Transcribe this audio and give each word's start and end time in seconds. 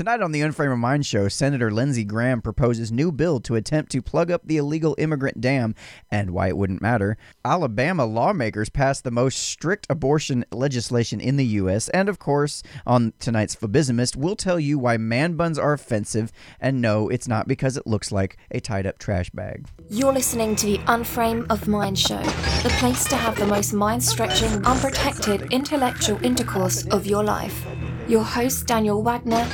Tonight 0.00 0.22
on 0.22 0.32
the 0.32 0.40
Unframe 0.40 0.72
of 0.72 0.78
Mind 0.78 1.04
show, 1.04 1.28
Senator 1.28 1.70
Lindsey 1.70 2.04
Graham 2.04 2.40
proposes 2.40 2.90
new 2.90 3.12
bill 3.12 3.38
to 3.40 3.54
attempt 3.54 3.92
to 3.92 4.00
plug 4.00 4.30
up 4.30 4.40
the 4.46 4.56
illegal 4.56 4.94
immigrant 4.96 5.42
dam 5.42 5.74
and 6.10 6.30
why 6.30 6.48
it 6.48 6.56
wouldn't 6.56 6.80
matter. 6.80 7.18
Alabama 7.44 8.06
lawmakers 8.06 8.70
passed 8.70 9.04
the 9.04 9.10
most 9.10 9.38
strict 9.38 9.86
abortion 9.90 10.46
legislation 10.50 11.20
in 11.20 11.36
the 11.36 11.44
U.S. 11.44 11.90
And 11.90 12.08
of 12.08 12.18
course, 12.18 12.62
on 12.86 13.12
tonight's 13.18 13.54
Phobismist, 13.54 14.16
we'll 14.16 14.36
tell 14.36 14.58
you 14.58 14.78
why 14.78 14.96
man 14.96 15.34
buns 15.34 15.58
are 15.58 15.74
offensive. 15.74 16.32
And 16.58 16.80
no, 16.80 17.10
it's 17.10 17.28
not 17.28 17.46
because 17.46 17.76
it 17.76 17.86
looks 17.86 18.10
like 18.10 18.38
a 18.50 18.58
tied 18.58 18.86
up 18.86 18.98
trash 18.98 19.28
bag. 19.28 19.68
You're 19.90 20.14
listening 20.14 20.56
to 20.56 20.66
the 20.66 20.78
Unframe 20.78 21.44
of 21.50 21.68
Mind 21.68 21.98
show, 21.98 22.22
the 22.62 22.74
place 22.78 23.04
to 23.04 23.16
have 23.16 23.38
the 23.38 23.44
most 23.44 23.74
mind 23.74 24.02
stretching, 24.02 24.64
unprotected 24.64 25.52
intellectual 25.52 26.24
intercourse 26.24 26.86
of 26.86 27.06
your 27.06 27.22
life. 27.22 27.66
Your 28.08 28.24
host, 28.24 28.66
Daniel 28.66 29.02
Wagner, 29.02 29.46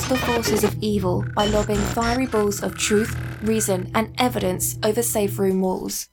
the 0.00 0.16
forces 0.16 0.64
of 0.64 0.74
evil 0.82 1.22
by 1.34 1.44
lobbing 1.44 1.76
fiery 1.76 2.24
balls 2.24 2.62
of 2.62 2.78
truth, 2.78 3.14
reason, 3.42 3.90
and 3.94 4.14
evidence 4.16 4.78
over 4.82 5.02
safe 5.02 5.38
room 5.38 5.60
walls. 5.60 6.08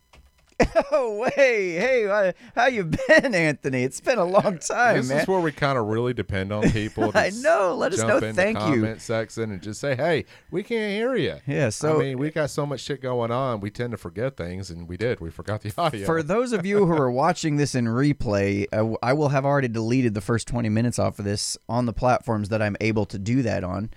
Oh, 0.91 1.29
hey, 1.35 1.73
hey, 1.73 2.33
how 2.55 2.67
you 2.67 2.83
been, 2.85 3.33
Anthony? 3.35 3.83
It's 3.83 4.01
been 4.01 4.17
a 4.17 4.25
long 4.25 4.57
time, 4.67 4.97
this 4.97 5.09
man. 5.09 5.21
is 5.21 5.27
where 5.27 5.39
we 5.39 5.51
kind 5.51 5.77
of 5.77 5.85
really 5.87 6.13
depend 6.13 6.51
on 6.51 6.69
people. 6.71 7.11
I 7.15 7.29
know. 7.41 7.75
Let 7.75 7.93
us 7.93 7.99
know. 7.99 8.19
Thank 8.19 8.57
you. 8.57 8.63
comment 8.65 9.01
section 9.01 9.51
and 9.51 9.61
just 9.61 9.79
say, 9.79 9.95
"Hey, 9.95 10.25
we 10.51 10.63
can't 10.63 10.91
hear 10.91 11.15
you." 11.15 11.37
Yeah, 11.47 11.69
so- 11.69 11.97
I 11.97 11.99
mean, 11.99 12.17
we 12.17 12.31
got 12.31 12.49
so 12.49 12.65
much 12.65 12.81
shit 12.81 13.01
going 13.01 13.31
on. 13.31 13.59
We 13.61 13.69
tend 13.69 13.91
to 13.91 13.97
forget 13.97 14.35
things, 14.37 14.69
and 14.69 14.87
we 14.87 14.97
did. 14.97 15.19
We 15.19 15.29
forgot 15.29 15.61
the 15.61 15.71
audio. 15.77 16.05
For 16.05 16.23
those 16.23 16.51
of 16.53 16.65
you 16.65 16.85
who 16.85 16.93
are 16.93 17.11
watching 17.11 17.57
this 17.57 17.75
in 17.75 17.85
replay, 17.85 18.65
uh, 18.73 18.95
I 19.03 19.13
will 19.13 19.29
have 19.29 19.45
already 19.45 19.67
deleted 19.69 20.13
the 20.13 20.21
first 20.21 20.47
20 20.47 20.69
minutes 20.69 20.99
off 20.99 21.19
of 21.19 21.25
this 21.25 21.57
on 21.67 21.85
the 21.85 21.93
platforms 21.93 22.49
that 22.49 22.61
I'm 22.61 22.75
able 22.81 23.05
to 23.07 23.19
do 23.19 23.41
that 23.43 23.63
on. 23.63 23.91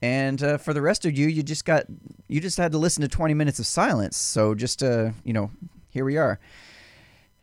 And 0.00 0.42
uh, 0.42 0.58
for 0.58 0.74
the 0.74 0.82
rest 0.82 1.04
of 1.04 1.16
you, 1.16 1.28
you 1.28 1.42
just 1.42 1.64
got 1.64 1.84
you 2.26 2.40
just 2.40 2.58
had 2.58 2.72
to 2.72 2.78
listen 2.78 3.02
to 3.02 3.08
20 3.08 3.34
minutes 3.34 3.58
of 3.60 3.66
silence. 3.66 4.16
So 4.16 4.54
just 4.54 4.82
uh, 4.82 5.10
you 5.24 5.32
know, 5.32 5.50
here 5.92 6.04
we 6.04 6.16
are. 6.16 6.40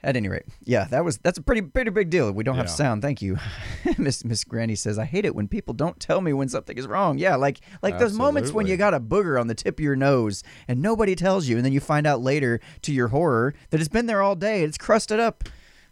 At 0.02 0.16
any 0.16 0.30
rate, 0.30 0.46
yeah, 0.64 0.86
that 0.92 1.04
was 1.04 1.18
that's 1.18 1.38
a 1.38 1.42
pretty 1.42 1.62
pretty 1.62 1.92
big 1.92 2.10
deal. 2.10 2.32
We 2.32 2.46
don't 2.46 2.56
have 2.56 2.68
Yeah. 2.68 2.72
sound. 2.72 3.02
Thank 3.02 3.22
you, 3.22 3.38
Miss 3.98 4.24
Miss 4.24 4.46
Granny 4.46 4.76
says. 4.76 4.98
I 4.98 5.04
hate 5.04 5.26
it 5.26 5.36
when 5.36 5.50
people 5.50 5.74
don't 5.74 6.00
tell 6.00 6.22
me 6.22 6.32
when 6.32 6.48
something 6.48 6.78
is 6.78 6.88
wrong. 6.88 7.18
Yeah, 7.18 7.36
like 7.36 7.60
like 7.82 8.00
those 8.00 8.14
moments 8.14 8.54
when 8.54 8.66
you 8.66 8.78
got 8.78 8.94
a 8.94 9.00
booger 9.02 9.38
on 9.38 9.48
the 9.48 9.56
tip 9.56 9.78
of 9.78 9.84
your 9.84 9.98
nose 9.98 10.42
and 10.70 10.82
nobody 10.82 11.18
tells 11.18 11.50
you, 11.50 11.58
and 11.58 11.66
then 11.66 11.74
you 11.74 11.82
find 11.82 12.08
out 12.08 12.22
later 12.22 12.62
to 12.84 12.94
your 12.94 13.10
horror 13.10 13.54
that 13.72 13.82
it's 13.82 13.90
been 13.90 14.06
there 14.06 14.22
all 14.22 14.36
day. 14.38 14.64
It's 14.64 14.78
crusted 14.78 15.20
up. 15.20 15.44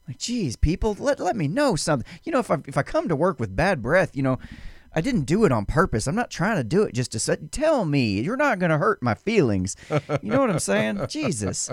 Like, 0.08 0.20
geez, 0.20 0.56
people, 0.56 0.96
let 0.98 1.20
let 1.20 1.36
me 1.36 1.50
know 1.50 1.76
something. 1.76 2.08
You 2.24 2.32
know, 2.32 2.40
if 2.40 2.50
I 2.50 2.60
if 2.66 2.78
I 2.78 2.84
come 2.84 3.10
to 3.10 3.16
work 3.18 3.42
with 3.42 3.58
bad 3.58 3.82
breath, 3.82 4.16
you 4.16 4.24
know, 4.24 4.40
I 4.98 5.02
didn't 5.02 5.26
do 5.26 5.46
it 5.46 5.52
on 5.52 5.68
purpose. 5.68 6.08
I'm 6.08 6.16
not 6.16 6.32
trying 6.32 6.56
to 6.56 6.64
do 6.64 6.82
it 6.82 6.96
just 6.96 7.12
to 7.12 7.20
say, 7.20 7.36
tell 7.52 7.86
me 7.86 8.20
you're 8.22 8.36
not 8.36 8.58
going 8.58 8.72
to 8.72 8.80
hurt 8.80 9.04
my 9.04 9.14
feelings. 9.14 9.76
You 9.92 10.32
know 10.32 10.40
what 10.40 10.50
I'm 10.50 10.58
saying? 10.58 11.06
Jesus, 11.10 11.70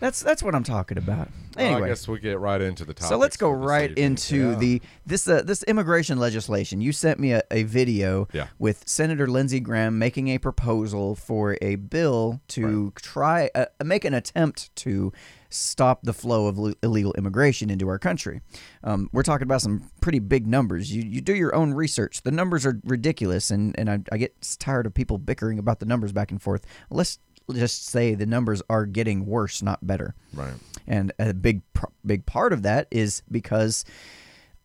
that's 0.00 0.20
that's 0.22 0.42
what 0.42 0.54
I'm 0.54 0.64
talking 0.64 0.96
about. 0.96 1.28
Well, 1.56 1.66
Anyway, 1.66 1.82
I 1.82 1.88
guess 1.88 2.08
we 2.08 2.18
get 2.20 2.38
right 2.40 2.62
into 2.62 2.86
the 2.86 2.94
topic. 2.94 3.08
so 3.10 3.18
let's 3.18 3.36
go 3.36 3.50
right 3.50 3.92
into 3.98 4.56
the 4.56 4.80
this 5.04 5.28
uh, 5.28 5.42
this 5.42 5.62
immigration 5.64 6.18
legislation. 6.18 6.80
You 6.80 6.92
sent 6.92 7.20
me 7.20 7.32
a, 7.32 7.42
a 7.50 7.64
video 7.64 8.28
Yeah. 8.32 8.46
with 8.58 8.82
Senator 8.88 9.26
Lindsey 9.26 9.60
Graham 9.60 9.98
making 9.98 10.28
a 10.28 10.38
proposal 10.38 11.14
for 11.16 11.58
a 11.60 11.76
bill 11.76 12.40
to 12.48 12.92
try 12.96 13.50
uh, 13.54 13.66
make 13.84 14.06
an 14.06 14.14
attempt 14.14 14.74
to 14.76 15.12
stop 15.54 16.02
the 16.02 16.12
flow 16.12 16.46
of 16.46 16.58
le- 16.58 16.74
illegal 16.82 17.14
immigration 17.16 17.70
into 17.70 17.88
our 17.88 17.98
country. 17.98 18.40
Um, 18.82 19.08
we're 19.12 19.22
talking 19.22 19.44
about 19.44 19.62
some 19.62 19.90
pretty 20.00 20.18
big 20.18 20.46
numbers. 20.46 20.94
You 20.94 21.02
you 21.02 21.20
do 21.20 21.34
your 21.34 21.54
own 21.54 21.74
research. 21.74 22.22
The 22.22 22.30
numbers 22.30 22.66
are 22.66 22.80
ridiculous, 22.84 23.50
and 23.50 23.78
and 23.78 23.90
I, 23.90 24.00
I 24.12 24.18
get 24.18 24.34
tired 24.58 24.86
of 24.86 24.94
people 24.94 25.18
bickering 25.18 25.58
about 25.58 25.80
the 25.80 25.86
numbers 25.86 26.12
back 26.12 26.30
and 26.30 26.42
forth. 26.42 26.64
Let's 26.90 27.18
just 27.52 27.86
say 27.86 28.14
the 28.14 28.26
numbers 28.26 28.62
are 28.70 28.86
getting 28.86 29.26
worse, 29.26 29.62
not 29.62 29.86
better. 29.86 30.14
Right. 30.32 30.54
And 30.86 31.12
a 31.18 31.34
big 31.34 31.62
pr- 31.72 31.86
big 32.04 32.26
part 32.26 32.52
of 32.52 32.62
that 32.62 32.88
is 32.90 33.22
because 33.30 33.84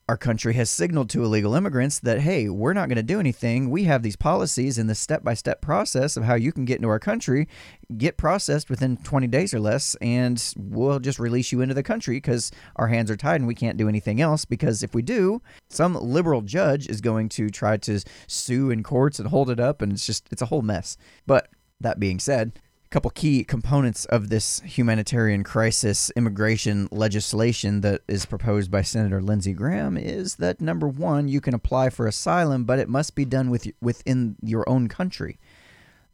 our 0.10 0.18
country 0.18 0.56
has 0.56 0.72
signaled 0.72 1.08
to 1.08 1.24
illegal 1.24 1.54
immigrants 1.54 2.00
that 2.00 2.22
hey, 2.22 2.50
we're 2.50 2.74
not 2.74 2.90
going 2.90 2.96
to 2.96 3.04
do 3.04 3.20
anything. 3.20 3.70
We 3.70 3.84
have 3.84 4.02
these 4.02 4.16
policies 4.16 4.80
and 4.80 4.90
the 4.90 4.96
step-by-step 4.96 5.62
process 5.62 6.18
of 6.18 6.24
how 6.24 6.34
you 6.34 6.52
can 6.52 6.66
get 6.66 6.78
into 6.78 6.90
our 6.90 6.98
country, 6.98 7.48
get 7.96 8.18
processed 8.18 8.72
within 8.72 8.98
20 8.98 9.28
days 9.28 9.54
or 9.54 9.60
less 9.60 9.94
and 10.02 10.44
we'll 10.58 11.00
just 11.00 11.20
release 11.20 11.52
you 11.52 11.62
into 11.62 11.76
the 11.76 11.84
country 11.84 12.16
because 12.16 12.52
our 12.78 12.88
hands 12.88 13.12
are 13.12 13.16
tied 13.16 13.36
and 13.36 13.48
we 13.48 13.54
can't 13.54 13.78
do 13.78 13.88
anything 13.88 14.20
else 14.20 14.46
because 14.46 14.82
if 14.82 14.96
we 14.96 15.04
do, 15.04 15.44
some 15.70 15.94
liberal 15.94 16.42
judge 16.42 16.90
is 16.90 17.02
going 17.02 17.30
to 17.30 17.52
try 17.52 17.78
to 17.78 18.02
sue 18.26 18.72
in 18.72 18.82
courts 18.82 19.20
and 19.20 19.30
hold 19.30 19.52
it 19.52 19.60
up 19.60 19.80
and 19.80 19.92
it's 19.92 20.08
just 20.08 20.28
it's 20.32 20.42
a 20.42 20.48
whole 20.48 20.64
mess. 20.64 20.98
But 21.28 21.50
that 21.82 22.00
being 22.00 22.18
said, 22.18 22.60
couple 22.90 23.12
key 23.12 23.44
components 23.44 24.06
of 24.06 24.30
this 24.30 24.62
humanitarian 24.62 25.44
crisis 25.44 26.12
immigration 26.16 26.88
legislation 26.92 27.82
that 27.82 28.02
is 28.08 28.26
proposed 28.26 28.72
by 28.72 28.82
Senator 28.82 29.22
Lindsey 29.22 29.54
Graham 29.54 29.96
is 29.96 30.36
that 30.36 30.60
number 30.60 30.88
one, 30.88 31.28
you 31.28 31.40
can 31.40 31.54
apply 31.54 31.92
for 31.92 32.08
asylum, 32.08 32.64
but 32.64 32.80
it 32.80 32.90
must 32.90 33.14
be 33.14 33.26
done 33.26 33.50
with 33.50 33.68
within 33.80 34.38
your 34.42 34.68
own 34.68 34.88
country, 34.88 35.38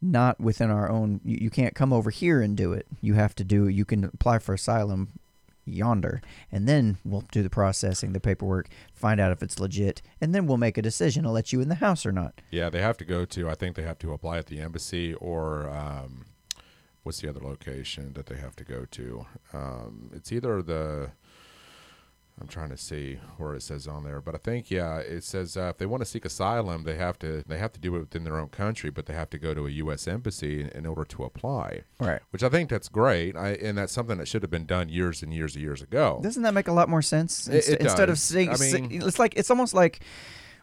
not 0.02 0.38
within 0.38 0.70
our 0.70 0.90
own. 0.90 1.20
You, 1.24 1.38
you 1.42 1.50
can't 1.50 1.74
come 1.74 1.92
over 1.92 2.10
here 2.10 2.42
and 2.42 2.56
do 2.56 2.72
it. 2.74 2.86
You 3.00 3.14
have 3.14 3.34
to 3.36 3.44
do. 3.44 3.68
You 3.68 3.86
can 3.86 4.04
apply 4.04 4.38
for 4.40 4.54
asylum 4.54 5.08
yonder, 5.64 6.20
and 6.52 6.68
then 6.68 6.98
we'll 7.04 7.24
do 7.32 7.42
the 7.42 7.50
processing, 7.50 8.12
the 8.12 8.20
paperwork, 8.20 8.68
find 8.92 9.18
out 9.18 9.32
if 9.32 9.42
it's 9.42 9.58
legit, 9.58 10.02
and 10.20 10.34
then 10.34 10.46
we'll 10.46 10.58
make 10.58 10.78
a 10.78 10.82
decision 10.82 11.24
to 11.24 11.30
let 11.30 11.52
you 11.52 11.60
in 11.60 11.68
the 11.70 11.76
house 11.76 12.04
or 12.04 12.12
not. 12.12 12.40
Yeah, 12.50 12.68
they 12.68 12.82
have 12.82 12.98
to 12.98 13.04
go 13.04 13.24
to. 13.24 13.48
I 13.48 13.54
think 13.54 13.76
they 13.76 13.82
have 13.82 13.98
to 14.00 14.12
apply 14.12 14.38
at 14.38 14.46
the 14.46 14.60
embassy 14.60 15.14
or 15.14 15.70
um, 15.70 16.26
what's 17.06 17.20
the 17.20 17.28
other 17.28 17.40
location 17.40 18.12
that 18.14 18.26
they 18.26 18.36
have 18.36 18.56
to 18.56 18.64
go 18.64 18.84
to? 18.90 19.26
Um, 19.54 20.10
it's 20.12 20.32
either 20.32 20.60
the. 20.62 21.12
I'm 22.38 22.48
trying 22.48 22.68
to 22.68 22.76
see 22.76 23.18
where 23.38 23.54
it 23.54 23.62
says 23.62 23.88
on 23.88 24.04
there, 24.04 24.20
but 24.20 24.34
I 24.34 24.38
think 24.38 24.70
yeah, 24.70 24.98
it 24.98 25.24
says 25.24 25.56
uh, 25.56 25.68
if 25.70 25.78
they 25.78 25.86
want 25.86 26.02
to 26.02 26.04
seek 26.04 26.26
asylum, 26.26 26.82
they 26.82 26.96
have 26.96 27.18
to 27.20 27.42
they 27.46 27.56
have 27.56 27.72
to 27.72 27.80
do 27.80 27.96
it 27.96 28.00
within 28.00 28.24
their 28.24 28.38
own 28.38 28.48
country, 28.48 28.90
but 28.90 29.06
they 29.06 29.14
have 29.14 29.30
to 29.30 29.38
go 29.38 29.54
to 29.54 29.66
a 29.66 29.70
U.S. 29.70 30.06
embassy 30.06 30.60
in, 30.60 30.68
in 30.68 30.84
order 30.84 31.04
to 31.06 31.24
apply. 31.24 31.84
Right. 31.98 32.20
Which 32.32 32.42
I 32.42 32.50
think 32.50 32.68
that's 32.68 32.90
great, 32.90 33.36
I, 33.36 33.52
and 33.52 33.78
that's 33.78 33.94
something 33.94 34.18
that 34.18 34.28
should 34.28 34.42
have 34.42 34.50
been 34.50 34.66
done 34.66 34.90
years 34.90 35.22
and 35.22 35.32
years 35.32 35.54
and 35.54 35.62
years 35.64 35.80
ago. 35.80 36.20
Doesn't 36.22 36.42
that 36.42 36.52
make 36.52 36.68
a 36.68 36.72
lot 36.72 36.90
more 36.90 37.00
sense? 37.00 37.48
It- 37.48 37.68
it 37.70 37.80
Instead 37.80 38.10
of 38.10 38.16
does. 38.16 38.22
sitting, 38.22 38.50
I 38.50 38.56
mean- 38.58 39.00
it's 39.02 39.18
like 39.18 39.32
it's 39.34 39.50
almost 39.50 39.72
like 39.72 40.00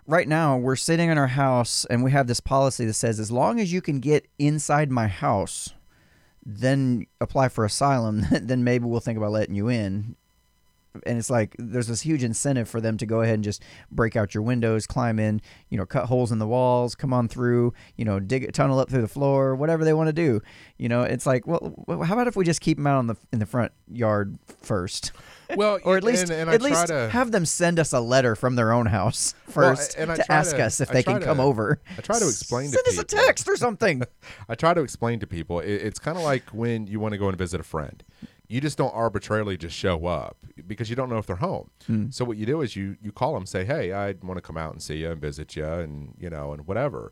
right 0.06 0.28
now 0.28 0.58
we're 0.58 0.76
sitting 0.76 1.10
in 1.10 1.18
our 1.18 1.26
house 1.28 1.86
and 1.90 2.04
we 2.04 2.12
have 2.12 2.28
this 2.28 2.40
policy 2.40 2.86
that 2.86 2.94
says 2.94 3.20
as 3.20 3.32
long 3.32 3.60
as 3.60 3.74
you 3.74 3.82
can 3.82 4.00
get 4.00 4.28
inside 4.38 4.92
my 4.92 5.08
house, 5.08 5.74
then 6.46 7.06
apply 7.22 7.50
for 7.50 7.66
asylum. 7.66 8.26
then 8.32 8.64
maybe 8.64 8.86
we'll 8.86 9.00
think 9.00 9.18
about 9.18 9.32
letting 9.32 9.56
you 9.56 9.70
in. 9.70 10.16
And 11.08 11.18
it's 11.18 11.32
like 11.32 11.56
there's 11.58 11.88
this 11.88 12.02
huge 12.02 12.24
incentive 12.24 12.70
for 12.70 12.80
them 12.80 12.98
to 12.98 13.08
go 13.08 13.22
ahead 13.22 13.34
and 13.34 13.44
just 13.44 13.64
break 13.90 14.16
out 14.16 14.36
your 14.36 14.44
windows, 14.44 14.86
climb 14.86 15.18
in, 15.18 15.42
you 15.70 15.78
know, 15.78 15.88
cut 15.88 16.06
holes 16.06 16.32
in 16.32 16.38
the 16.38 16.46
walls, 16.46 16.94
come 16.94 17.12
on 17.12 17.28
through, 17.28 17.74
you 17.96 18.06
know, 18.06 18.20
dig 18.20 18.44
a 18.44 18.52
tunnel 18.52 18.78
up 18.78 18.92
through 18.92 19.02
the 19.02 19.08
floor, 19.08 19.56
whatever 19.56 19.84
they 19.84 19.94
want 19.94 20.08
to 20.08 20.14
do. 20.14 20.40
You 20.78 20.90
know, 20.90 21.02
it's 21.02 21.26
like, 21.26 21.48
well, 21.48 21.74
how 22.04 22.14
about 22.14 22.28
if 22.28 22.36
we 22.36 22.46
just 22.46 22.62
keep 22.62 22.78
them 22.78 22.86
out 22.86 22.98
on 22.98 23.08
the 23.08 23.16
in 23.32 23.40
the 23.40 23.48
front 23.48 23.72
yard 23.92 24.38
first? 24.46 25.12
Well, 25.56 25.80
or 25.84 25.98
at 25.98 26.04
least 26.04 26.24
and, 26.24 26.32
and 26.32 26.50
at 26.50 26.62
least 26.62 26.88
to, 26.88 27.10
have 27.10 27.32
them 27.32 27.46
send 27.46 27.80
us 27.80 27.94
a 27.94 28.00
letter 28.00 28.36
from 28.36 28.56
their 28.56 28.72
own 28.72 28.86
house 28.88 29.36
Well, 29.48 29.76
first 29.76 29.96
and 29.98 30.16
to 30.16 30.32
ask 30.32 30.56
to- 30.56 30.64
us 30.64 30.80
if 30.82 30.90
I 30.90 30.94
they 30.94 31.04
can 31.04 31.20
to- 31.20 31.26
come 31.26 31.40
over. 31.40 31.80
I 31.98 32.02
try 32.02 32.20
to 32.20 32.28
explain 32.28 32.72
to 32.72 32.78
send 32.78 32.88
us 32.88 32.98
a 32.98 33.04
text 33.04 33.48
or 33.48 33.56
something. 33.58 34.04
I 34.50 34.56
try 34.56 34.74
to 34.74 34.82
explain 34.82 35.20
to 35.20 35.28
people 35.28 35.60
it, 35.60 35.70
it's 35.74 36.00
kind 36.00 36.18
of 36.18 36.24
like 36.24 36.44
when 36.50 36.88
you 36.88 37.00
want 37.00 37.14
to 37.14 37.18
go 37.18 37.28
and 37.30 37.38
visit 37.38 37.60
a 37.60 37.64
friend. 37.64 38.04
You 38.48 38.62
just 38.62 38.78
don't 38.78 38.94
arbitrarily 38.94 39.58
just 39.58 39.76
show 39.76 40.06
up 40.06 40.38
because 40.68 40.90
you 40.90 40.96
don't 40.96 41.10
know 41.10 41.18
if 41.18 41.26
they're 41.26 41.38
home. 41.38 41.70
Hmm. 41.88 42.08
So 42.12 42.24
what 42.26 42.38
you 42.38 42.46
do 42.46 42.62
is 42.62 42.76
you 42.76 42.98
you 43.02 43.12
call 43.12 43.34
them, 43.34 43.46
say, 43.48 43.64
"Hey, 43.66 43.94
I 43.94 44.14
want 44.22 44.38
to 44.38 44.42
come 44.42 44.58
out 44.58 44.74
and 44.74 44.82
see 44.82 44.98
you 44.98 45.12
and 45.12 45.20
visit 45.20 45.56
you, 45.56 45.66
and 45.66 46.14
you 46.20 46.30
know, 46.30 46.54
and 46.54 46.68
whatever." 46.68 47.12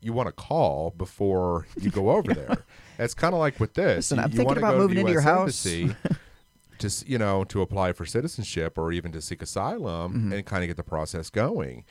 You 0.00 0.12
want 0.12 0.26
to 0.26 0.32
call 0.32 0.90
before 0.96 1.68
you 1.80 1.90
go 1.90 2.10
over 2.16 2.34
there. 2.34 2.64
It's 2.98 3.14
kind 3.14 3.32
of 3.34 3.38
like 3.38 3.60
with 3.60 3.74
this. 3.74 4.10
Listen, 4.10 4.18
you, 4.18 4.24
I'm 4.24 4.30
you 4.32 4.36
thinking 4.38 4.58
about 4.58 4.76
moving 4.76 4.98
into 4.98 5.12
your 5.12 5.20
US 5.20 5.24
house. 5.24 5.66
embassy 5.66 5.94
to 6.82 7.04
you 7.10 7.18
know 7.18 7.44
to 7.44 7.62
apply 7.62 7.92
for 7.92 8.04
citizenship 8.06 8.76
or 8.78 8.92
even 8.92 9.10
to 9.12 9.20
seek 9.20 9.42
asylum 9.42 10.12
Mm-hmm. 10.14 10.32
and 10.32 10.46
kind 10.46 10.62
of 10.62 10.68
get 10.68 10.76
the 10.76 10.82
process 10.84 11.30
going. 11.30 11.84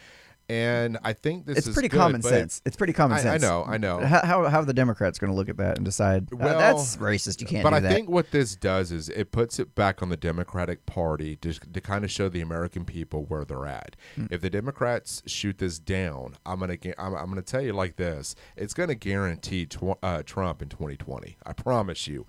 And 0.49 0.97
I 1.01 1.13
think 1.13 1.45
this 1.45 1.59
it's 1.59 1.67
is 1.67 1.73
pretty 1.73 1.88
good, 1.88 1.97
common 1.99 2.21
sense. 2.21 2.61
It's 2.65 2.75
pretty 2.75 2.91
common 2.91 3.25
I- 3.25 3.35
I 3.35 3.38
know, 3.38 3.63
I 3.65 3.77
know. 3.77 3.99
How 3.99 4.25
how, 4.25 4.49
how 4.49 4.59
are 4.59 4.65
the 4.65 4.73
Democrats 4.73 5.17
going 5.17 5.31
to 5.31 5.35
look 5.35 5.47
at 5.47 5.55
that 5.57 5.77
and 5.77 5.85
decide 5.85 6.27
"Uh, 6.33 6.38
Well, 6.38 6.59
that's 6.59 6.97
racist? 6.97 7.39
You 7.39 7.47
can't 7.47 7.63
but 7.63 7.73
I 7.73 7.79
that. 7.79 7.89
think 7.93 8.09
what 8.09 8.31
this 8.31 8.57
does 8.57 8.91
is 8.91 9.07
it 9.07 9.31
puts 9.31 9.59
it 9.59 9.75
back 9.75 10.01
on 10.01 10.09
the 10.09 10.17
Democratic 10.17 10.85
Party 10.85 11.38
to, 11.38 11.53
to 11.53 11.79
kind 11.79 12.03
of 12.03 12.11
show 12.11 12.27
the 12.27 12.41
American 12.41 12.83
people 12.83 13.23
where 13.25 13.45
they're 13.45 13.65
at. 13.65 13.95
Hmm. 14.15 14.25
If 14.29 14.41
the 14.41 14.49
Democrats 14.49 15.23
shoot 15.25 15.57
this 15.59 15.79
down, 15.79 16.35
I'm 16.45 16.59
gonna 16.59 16.77
I'm, 16.97 17.13
I'm 17.15 17.29
gonna 17.29 17.43
tell 17.43 17.61
you 17.61 17.71
like 17.71 17.95
this: 17.95 18.35
it's 18.57 18.73
gonna 18.73 18.95
guarantee 18.95 19.67
tw- 19.67 19.99
uh, 20.03 20.23
Trump 20.25 20.61
in 20.61 20.67
2020. 20.67 21.38
I 21.45 21.53
promise 21.53 22.07
you. 22.07 22.25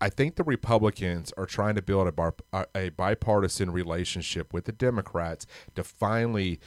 I 0.00 0.08
think 0.10 0.36
the 0.36 0.44
Republicans 0.44 1.32
are 1.36 1.46
trying 1.46 1.74
to 1.76 1.82
build 1.82 2.06
a, 2.06 2.12
bar, 2.12 2.34
a 2.74 2.90
bipartisan 2.90 3.70
relationship 3.70 4.52
with 4.52 4.64
the 4.64 4.72
Democrats 4.72 5.46
to 5.74 5.84
finally 5.84 6.60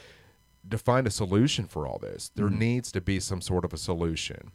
to 0.69 0.77
find 0.77 1.07
a 1.07 1.11
solution 1.11 1.65
for 1.65 1.87
all 1.87 1.99
this. 1.99 2.31
There 2.35 2.47
Mm-hmm. 2.47 2.59
needs 2.59 2.91
to 2.91 3.01
be 3.01 3.19
some 3.19 3.41
sort 3.41 3.63
of 3.65 3.73
a 3.73 3.77
solution. 3.77 4.51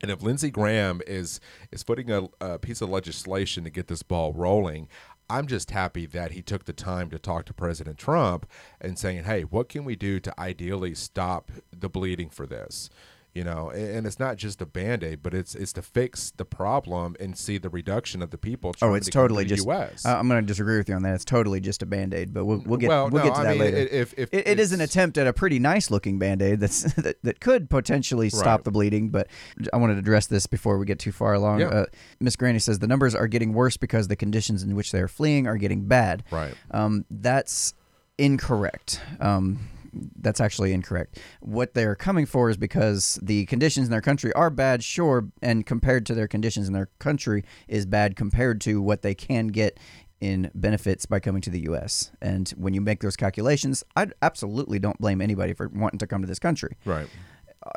And 0.00 0.10
if 0.10 0.22
Lindsey 0.22 0.50
Graham 0.50 1.00
is 1.06 1.40
is 1.70 1.82
putting 1.82 2.10
a, 2.10 2.28
a 2.40 2.58
piece 2.58 2.80
of 2.80 2.90
legislation 2.90 3.64
to 3.64 3.70
get 3.70 3.86
this 3.88 4.02
ball 4.02 4.32
rolling, 4.32 4.88
I'm 5.30 5.46
just 5.46 5.70
happy 5.70 6.06
that 6.06 6.32
he 6.32 6.42
took 6.42 6.64
the 6.64 6.72
time 6.72 7.08
to 7.10 7.18
talk 7.18 7.46
to 7.46 7.54
President 7.54 7.98
Trump 7.98 8.46
and 8.80 8.98
saying, 8.98 9.24
"Hey, 9.24 9.42
what 9.42 9.68
can 9.68 9.84
we 9.84 9.96
do 9.96 10.20
to 10.20 10.40
ideally 10.40 10.94
stop 10.94 11.50
the 11.70 11.88
bleeding 11.88 12.28
for 12.30 12.46
this?" 12.46 12.90
You 13.34 13.42
know, 13.42 13.70
and, 13.70 14.06
it's 14.06 14.20
not 14.20 14.36
just 14.36 14.62
a 14.62 14.66
band 14.66 15.02
aid, 15.02 15.20
but 15.20 15.34
it's 15.34 15.56
it's 15.56 15.72
to 15.72 15.82
fix 15.82 16.30
the 16.36 16.44
problem 16.44 17.16
and 17.18 17.36
see 17.36 17.58
the 17.58 17.68
reduction 17.68 18.22
of 18.22 18.30
the 18.30 18.38
people. 18.38 18.72
Oh, 18.80 18.94
it's 18.94 19.06
to 19.06 19.10
totally 19.10 19.44
just. 19.44 19.64
U.S. 19.66 20.06
I'm 20.06 20.28
going 20.28 20.40
to 20.40 20.46
disagree 20.46 20.76
with 20.78 20.88
you 20.88 20.94
on 20.94 21.02
that. 21.02 21.16
It's 21.16 21.24
totally 21.24 21.58
just 21.58 21.82
a 21.82 21.86
band 21.86 22.14
aid, 22.14 22.32
but 22.32 22.44
we'll, 22.44 22.62
we'll 22.64 22.78
get 22.78 22.90
Well, 22.90 23.10
we'll 23.10 23.24
no, 23.24 23.30
get 23.30 23.34
to 23.34 23.40
I 23.40 23.44
that 23.44 23.50
mean, 23.50 23.60
later. 23.60 23.76
if- 23.76 24.14
if 24.16 24.32
it, 24.32 24.46
it 24.46 24.60
is 24.60 24.70
an 24.72 24.80
attempt 24.80 25.18
at 25.18 25.26
a 25.26 25.32
pretty 25.32 25.58
nice 25.58 25.90
looking 25.90 26.20
band 26.20 26.42
aid 26.42 26.60
that's 26.60 26.82
that, 26.94 27.16
that 27.24 27.40
could 27.40 27.68
potentially 27.68 28.30
stop 28.30 28.46
Right. 28.60 28.64
the 28.64 28.70
bleeding, 28.70 29.08
but 29.08 29.26
I 29.72 29.78
wanted 29.78 29.94
to 29.94 29.98
address 29.98 30.26
this 30.28 30.46
before 30.46 30.78
we 30.78 30.86
get 30.86 31.00
too 31.00 31.10
far 31.10 31.34
along. 31.34 31.58
Yeah. 31.58 31.66
Uh, 31.70 31.86
Miss 32.20 32.36
Granny 32.36 32.60
says 32.60 32.78
the 32.78 32.86
numbers 32.86 33.16
are 33.16 33.26
getting 33.26 33.52
worse 33.52 33.76
because 33.76 34.06
the 34.06 34.14
conditions 34.16 34.62
in 34.62 34.76
which 34.76 34.92
they 34.92 35.00
are 35.00 35.08
fleeing 35.08 35.48
are 35.48 35.56
getting 35.56 35.86
bad. 35.86 36.22
Right. 36.30 36.54
Um, 36.70 37.04
that's 37.10 37.74
incorrect. 38.16 39.00
Um, 39.18 39.58
that's 40.20 40.40
actually 40.40 40.72
incorrect. 40.72 41.18
What 41.40 41.74
they're 41.74 41.94
coming 41.94 42.26
for 42.26 42.50
is 42.50 42.56
because 42.56 43.18
the 43.22 43.46
conditions 43.46 43.86
in 43.86 43.90
their 43.90 44.00
country 44.00 44.32
are 44.32 44.50
bad, 44.50 44.82
sure, 44.82 45.28
and 45.42 45.64
compared 45.66 46.06
to 46.06 46.14
their 46.14 46.28
conditions 46.28 46.66
in 46.66 46.72
their 46.72 46.90
country 46.98 47.44
is 47.68 47.86
bad 47.86 48.16
compared 48.16 48.60
to 48.62 48.80
what 48.80 49.02
they 49.02 49.14
can 49.14 49.48
get 49.48 49.78
in 50.20 50.50
benefits 50.54 51.04
by 51.06 51.20
coming 51.20 51.42
to 51.42 51.50
the 51.50 51.60
U.S. 51.60 52.10
And 52.22 52.48
when 52.50 52.72
you 52.72 52.80
make 52.80 53.00
those 53.00 53.16
calculations, 53.16 53.84
I 53.94 54.06
absolutely 54.22 54.78
don't 54.78 54.98
blame 54.98 55.20
anybody 55.20 55.52
for 55.52 55.68
wanting 55.68 55.98
to 55.98 56.06
come 56.06 56.22
to 56.22 56.26
this 56.26 56.38
country. 56.38 56.76
right. 56.84 57.08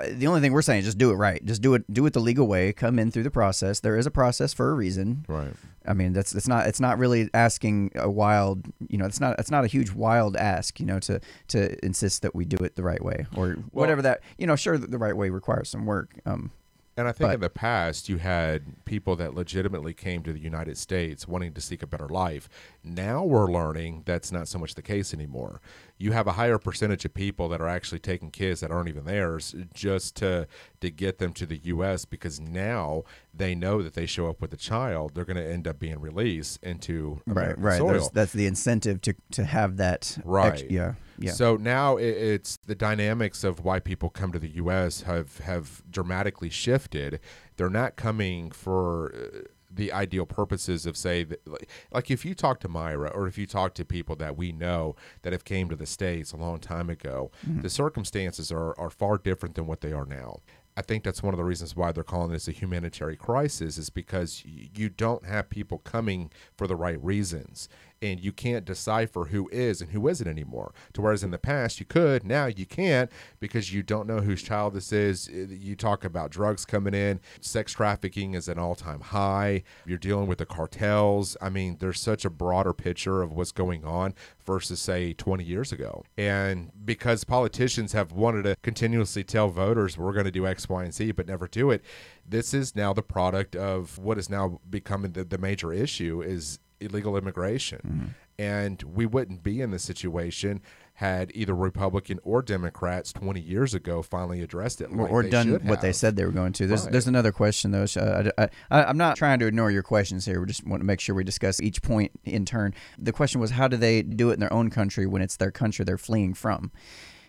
The 0.09 0.27
only 0.27 0.41
thing 0.41 0.51
we're 0.51 0.61
saying 0.61 0.79
is 0.79 0.85
just 0.85 0.97
do 0.97 1.11
it 1.11 1.15
right. 1.15 1.43
Just 1.45 1.61
do 1.61 1.73
it. 1.73 1.91
Do 1.91 2.05
it 2.05 2.13
the 2.13 2.19
legal 2.19 2.47
way. 2.47 2.73
Come 2.73 2.99
in 2.99 3.11
through 3.11 3.23
the 3.23 3.31
process. 3.31 3.79
There 3.79 3.97
is 3.97 4.05
a 4.05 4.11
process 4.11 4.53
for 4.53 4.69
a 4.69 4.73
reason. 4.73 5.25
Right. 5.27 5.53
I 5.85 5.93
mean, 5.93 6.13
that's 6.13 6.35
it's 6.35 6.47
not 6.47 6.67
it's 6.67 6.81
not 6.81 6.99
really 6.99 7.29
asking 7.33 7.91
a 7.95 8.09
wild, 8.09 8.67
you 8.89 8.97
know, 8.97 9.05
it's 9.05 9.21
not 9.21 9.39
it's 9.39 9.51
not 9.51 9.63
a 9.63 9.67
huge 9.67 9.91
wild 9.91 10.35
ask, 10.35 10.79
you 10.79 10.85
know, 10.85 10.99
to 10.99 11.21
to 11.49 11.85
insist 11.85 12.21
that 12.23 12.35
we 12.35 12.43
do 12.43 12.57
it 12.63 12.75
the 12.75 12.83
right 12.83 13.01
way 13.03 13.25
or 13.35 13.53
whatever 13.71 14.01
that, 14.01 14.21
you 14.37 14.45
know, 14.45 14.57
sure 14.57 14.77
the 14.77 14.97
right 14.97 15.15
way 15.15 15.29
requires 15.29 15.69
some 15.69 15.85
work. 15.85 16.19
Um, 16.25 16.51
And 16.97 17.07
I 17.07 17.11
think 17.11 17.27
But- 17.29 17.35
in 17.35 17.39
the 17.41 17.49
past, 17.51 18.09
you 18.09 18.17
had 18.17 18.83
people 18.85 19.15
that 19.17 19.35
legitimately 19.35 19.93
came 19.93 20.23
to 20.23 20.33
the 20.33 20.39
United 20.39 20.77
States 20.79 21.27
wanting 21.27 21.53
to 21.53 21.61
seek 21.61 21.83
a 21.83 21.87
better 21.87 22.09
life. 22.09 22.49
Now 22.83 23.23
we're 23.23 23.51
learning 23.51 24.01
that's 24.05 24.31
not 24.31 24.47
so 24.47 24.57
much 24.57 24.73
the 24.73 24.81
case 24.81 25.13
anymore. 25.13 25.61
You 25.99 26.11
have 26.13 26.25
a 26.25 26.31
higher 26.33 26.57
percentage 26.57 27.05
of 27.05 27.13
people 27.13 27.49
that 27.49 27.61
are 27.61 27.67
actually 27.67 27.99
taking 27.99 28.31
kids 28.31 28.61
that 28.61 28.71
aren't 28.71 28.89
even 28.89 29.05
theirs 29.05 29.53
just 29.73 30.15
to 30.17 30.47
to 30.81 30.89
get 30.89 31.19
them 31.19 31.33
to 31.33 31.45
the 31.45 31.57
U.S. 31.65 32.05
because 32.05 32.39
now 32.39 33.03
they 33.33 33.53
know 33.53 33.81
that 33.83 33.93
they 33.93 34.05
show 34.07 34.27
up 34.27 34.41
with 34.41 34.51
a 34.53 34.57
child, 34.57 35.13
they're 35.13 35.25
going 35.25 35.37
to 35.37 35.47
end 35.47 35.67
up 35.67 35.79
being 35.79 35.99
released 35.99 36.61
into 36.63 37.21
American 37.27 37.63
right, 37.63 37.71
right. 37.73 37.77
soil. 37.77 37.87
There's, 37.89 38.09
that's 38.09 38.33
the 38.33 38.47
incentive 38.47 39.01
to 39.01 39.13
to 39.31 39.43
have 39.45 39.77
that. 39.77 40.15
ex- 40.17 40.19
Right. 40.25 40.71
yeah. 40.71 40.93
Yeah. 41.19 41.31
So 41.31 41.55
now 41.57 41.97
it, 41.97 42.05
it's 42.09 42.57
the 42.65 42.75
dynamics 42.75 43.43
of 43.43 43.63
why 43.63 43.79
people 43.79 44.09
come 44.09 44.31
to 44.31 44.39
the 44.39 44.49
U.S. 44.55 45.01
have 45.01 45.39
have 45.39 45.83
dramatically 45.89 46.49
shifted. 46.49 47.19
They're 47.57 47.69
not 47.69 47.95
coming 47.95 48.51
for 48.51 49.13
uh, 49.15 49.39
the 49.69 49.91
ideal 49.91 50.25
purposes 50.25 50.85
of 50.85 50.95
say 50.95 51.23
that, 51.23 51.45
like- 51.47 51.69
like 51.91 52.09
if 52.09 52.23
you 52.25 52.33
talk 52.33 52.59
to 52.61 52.69
Myra 52.69 53.09
or 53.13 53.27
if 53.27 53.37
you 53.37 53.45
talk 53.45 53.73
to 53.75 53.85
people 53.85 54.15
that 54.15 54.37
we 54.37 54.51
know 54.51 54.95
that 55.23 55.33
have 55.33 55.43
came 55.43 55.69
to 55.69 55.75
the 55.75 55.85
states 55.85 56.31
a 56.31 56.37
long 56.37 56.59
time 56.59 56.89
ago, 56.89 57.31
the 57.43 57.69
circumstances 57.69 58.51
are 58.51 58.77
are 58.79 58.89
far 58.89 59.17
different 59.17 59.55
than 59.55 59.67
what 59.67 59.81
they 59.81 59.91
are 59.93 60.05
now. 60.05 60.37
I 60.75 60.83
think 60.83 61.03
that's 61.03 61.23
one 61.23 61.33
of 61.33 61.39
the 61.39 61.43
reasons 61.43 61.75
why 61.75 61.91
they're 61.91 62.03
calling 62.03 62.31
this 62.31 62.47
a 62.47 62.51
humanitarian 62.51 63.17
crisis 63.17 63.79
is 63.79 63.89
because 63.89 64.43
you 64.45 64.89
don't 64.89 65.25
have 65.25 65.49
people 65.49 65.79
coming 65.79 66.31
for 66.55 66.67
the 66.67 66.75
right 66.75 67.03
reasons 67.03 67.67
and 68.01 68.19
you 68.19 68.31
can't 68.31 68.65
decipher 68.65 69.25
who 69.25 69.49
is 69.51 69.81
and 69.81 69.91
who 69.91 70.07
isn't 70.07 70.27
anymore. 70.27 70.73
To 70.93 71.01
whereas 71.01 71.23
in 71.23 71.31
the 71.31 71.37
past 71.37 71.79
you 71.79 71.85
could, 71.85 72.23
now 72.23 72.45
you 72.45 72.65
can't 72.65 73.11
because 73.39 73.73
you 73.73 73.83
don't 73.83 74.07
know 74.07 74.19
whose 74.19 74.43
child 74.43 74.73
this 74.73 74.91
is. 74.91 75.29
Uh, 75.29 75.47
You 75.49 75.75
talk 75.75 76.03
about 76.03 76.31
drugs 76.31 76.65
coming 76.65 76.93
in, 76.93 77.19
sex 77.41 77.73
trafficking 77.73 78.33
is 78.33 78.47
an 78.47 78.59
all-time 78.59 79.01
high. 79.01 79.63
You're 79.85 79.97
dealing 79.97 80.27
with 80.27 80.37
the 80.37 80.45
cartels. 80.45 81.35
I 81.41 81.49
mean, 81.49 81.77
there's 81.79 81.99
such 81.99 82.25
a 82.25 82.29
broader 82.29 82.73
picture 82.73 83.21
of 83.21 83.31
what's 83.31 83.51
going 83.51 83.83
on 83.85 84.13
versus 84.45 84.79
say 84.79 85.13
20 85.13 85.43
years 85.43 85.71
ago. 85.71 86.03
And 86.17 86.71
because 86.85 87.23
politicians 87.23 87.93
have 87.93 88.11
wanted 88.11 88.43
to 88.43 88.55
continuously 88.61 89.23
tell 89.23 89.49
voters 89.49 89.97
we're 89.97 90.13
going 90.13 90.25
to 90.25 90.31
do 90.31 90.47
X, 90.47 90.69
Y, 90.69 90.83
and 90.83 90.93
Z, 90.93 91.11
but 91.11 91.27
never 91.27 91.47
do 91.47 91.71
it, 91.71 91.83
this 92.27 92.53
is 92.53 92.75
now 92.75 92.93
the 92.93 93.01
product 93.01 93.55
of 93.55 93.97
what 93.97 94.17
is 94.17 94.29
now 94.29 94.59
becoming 94.69 95.11
the, 95.11 95.23
the 95.23 95.37
major 95.37 95.71
issue 95.73 96.21
is 96.21 96.59
illegal 96.79 97.17
immigration. 97.17 97.79
Mm-hmm. 97.85 98.05
And 98.39 98.83
we 98.83 99.05
wouldn't 99.05 99.41
be 99.41 99.61
in 99.61 99.71
this 99.71 99.83
situation 99.83 100.61
had 100.97 101.31
either 101.35 101.55
Republican 101.55 102.19
or 102.23 102.41
Democrats 102.41 103.13
20 103.13 103.39
years 103.39 103.75
ago 103.75 104.01
finally 104.01 104.41
addressed 104.41 104.81
it. 104.81 104.89
or, 104.89 105.03
like 105.03 105.11
or 105.11 105.21
they 105.21 105.29
done 105.29 105.59
what 105.67 105.79
they 105.79 105.91
said 105.91 106.15
they 106.15 106.25
were 106.25 106.31
going 106.31 106.51
to. 106.51 106.65
There's 106.65 106.83
Right. 106.83 106.91
there's 106.91 107.05
another 107.05 107.31
question 107.31 107.69
though. 107.69 107.85
So 107.85 108.31
I, 108.37 108.43
I, 108.43 108.49
I, 108.71 108.83
I'm 108.85 108.97
not 108.97 109.15
trying 109.15 109.37
to 109.39 109.45
ignore 109.45 109.69
your 109.69 109.83
questions 109.83 110.25
here. 110.25 110.39
We 110.39 110.47
just 110.47 110.65
want 110.65 110.81
to 110.81 110.85
make 110.85 110.99
sure 110.99 111.13
we 111.13 111.23
discuss 111.23 111.61
each 111.61 111.83
point 111.83 112.11
in 112.25 112.45
turn. 112.45 112.73
The 112.97 113.11
question 113.11 113.39
was 113.39 113.51
how 113.51 113.67
do 113.67 113.77
they 113.77 114.01
do 114.01 114.31
it 114.31 114.33
in 114.33 114.39
their 114.39 114.51
own 114.51 114.71
country 114.71 115.05
when 115.05 115.21
it's 115.21 115.37
their 115.37 115.51
country 115.51 115.85
they're 115.85 115.99
fleeing 115.99 116.33
from? 116.33 116.71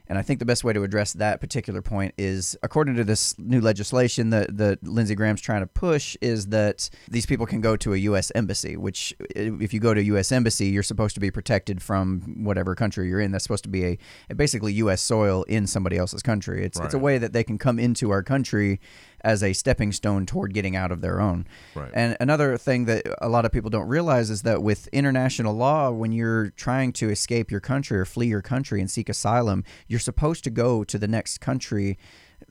And 0.09 0.19
I 0.19 0.23
think 0.23 0.39
the 0.39 0.47
best 0.47 0.65
way 0.65 0.73
to 0.73 0.83
address 0.83 1.13
that 1.15 1.41
particular 1.41 1.83
point 1.83 2.15
is, 2.17 2.57
according 2.63 2.97
to 2.97 3.05
this 3.05 3.39
new 3.39 3.61
legislation 3.61 4.31
that, 4.31 4.57
that 4.57 4.83
Lindsey 4.83 5.15
Graham's 5.15 5.43
trying 5.43 5.61
to 5.61 5.67
push, 5.67 6.17
is 6.23 6.47
that 6.47 6.89
these 7.09 7.27
people 7.27 7.45
can 7.45 7.61
go 7.61 7.77
to 7.77 7.93
a 7.93 7.97
U.S. 7.99 8.33
embassy. 8.35 8.77
Which, 8.77 9.15
uh, 9.21 9.61
if 9.61 9.75
you 9.75 9.81
go 9.81 9.93
to 9.93 10.01
a 10.01 10.05
U.S. 10.05 10.33
embassy, 10.33 10.67
you're 10.67 10.83
supposed 10.83 11.15
to 11.15 11.21
be 11.21 11.31
protected 11.31 11.83
from 11.83 12.43
whatever 12.45 12.75
country 12.75 13.09
you're 13.09 13.21
in. 13.21 13.33
That's 13.33 13.45
supposed 13.45 13.65
to 13.65 13.71
be 13.71 13.85
a, 13.85 13.99
a 14.31 14.35
basically 14.35 14.73
U.S. 14.75 15.03
soil 15.03 15.43
in 15.45 15.67
somebody 15.67 15.99
else's 15.99 16.23
country. 16.23 16.65
It's 16.65 16.79
it's 16.81 16.95
a 16.95 16.99
way 16.99 17.19
that 17.19 17.33
they 17.33 17.45
can 17.45 17.59
come 17.59 17.79
into 17.79 18.11
our 18.11 18.23
country 18.23 18.81
as 19.23 19.43
a 19.43 19.53
stepping 19.53 19.93
stone 19.93 20.27
toward 20.27 20.55
getting 20.55 20.77
out 20.77 20.93
of 20.93 21.01
their 21.01 21.21
own. 21.21 21.47
Right. 21.75 21.91
And 21.95 22.17
another 22.21 22.57
thing 22.57 22.85
that 22.87 23.07
a 23.21 23.29
lot 23.29 23.45
of 23.45 23.53
people 23.53 23.71
don't 23.71 23.89
realize 23.89 24.31
is 24.31 24.43
that 24.43 24.63
with 24.63 24.87
international 24.89 25.55
law, 25.55 25.91
when 25.91 26.13
you're 26.13 26.51
trying 26.51 26.93
to 26.95 27.11
escape 27.11 27.51
your 27.51 27.61
country 27.61 27.99
or 27.99 28.05
flee 28.05 28.29
your 28.29 28.43
country 28.43 28.81
and 28.81 28.91
seek 28.91 29.09
asylum, 29.09 29.65
you're 29.87 30.01
supposed 30.01 30.45
to 30.45 30.51
go 30.51 30.85
to 30.85 30.99
the 30.99 31.09
next 31.09 31.39
country 31.39 31.99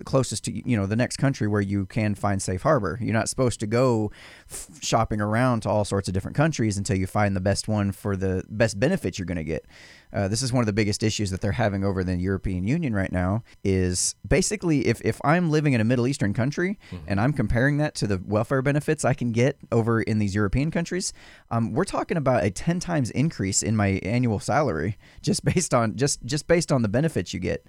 closest 0.06 0.46
to 0.46 0.70
you 0.70 0.78
know 0.78 0.86
the 0.86 0.96
next 0.96 1.18
country 1.18 1.48
where 1.48 1.62
you 1.62 1.86
can 1.86 2.14
find 2.16 2.42
safe 2.42 2.62
harbor 2.62 2.98
you're 3.02 3.14
not 3.14 3.30
supposed 3.30 3.60
to 3.60 3.68
go 3.68 4.12
f- 4.50 4.70
shopping 4.82 5.20
around 5.20 5.62
to 5.62 5.70
all 5.70 5.84
sorts 5.84 6.08
of 6.08 6.14
different 6.14 6.38
countries 6.38 6.78
until 6.78 6.96
you 6.98 7.08
find 7.08 7.36
the 7.36 7.42
best 7.42 7.68
one 7.68 7.92
for 7.92 8.16
the 8.16 8.44
best 8.50 8.80
benefits 8.80 9.18
you're 9.18 9.26
going 9.26 9.38
to 9.38 9.44
get 9.44 9.66
uh, 10.14 10.28
this 10.28 10.42
is 10.42 10.54
one 10.54 10.62
of 10.62 10.66
the 10.66 10.74
biggest 10.74 11.04
issues 11.04 11.32
that 11.32 11.42
they're 11.42 11.52
having 11.52 11.84
over 11.84 12.04
the 12.04 12.16
European 12.16 12.66
Union 12.66 12.94
right 12.94 13.12
now. 13.12 13.44
Is 13.64 14.16
basically 14.28 14.88
if, 14.88 15.02
if 15.02 15.20
I'm 15.24 15.50
living 15.50 15.74
in 15.74 15.82
a 15.82 15.84
Middle 15.84 16.08
Eastern 16.08 16.34
country 16.34 16.80
and 17.08 17.20
I'm 17.20 17.34
comparing 17.34 17.78
that 17.78 17.96
to 17.96 18.08
the 18.08 18.22
welfare 18.26 18.62
benefits 18.62 19.04
I 19.04 19.14
can 19.14 19.32
get 19.32 19.58
over 19.72 20.02
in 20.02 20.20
these 20.20 20.34
European 20.34 20.72
countries, 20.72 21.14
um, 21.52 21.74
we're 21.74 21.86
talking 21.86 22.18
about 22.18 22.44
a 22.44 22.52
ten 22.52 22.80
times 22.80 23.12
increase 23.12 23.62
in 23.62 23.76
my 23.76 24.00
annual 24.04 24.40
salary 24.40 24.98
just 25.22 25.44
based 25.46 25.74
on 25.74 25.96
just 25.96 26.24
just 26.26 26.48
based 26.48 26.72
on 26.72 26.82
the 26.82 26.90
benefits 26.90 27.34
you 27.34 27.40
get. 27.40 27.66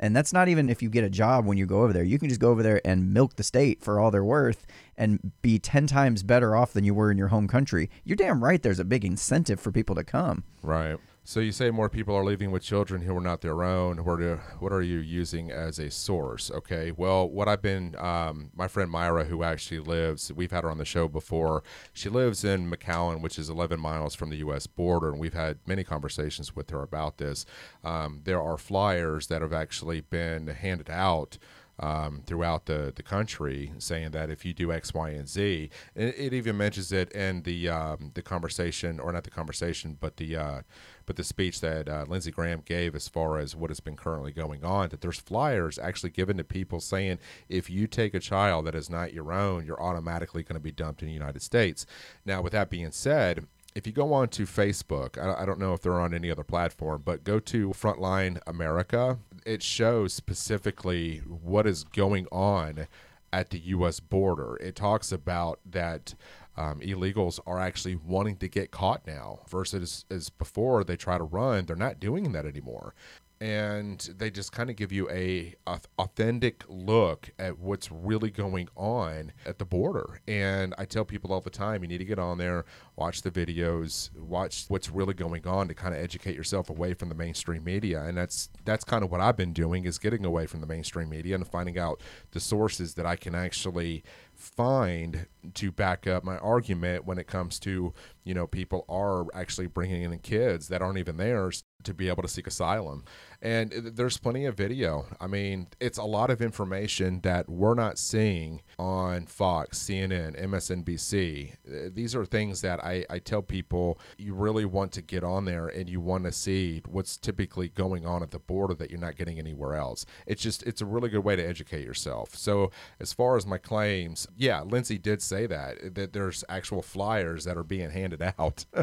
And 0.00 0.16
that's 0.16 0.32
not 0.32 0.48
even 0.48 0.70
if 0.70 0.82
you 0.82 0.88
get 0.88 1.04
a 1.04 1.10
job 1.10 1.44
when 1.44 1.58
you 1.58 1.66
go 1.66 1.82
over 1.82 1.92
there. 1.92 2.02
You 2.02 2.18
can 2.18 2.30
just 2.30 2.40
go 2.40 2.50
over 2.50 2.62
there 2.62 2.80
and 2.84 3.12
milk 3.12 3.36
the 3.36 3.42
state 3.42 3.84
for 3.84 4.00
all 4.00 4.10
they're 4.10 4.24
worth 4.24 4.66
and 4.96 5.32
be 5.42 5.58
10 5.58 5.86
times 5.86 6.22
better 6.22 6.56
off 6.56 6.72
than 6.72 6.84
you 6.84 6.94
were 6.94 7.10
in 7.10 7.18
your 7.18 7.28
home 7.28 7.46
country. 7.46 7.90
You're 8.02 8.16
damn 8.16 8.42
right 8.42 8.62
there's 8.62 8.80
a 8.80 8.84
big 8.84 9.04
incentive 9.04 9.60
for 9.60 9.70
people 9.70 9.94
to 9.94 10.02
come. 10.02 10.44
Right. 10.62 10.98
So 11.22 11.38
you 11.40 11.52
say 11.52 11.70
more 11.70 11.88
people 11.88 12.16
are 12.16 12.24
leaving 12.24 12.50
with 12.50 12.62
children 12.62 13.02
who 13.02 13.16
are 13.16 13.20
not 13.20 13.42
their 13.42 13.62
own. 13.62 14.04
What 14.04 14.20
are, 14.20 14.38
what 14.58 14.72
are 14.72 14.82
you 14.82 14.98
using 14.98 15.50
as 15.50 15.78
a 15.78 15.90
source? 15.90 16.50
Okay. 16.50 16.92
Well, 16.92 17.28
what 17.28 17.46
I've 17.46 17.62
been, 17.62 17.94
um, 17.98 18.50
my 18.54 18.66
friend 18.66 18.90
Myra, 18.90 19.24
who 19.24 19.42
actually 19.42 19.80
lives, 19.80 20.32
we've 20.32 20.50
had 20.50 20.64
her 20.64 20.70
on 20.70 20.78
the 20.78 20.84
show 20.84 21.08
before. 21.08 21.62
She 21.92 22.08
lives 22.08 22.42
in 22.42 22.70
McAllen, 22.70 23.20
which 23.20 23.38
is 23.38 23.50
11 23.50 23.78
miles 23.78 24.14
from 24.14 24.30
the 24.30 24.38
U.S. 24.38 24.66
border, 24.66 25.10
and 25.10 25.20
we've 25.20 25.34
had 25.34 25.58
many 25.66 25.84
conversations 25.84 26.56
with 26.56 26.70
her 26.70 26.82
about 26.82 27.18
this. 27.18 27.44
Um, 27.84 28.22
there 28.24 28.42
are 28.42 28.56
flyers 28.56 29.26
that 29.28 29.42
have 29.42 29.52
actually 29.52 30.00
been 30.00 30.46
handed 30.48 30.90
out 30.90 31.38
um, 31.80 32.22
throughout 32.26 32.66
the, 32.66 32.92
the 32.94 33.02
country 33.02 33.72
saying 33.78 34.10
that 34.12 34.30
if 34.30 34.44
you 34.44 34.52
do 34.52 34.70
X, 34.70 34.94
Y, 34.94 35.10
and 35.10 35.28
Z, 35.28 35.70
it, 35.94 36.14
it 36.18 36.32
even 36.34 36.56
mentions 36.56 36.92
it 36.92 37.10
in 37.12 37.42
the 37.42 37.68
um, 37.68 38.12
the 38.14 38.22
conversation, 38.22 39.00
or 39.00 39.12
not 39.12 39.24
the 39.24 39.30
conversation, 39.30 39.96
but 39.98 40.18
the 40.18 40.36
uh, 40.36 40.60
but 41.06 41.16
the 41.16 41.24
speech 41.24 41.60
that 41.60 41.88
uh, 41.88 42.04
Lindsey 42.06 42.30
Graham 42.30 42.62
gave 42.64 42.94
as 42.94 43.08
far 43.08 43.38
as 43.38 43.56
what 43.56 43.70
has 43.70 43.80
been 43.80 43.96
currently 43.96 44.30
going 44.30 44.64
on. 44.64 44.90
That 44.90 45.00
there's 45.00 45.18
flyers 45.18 45.78
actually 45.78 46.10
given 46.10 46.36
to 46.36 46.44
people 46.44 46.80
saying 46.80 47.18
if 47.48 47.68
you 47.68 47.86
take 47.86 48.14
a 48.14 48.20
child 48.20 48.66
that 48.66 48.74
is 48.74 48.90
not 48.90 49.12
your 49.12 49.32
own, 49.32 49.66
you're 49.66 49.82
automatically 49.82 50.42
going 50.42 50.54
to 50.54 50.60
be 50.60 50.70
dumped 50.70 51.02
in 51.02 51.08
the 51.08 51.14
United 51.14 51.42
States. 51.42 51.86
Now, 52.24 52.42
with 52.42 52.52
that 52.52 52.70
being 52.70 52.92
said, 52.92 53.46
if 53.74 53.86
you 53.86 53.92
go 53.92 54.12
on 54.12 54.28
to 54.28 54.42
Facebook, 54.42 55.18
I, 55.18 55.42
I 55.42 55.46
don't 55.46 55.58
know 55.58 55.74
if 55.74 55.80
they're 55.80 56.00
on 56.00 56.14
any 56.14 56.30
other 56.30 56.44
platform, 56.44 57.02
but 57.04 57.24
go 57.24 57.38
to 57.40 57.70
Frontline 57.70 58.40
America. 58.46 59.18
It 59.44 59.62
shows 59.62 60.12
specifically 60.12 61.18
what 61.18 61.66
is 61.66 61.84
going 61.84 62.26
on 62.30 62.86
at 63.32 63.50
the 63.50 63.58
U.S. 63.58 64.00
border. 64.00 64.56
It 64.56 64.76
talks 64.76 65.12
about 65.12 65.60
that 65.64 66.14
um, 66.56 66.80
illegals 66.80 67.38
are 67.46 67.60
actually 67.60 67.96
wanting 67.96 68.36
to 68.38 68.48
get 68.48 68.70
caught 68.70 69.06
now 69.06 69.40
versus 69.48 70.04
as 70.10 70.30
before 70.30 70.84
they 70.84 70.96
try 70.96 71.16
to 71.16 71.24
run. 71.24 71.66
They're 71.66 71.76
not 71.76 72.00
doing 72.00 72.32
that 72.32 72.46
anymore 72.46 72.94
and 73.40 74.00
they 74.18 74.30
just 74.30 74.52
kind 74.52 74.68
of 74.68 74.76
give 74.76 74.92
you 74.92 75.08
a, 75.10 75.54
authentic 75.98 76.64
look 76.68 77.30
at 77.38 77.58
what's 77.58 77.90
really 77.90 78.30
going 78.30 78.68
on 78.76 79.32
at 79.46 79.58
the 79.58 79.64
border. 79.64 80.20
And 80.28 80.74
I 80.76 80.84
tell 80.84 81.04
people 81.04 81.32
all 81.32 81.40
the 81.40 81.48
time, 81.48 81.82
you 81.82 81.88
need 81.88 81.98
to 81.98 82.04
get 82.04 82.18
on 82.18 82.38
there, 82.38 82.64
watch 82.96 83.22
the 83.22 83.30
videos, 83.30 84.14
watch 84.16 84.64
what's 84.68 84.90
really 84.90 85.14
going 85.14 85.46
on 85.46 85.68
to 85.68 85.74
kind 85.74 85.94
of 85.94 86.00
educate 86.02 86.34
yourself 86.34 86.68
away 86.68 86.92
from 86.92 87.08
the 87.08 87.14
mainstream 87.14 87.64
media. 87.64 88.02
And 88.02 88.18
that's 88.18 88.50
that's 88.64 88.84
kind 88.84 89.04
of 89.04 89.10
what 89.10 89.20
I've 89.20 89.36
been 89.36 89.52
doing 89.52 89.84
is 89.84 89.98
getting 89.98 90.24
away 90.24 90.46
from 90.46 90.60
the 90.60 90.66
mainstream 90.66 91.08
media 91.08 91.34
and 91.34 91.46
finding 91.46 91.78
out 91.78 92.00
the 92.32 92.40
sources 92.40 92.94
that 92.94 93.06
I 93.06 93.16
can 93.16 93.34
actually 93.34 94.02
find 94.40 95.26
to 95.54 95.70
back 95.70 96.06
up 96.06 96.24
my 96.24 96.38
argument 96.38 97.04
when 97.04 97.18
it 97.18 97.26
comes 97.26 97.58
to 97.60 97.92
you 98.24 98.32
know 98.32 98.46
people 98.46 98.86
are 98.88 99.26
actually 99.34 99.66
bringing 99.66 100.02
in 100.02 100.18
kids 100.20 100.68
that 100.68 100.80
aren't 100.80 100.98
even 100.98 101.18
theirs 101.18 101.62
to 101.82 101.92
be 101.92 102.08
able 102.08 102.22
to 102.22 102.28
seek 102.28 102.46
asylum 102.46 103.04
and 103.42 103.70
there's 103.72 104.18
plenty 104.18 104.44
of 104.44 104.56
video. 104.56 105.06
I 105.20 105.26
mean 105.26 105.68
it's 105.80 105.98
a 105.98 106.04
lot 106.04 106.30
of 106.30 106.42
information 106.42 107.20
that 107.20 107.48
we're 107.48 107.74
not 107.74 107.98
seeing 107.98 108.62
on 108.78 109.26
fox 109.26 109.78
cnn 109.78 110.40
msnbc 110.42 111.94
these 111.94 112.14
are 112.14 112.24
things 112.24 112.60
that 112.62 112.82
i, 112.84 113.04
I 113.10 113.18
tell 113.18 113.42
people 113.42 113.98
you 114.18 114.34
really 114.34 114.64
want 114.64 114.92
to 114.92 115.02
get 115.02 115.24
on 115.24 115.44
there 115.44 115.68
and 115.68 115.88
you 115.88 116.00
want 116.00 116.24
to 116.24 116.32
see 116.32 116.82
what's 116.86 117.16
typically 117.16 117.68
going 117.68 118.06
on 118.06 118.22
at 118.22 118.30
the 118.30 118.38
border 118.38 118.74
that 118.74 118.90
you're 118.90 119.00
not 119.00 119.16
getting 119.16 119.38
anywhere 119.38 119.74
else. 119.74 120.06
It's 120.26 120.42
just 120.42 120.62
it's 120.64 120.80
a 120.80 120.86
really 120.86 121.08
good 121.08 121.24
way 121.24 121.36
to 121.36 121.46
educate 121.46 121.84
yourself. 121.84 122.34
So 122.34 122.70
as 123.00 123.12
far 123.12 123.36
as 123.36 123.46
my 123.46 123.58
claims 123.58 124.26
yeah 124.36 124.62
lindsey 124.62 124.98
did 124.98 125.22
say 125.22 125.46
that 125.46 125.94
that 125.94 126.12
there's 126.12 126.44
actual 126.48 126.82
flyers 126.82 127.44
that 127.44 127.56
are 127.56 127.64
being 127.64 127.90
handed 127.90 128.22
out 128.38 128.64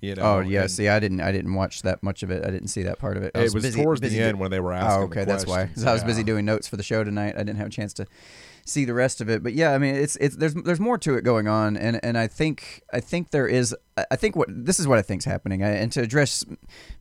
you 0.00 0.12
oh, 0.12 0.14
know 0.14 0.22
oh 0.22 0.40
yeah 0.40 0.62
and, 0.62 0.70
see 0.70 0.88
i 0.88 0.98
didn't 0.98 1.20
i 1.20 1.32
didn't 1.32 1.54
watch 1.54 1.82
that 1.82 2.02
much 2.02 2.22
of 2.22 2.30
it. 2.30 2.44
I 2.44 2.50
didn't 2.50 2.68
see 2.68 2.82
that 2.82 2.98
part 2.98 3.16
of 3.16 3.22
it. 3.22 3.32
I 3.34 3.40
it 3.40 3.54
was 3.54 3.54
busy, 3.54 3.73
towards 3.82 4.00
busy 4.00 4.18
the 4.18 4.24
end 4.24 4.38
when 4.38 4.50
they 4.50 4.60
were 4.60 4.72
oh, 4.72 4.76
asking 4.76 5.02
oh 5.02 5.04
okay 5.06 5.24
that's 5.24 5.46
why. 5.46 5.64
questions. 5.64 5.84
i 5.84 5.92
was 5.92 6.04
busy 6.04 6.22
doing 6.22 6.44
notes 6.44 6.68
for 6.68 6.76
the 6.76 6.82
show 6.82 7.04
tonight. 7.04 7.34
I 7.34 7.38
didn't 7.38 7.56
have 7.56 7.68
a 7.68 7.70
chance 7.70 7.92
to 7.94 8.06
see 8.66 8.86
the 8.86 8.94
rest 8.94 9.20
of 9.20 9.28
it. 9.28 9.42
But 9.42 9.54
yeah 9.54 9.72
i 9.72 9.78
mean 9.78 9.94
it's 9.94 10.16
it's 10.16 10.36
there's 10.36 10.54
there's 10.54 10.80
more 10.80 10.98
to 10.98 11.14
it 11.16 11.22
going 11.22 11.48
on. 11.48 11.76
And 11.76 12.00
and 12.02 12.16
i 12.16 12.26
think 12.26 12.82
i 12.92 13.00
think 13.00 13.30
there 13.30 13.46
is 13.46 13.74
I- 13.96 14.16
think 14.16 14.36
what 14.36 14.48
this 14.50 14.80
is 14.80 14.88
what 14.88 14.98
i 14.98 15.02
think's 15.02 15.24
happening. 15.24 15.62
I, 15.62 15.70
and 15.70 15.92
to 15.92 16.02
address 16.02 16.44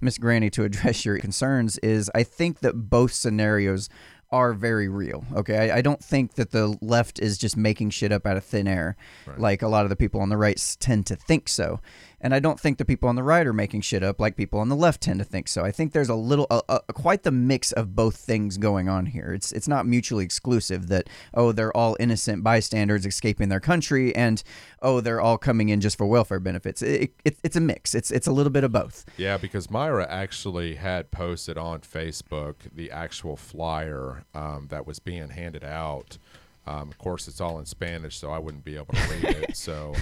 miss 0.01 0.17
granny 0.17 0.49
to 0.51 0.63
address 0.63 1.05
your 1.05 1.17
concerns 1.19 1.77
is 1.79 2.11
i 2.13 2.23
think 2.23 2.59
that 2.59 2.89
both 2.89 3.13
scenarios 3.13 3.89
are 4.33 4.51
very 4.51 4.89
real. 4.89 5.23
Okay, 5.35 5.69
I, 5.69 5.77
I 5.77 5.81
don't 5.81 6.03
think 6.03 6.33
that 6.35 6.49
the 6.49 6.75
left 6.81 7.19
is 7.19 7.37
just 7.37 7.55
making 7.55 7.91
shit 7.91 8.11
up 8.11 8.25
out 8.25 8.35
of 8.35 8.43
thin 8.43 8.67
air, 8.67 8.97
like 9.37 9.61
a 9.61 9.67
lot 9.67 9.85
of 9.85 9.89
the 9.89 9.95
people 9.95 10.21
on 10.21 10.29
the 10.29 10.37
right 10.37 10.59
tend 10.79 11.05
to 11.05 11.15
think 11.15 11.47
so, 11.47 11.79
and 12.23 12.33
I 12.33 12.39
don't 12.39 12.59
think 12.59 12.77
the 12.77 12.85
people 12.85 13.09
on 13.09 13.15
the 13.15 13.21
right 13.21 13.45
are 13.45 13.53
making 13.53 13.81
shit 13.81 14.01
up 14.01 14.19
like 14.19 14.37
people 14.37 14.59
on 14.59 14.69
the 14.69 14.75
left 14.75 15.01
tend 15.01 15.19
to 15.19 15.25
think 15.25 15.49
so. 15.49 15.63
I 15.63 15.71
think 15.71 15.91
there's 15.91 16.09
a 16.09 16.15
little, 16.15 16.47
a, 16.49 16.61
a, 16.69 16.93
quite 16.93 17.23
the 17.23 17.31
mix 17.31 17.73
of 17.73 17.95
both 17.95 18.15
things 18.15 18.57
going 18.57 18.87
on 18.87 19.07
here. 19.07 19.33
It's 19.33 19.51
it's 19.51 19.67
not 19.67 19.85
mutually 19.85 20.23
exclusive 20.23 20.87
that 20.87 21.09
oh 21.33 21.51
they're 21.51 21.75
all 21.75 21.97
innocent 21.99 22.43
bystanders 22.43 23.05
escaping 23.05 23.49
their 23.49 23.59
country 23.59 24.15
and 24.15 24.41
oh 24.81 25.01
they're 25.01 25.19
all 25.19 25.37
coming 25.37 25.67
in 25.69 25.81
just 25.81 25.97
for 25.97 26.07
welfare 26.07 26.39
benefits. 26.39 26.81
It, 26.81 27.13
it, 27.25 27.37
it's 27.43 27.57
a 27.57 27.61
mix. 27.61 27.93
It's 27.93 28.09
it's 28.09 28.27
a 28.27 28.31
little 28.31 28.51
bit 28.51 28.63
of 28.63 28.71
both. 28.71 29.05
Yeah, 29.17 29.37
because 29.37 29.69
Myra 29.69 30.07
actually 30.09 30.75
had 30.75 31.11
posted 31.11 31.57
on 31.57 31.81
Facebook 31.81 32.55
the 32.73 32.89
actual 32.89 33.35
flyer 33.35 34.23
um, 34.33 34.67
that 34.69 34.87
was 34.87 34.99
being 34.99 35.29
handed 35.29 35.63
out. 35.63 36.17
Um, 36.65 36.89
of 36.89 36.97
course, 36.97 37.27
it's 37.27 37.41
all 37.41 37.59
in 37.59 37.65
Spanish, 37.65 38.17
so 38.17 38.31
I 38.31 38.39
wouldn't 38.39 38.63
be 38.63 38.75
able 38.77 38.93
to 38.93 39.01
read 39.09 39.23
it. 39.25 39.57
So, 39.63 39.93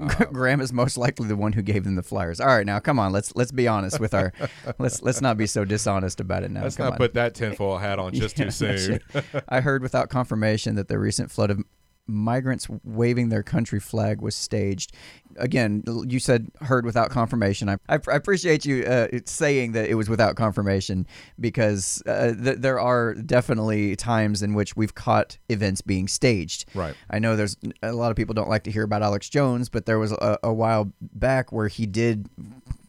uh, 0.00 0.24
Graham 0.26 0.60
is 0.60 0.72
most 0.72 0.96
likely 0.98 1.28
the 1.28 1.36
one 1.36 1.52
who 1.52 1.62
gave 1.62 1.84
them 1.84 1.94
the 1.94 2.02
flyers. 2.02 2.40
All 2.40 2.48
right, 2.48 2.66
now 2.66 2.78
come 2.80 2.98
on, 2.98 3.12
let's 3.12 3.34
let's 3.36 3.52
be 3.52 3.68
honest 3.68 4.00
with 4.00 4.14
our 4.14 4.32
let's 4.78 5.00
let's 5.02 5.20
not 5.20 5.36
be 5.36 5.46
so 5.46 5.64
dishonest 5.64 6.20
about 6.20 6.42
it 6.42 6.50
now. 6.50 6.62
let's 6.62 6.76
come 6.76 6.86
not 6.86 6.92
on. 6.94 6.98
put 6.98 7.14
that 7.14 7.34
tinfoil 7.34 7.78
hat 7.78 7.98
on 7.98 8.12
just 8.12 8.38
Yeah, 8.38 8.44
too 8.46 8.50
soon. 8.50 9.00
I 9.48 9.60
heard 9.60 9.82
without 9.82 10.08
confirmation 10.10 10.74
that 10.74 10.88
the 10.88 10.98
recent 10.98 11.30
flood 11.30 11.50
of 11.50 11.60
migrants 12.06 12.68
waving 12.84 13.28
their 13.28 13.42
country 13.42 13.80
flag 13.80 14.20
was 14.20 14.36
staged. 14.36 14.92
Again, 15.36 15.82
you 16.06 16.18
said 16.18 16.48
heard 16.62 16.86
without 16.86 17.10
confirmation. 17.10 17.68
I, 17.68 17.74
I, 17.88 17.94
I 17.94 18.16
appreciate 18.16 18.64
you 18.64 18.84
uh, 18.84 19.08
saying 19.26 19.72
that 19.72 19.88
it 19.88 19.94
was 19.94 20.08
without 20.08 20.34
confirmation 20.36 21.06
because 21.38 22.02
uh, 22.06 22.32
th- 22.32 22.58
there 22.58 22.80
are 22.80 23.14
definitely 23.14 23.96
times 23.96 24.42
in 24.42 24.54
which 24.54 24.76
we've 24.76 24.94
caught 24.94 25.36
events 25.48 25.82
being 25.82 26.08
staged. 26.08 26.64
Right. 26.74 26.94
I 27.10 27.18
know 27.18 27.36
there's 27.36 27.56
a 27.82 27.92
lot 27.92 28.10
of 28.10 28.16
people 28.16 28.34
don't 28.34 28.48
like 28.48 28.64
to 28.64 28.70
hear 28.70 28.84
about 28.84 29.02
Alex 29.02 29.28
Jones, 29.28 29.68
but 29.68 29.84
there 29.84 29.98
was 29.98 30.12
a, 30.12 30.38
a 30.42 30.52
while 30.52 30.90
back 31.00 31.52
where 31.52 31.68
he 31.68 31.86
did 31.86 32.28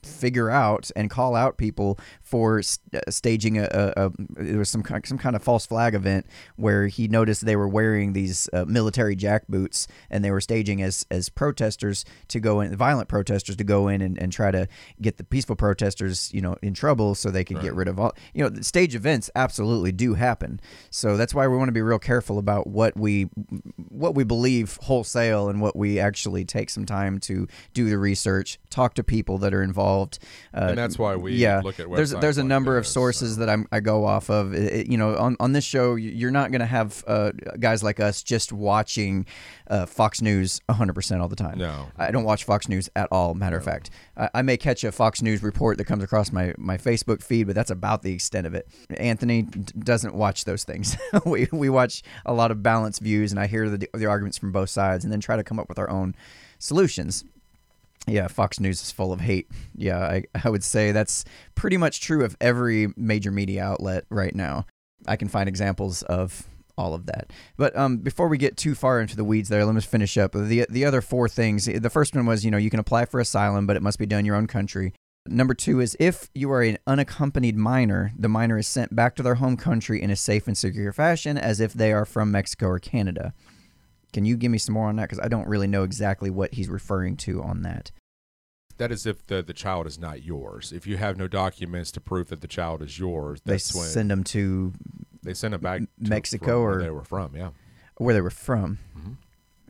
figure 0.03 0.49
out 0.49 0.91
and 0.95 1.09
call 1.09 1.35
out 1.35 1.57
people 1.57 1.99
for 2.21 2.61
st- 2.61 2.95
uh, 2.95 3.09
staging 3.09 3.57
a, 3.57 3.67
a, 3.71 4.05
a 4.05 4.11
there 4.29 4.59
was 4.59 4.69
some 4.69 4.83
kind, 4.83 5.05
some 5.05 5.17
kind 5.17 5.35
of 5.35 5.43
false 5.43 5.65
flag 5.65 5.95
event 5.95 6.25
where 6.55 6.87
he 6.87 7.07
noticed 7.07 7.45
they 7.45 7.55
were 7.55 7.67
wearing 7.67 8.13
these 8.13 8.49
uh, 8.53 8.65
military 8.65 9.15
jack 9.15 9.47
boots 9.47 9.87
and 10.09 10.23
they 10.23 10.31
were 10.31 10.41
staging 10.41 10.81
as 10.81 11.05
as 11.09 11.29
protesters 11.29 12.05
to 12.27 12.39
go 12.39 12.61
in 12.61 12.75
violent 12.75 13.07
protesters 13.07 13.55
to 13.55 13.63
go 13.63 13.87
in 13.87 14.01
and, 14.01 14.21
and 14.21 14.31
try 14.31 14.51
to 14.51 14.67
get 15.01 15.17
the 15.17 15.23
peaceful 15.23 15.55
protesters 15.55 16.31
you 16.33 16.41
know 16.41 16.55
in 16.61 16.73
trouble 16.73 17.15
so 17.15 17.29
they 17.29 17.43
could 17.43 17.61
get 17.61 17.73
rid 17.73 17.87
of 17.87 17.99
all 17.99 18.13
you 18.33 18.43
know 18.43 18.49
the 18.49 18.63
stage 18.63 18.95
events 18.95 19.29
absolutely 19.35 19.91
do 19.91 20.13
happen. 20.15 20.59
So 20.89 21.17
that's 21.17 21.33
why 21.33 21.47
we 21.47 21.57
want 21.57 21.69
to 21.69 21.73
be 21.73 21.81
real 21.81 21.99
careful 21.99 22.37
about 22.37 22.67
what 22.67 22.97
we 22.97 23.23
what 23.89 24.15
we 24.15 24.23
believe 24.23 24.77
wholesale 24.83 25.49
and 25.49 25.61
what 25.61 25.75
we 25.75 25.99
actually 25.99 26.45
take 26.45 26.69
some 26.69 26.85
time 26.85 27.19
to 27.21 27.47
do 27.73 27.89
the 27.89 27.97
research 27.97 28.59
talk 28.69 28.93
to 28.95 29.03
people 29.03 29.37
that 29.37 29.53
are 29.53 29.63
involved 29.63 29.87
uh, 30.05 30.67
And 30.69 30.77
that's 30.77 30.97
why 30.99 31.15
we 31.15 31.33
yeah. 31.33 31.61
look 31.63 31.79
at 31.79 31.89
there's 31.89 32.11
there's 32.11 32.37
a 32.37 32.41
like 32.41 32.47
number 32.49 32.77
of 32.77 32.85
sources 32.87 33.33
so. 33.35 33.39
that 33.41 33.49
I'm, 33.49 33.67
I 33.71 33.79
go 33.79 34.05
off 34.05 34.29
of. 34.29 34.53
It- 34.53 34.73
it- 34.73 34.87
you 34.87 34.97
know 34.97 35.17
on, 35.17 35.35
on 35.39 35.51
this 35.53 35.63
show 35.65 35.95
you're 35.95 36.31
not 36.31 36.51
going 36.51 36.59
to 36.61 36.65
have 36.65 37.03
uh, 37.07 37.31
guys 37.59 37.83
like 37.83 37.99
us 37.99 38.23
just 38.23 38.53
watching 38.53 39.25
uh, 39.69 39.85
Fox 39.85 40.21
News 40.21 40.61
100% 40.69 41.19
all 41.21 41.27
the 41.27 41.35
time. 41.35 41.57
No. 41.57 41.87
I 41.97 42.11
don't 42.11 42.23
watch 42.23 42.43
Fox 42.45 42.69
News 42.69 42.89
at 42.95 43.07
all 43.11 43.33
matter 43.33 43.57
of 43.57 43.63
fact. 43.65 43.89
I, 44.15 44.29
I 44.35 44.41
may 44.43 44.55
catch 44.57 44.83
a 44.83 44.91
Fox 44.91 45.21
News 45.21 45.43
report 45.43 45.77
that 45.77 45.85
comes 45.85 46.03
across 46.03 46.31
my, 46.31 46.53
my 46.57 46.77
Facebook 46.77 47.21
feed 47.23 47.47
but 47.47 47.55
that's 47.55 47.71
about 47.71 48.01
the 48.03 48.13
extent 48.13 48.47
of 48.47 48.53
it. 48.55 48.67
Anthony 48.91 49.41
d- 49.43 49.73
doesn't 49.79 50.13
watch 50.13 50.45
those 50.45 50.63
things. 50.63 50.95
We, 51.25 51.47
we 51.51 51.69
watch 51.69 52.03
a 52.25 52.33
lot 52.33 52.51
of 52.51 52.61
balanced 52.63 53.01
views 53.01 53.31
and 53.31 53.39
I 53.39 53.47
hear 53.47 53.69
the, 53.69 53.87
the 53.93 54.05
arguments 54.05 54.37
from 54.37 54.51
both 54.51 54.69
sides 54.69 55.03
and 55.03 55.11
then 55.11 55.19
try 55.19 55.35
to 55.35 55.43
come 55.43 55.59
up 55.59 55.67
with 55.67 55.79
our 55.79 55.89
own 55.89 56.15
solutions 56.59 57.23
yeah, 58.05 58.27
Fox 58.27 58.59
News 58.59 58.81
is 58.81 58.91
full 58.91 59.11
of 59.11 59.21
hate. 59.21 59.49
Yeah, 59.75 59.99
I, 59.99 60.23
I 60.43 60.49
would 60.49 60.63
say 60.63 60.91
that's 60.91 61.25
pretty 61.55 61.77
much 61.77 62.01
true 62.01 62.23
of 62.23 62.37
every 62.39 62.93
major 62.95 63.31
media 63.31 63.63
outlet 63.63 64.05
right 64.09 64.35
now. 64.35 64.65
I 65.07 65.15
can 65.15 65.27
find 65.27 65.47
examples 65.47 66.03
of 66.03 66.47
all 66.77 66.93
of 66.93 67.07
that. 67.07 67.31
But 67.57 67.75
um, 67.75 67.97
before 67.97 68.27
we 68.27 68.37
get 68.37 68.55
too 68.55 68.75
far 68.75 69.01
into 69.01 69.15
the 69.15 69.23
weeds 69.23 69.49
there, 69.49 69.65
let 69.65 69.73
me 69.73 69.81
finish 69.81 70.17
up. 70.17 70.33
The, 70.33 70.65
the 70.69 70.85
other 70.85 71.01
four 71.01 71.27
things 71.27 71.65
the 71.65 71.89
first 71.89 72.15
one 72.15 72.25
was, 72.25 72.45
you 72.45 72.51
know, 72.51 72.57
you 72.57 72.69
can 72.69 72.79
apply 72.79 73.05
for 73.05 73.19
asylum, 73.19 73.65
but 73.65 73.75
it 73.75 73.81
must 73.81 73.99
be 73.99 74.05
done 74.05 74.19
in 74.19 74.25
your 74.25 74.35
own 74.35 74.47
country. 74.47 74.93
Number 75.27 75.53
two 75.53 75.81
is 75.81 75.97
if 75.99 76.29
you 76.33 76.49
are 76.51 76.61
an 76.61 76.77
unaccompanied 76.87 77.57
minor, 77.57 78.13
the 78.17 78.29
minor 78.29 78.57
is 78.57 78.67
sent 78.67 78.95
back 78.95 79.15
to 79.15 79.23
their 79.23 79.35
home 79.35 79.57
country 79.57 80.01
in 80.01 80.09
a 80.09 80.15
safe 80.15 80.47
and 80.47 80.57
secure 80.57 80.93
fashion 80.93 81.37
as 81.37 81.59
if 81.59 81.73
they 81.73 81.91
are 81.91 82.05
from 82.05 82.31
Mexico 82.31 82.67
or 82.67 82.79
Canada. 82.79 83.33
Can 84.13 84.25
you 84.25 84.37
give 84.37 84.51
me 84.51 84.57
some 84.57 84.73
more 84.73 84.87
on 84.87 84.95
that? 84.97 85.03
Because 85.09 85.19
I 85.19 85.27
don't 85.27 85.47
really 85.47 85.67
know 85.67 85.83
exactly 85.83 86.29
what 86.29 86.53
he's 86.53 86.69
referring 86.69 87.17
to 87.17 87.41
on 87.43 87.61
that. 87.63 87.91
that 88.77 88.91
is 88.91 89.05
if 89.05 89.25
the, 89.27 89.41
the 89.41 89.53
child 89.53 89.87
is 89.87 89.97
not 89.99 90.23
yours. 90.23 90.71
If 90.71 90.85
you 90.87 90.97
have 90.97 91.17
no 91.17 91.27
documents 91.27 91.91
to 91.93 91.99
prove 92.01 92.29
that 92.29 92.41
the 92.41 92.47
child 92.47 92.81
is 92.83 92.97
yours, 92.99 93.41
They 93.43 93.53
when 93.53 93.59
send 93.59 94.11
them 94.11 94.23
to 94.25 94.73
they 95.23 95.33
send 95.33 95.53
it 95.53 95.61
back 95.61 95.81
to 95.81 95.87
Mexico 95.99 96.59
or- 96.61 96.81
they 96.81 96.89
were 96.91 97.03
from. 97.03 97.35
Yeah. 97.35 97.49
where 97.97 98.13
they 98.13 98.21
were 98.21 98.29
from. 98.29 98.77
Mhm. 98.97 99.15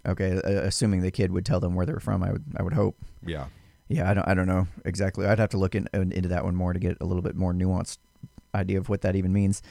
Okay, 0.06 0.38
uh, 0.38 0.62
assuming 0.68 1.02
the 1.02 1.12
kid 1.12 1.32
would 1.32 1.46
tell 1.46 1.60
them 1.60 1.74
where 1.76 1.86
they 1.86 1.94
were 1.94 2.00
from, 2.00 2.22
I 2.24 2.32
would 2.32 2.44
I 2.58 2.64
would 2.64 2.74
hope. 2.74 2.98
Yeah. 3.26 3.48
Yeah, 3.88 4.10
I 4.10 4.14
don't 4.14 4.28
I 4.28 4.34
don't 4.34 4.48
know 4.48 4.68
exactly. 4.86 5.26
I'd 5.26 5.40
have 5.40 5.50
to 5.52 5.58
look 5.58 5.74
in- 5.76 5.88
into 5.94 6.28
that 6.30 6.44
one 6.44 6.56
more 6.56 6.74
to 6.74 6.80
get 6.80 6.98
a 7.02 7.06
little 7.06 7.24
bit 7.24 7.36
more 7.36 7.54
nuanced 7.54 7.98
idea 8.54 8.78
of 8.78 8.90
what 8.90 9.02
that 9.02 9.16
even 9.16 9.32
means. 9.34 9.62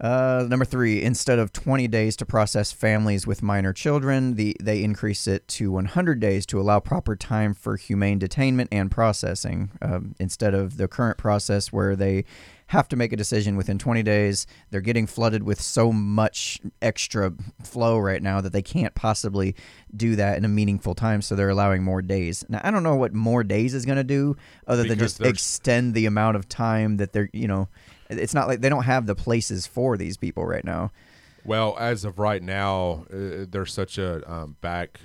Uh, 0.00 0.44
number 0.48 0.64
three, 0.64 1.02
instead 1.02 1.38
of 1.38 1.52
20 1.52 1.86
days 1.86 2.16
to 2.16 2.26
process 2.26 2.72
families 2.72 3.28
with 3.28 3.42
minor 3.42 3.72
children, 3.72 4.34
the 4.34 4.56
they 4.60 4.82
increase 4.82 5.28
it 5.28 5.46
to 5.46 5.70
100 5.70 6.18
days 6.18 6.44
to 6.46 6.60
allow 6.60 6.80
proper 6.80 7.14
time 7.14 7.54
for 7.54 7.76
humane 7.76 8.18
detainment 8.18 8.66
and 8.72 8.90
processing. 8.90 9.70
Um, 9.80 10.16
instead 10.18 10.52
of 10.52 10.78
the 10.78 10.88
current 10.88 11.16
process 11.16 11.72
where 11.72 11.94
they 11.94 12.24
have 12.68 12.88
to 12.88 12.96
make 12.96 13.12
a 13.12 13.16
decision 13.16 13.56
within 13.56 13.78
20 13.78 14.02
days, 14.02 14.46
they're 14.70 14.80
getting 14.80 15.06
flooded 15.06 15.44
with 15.44 15.60
so 15.60 15.92
much 15.92 16.60
extra 16.82 17.32
flow 17.62 17.96
right 17.98 18.22
now 18.22 18.40
that 18.40 18.52
they 18.52 18.62
can't 18.62 18.94
possibly 18.96 19.54
do 19.94 20.16
that 20.16 20.36
in 20.36 20.44
a 20.44 20.48
meaningful 20.48 20.96
time. 20.96 21.22
So 21.22 21.36
they're 21.36 21.50
allowing 21.50 21.84
more 21.84 22.02
days. 22.02 22.44
Now 22.48 22.60
I 22.64 22.72
don't 22.72 22.82
know 22.82 22.96
what 22.96 23.14
more 23.14 23.44
days 23.44 23.74
is 23.74 23.86
going 23.86 23.98
to 23.98 24.04
do, 24.04 24.36
other 24.66 24.82
than 24.82 24.98
just 24.98 25.20
extend 25.20 25.94
the 25.94 26.06
amount 26.06 26.36
of 26.36 26.48
time 26.48 26.96
that 26.96 27.12
they're 27.12 27.30
you 27.32 27.46
know. 27.46 27.68
It's 28.18 28.34
not 28.34 28.48
like 28.48 28.60
they 28.60 28.68
don't 28.68 28.84
have 28.84 29.06
the 29.06 29.14
places 29.14 29.66
for 29.66 29.96
these 29.96 30.16
people 30.16 30.44
right 30.46 30.64
now. 30.64 30.90
Well, 31.44 31.76
as 31.78 32.04
of 32.04 32.18
right 32.18 32.42
now, 32.42 33.06
uh, 33.12 33.44
there's 33.48 33.72
such 33.72 33.98
a 33.98 34.30
um, 34.30 34.56
back. 34.60 35.00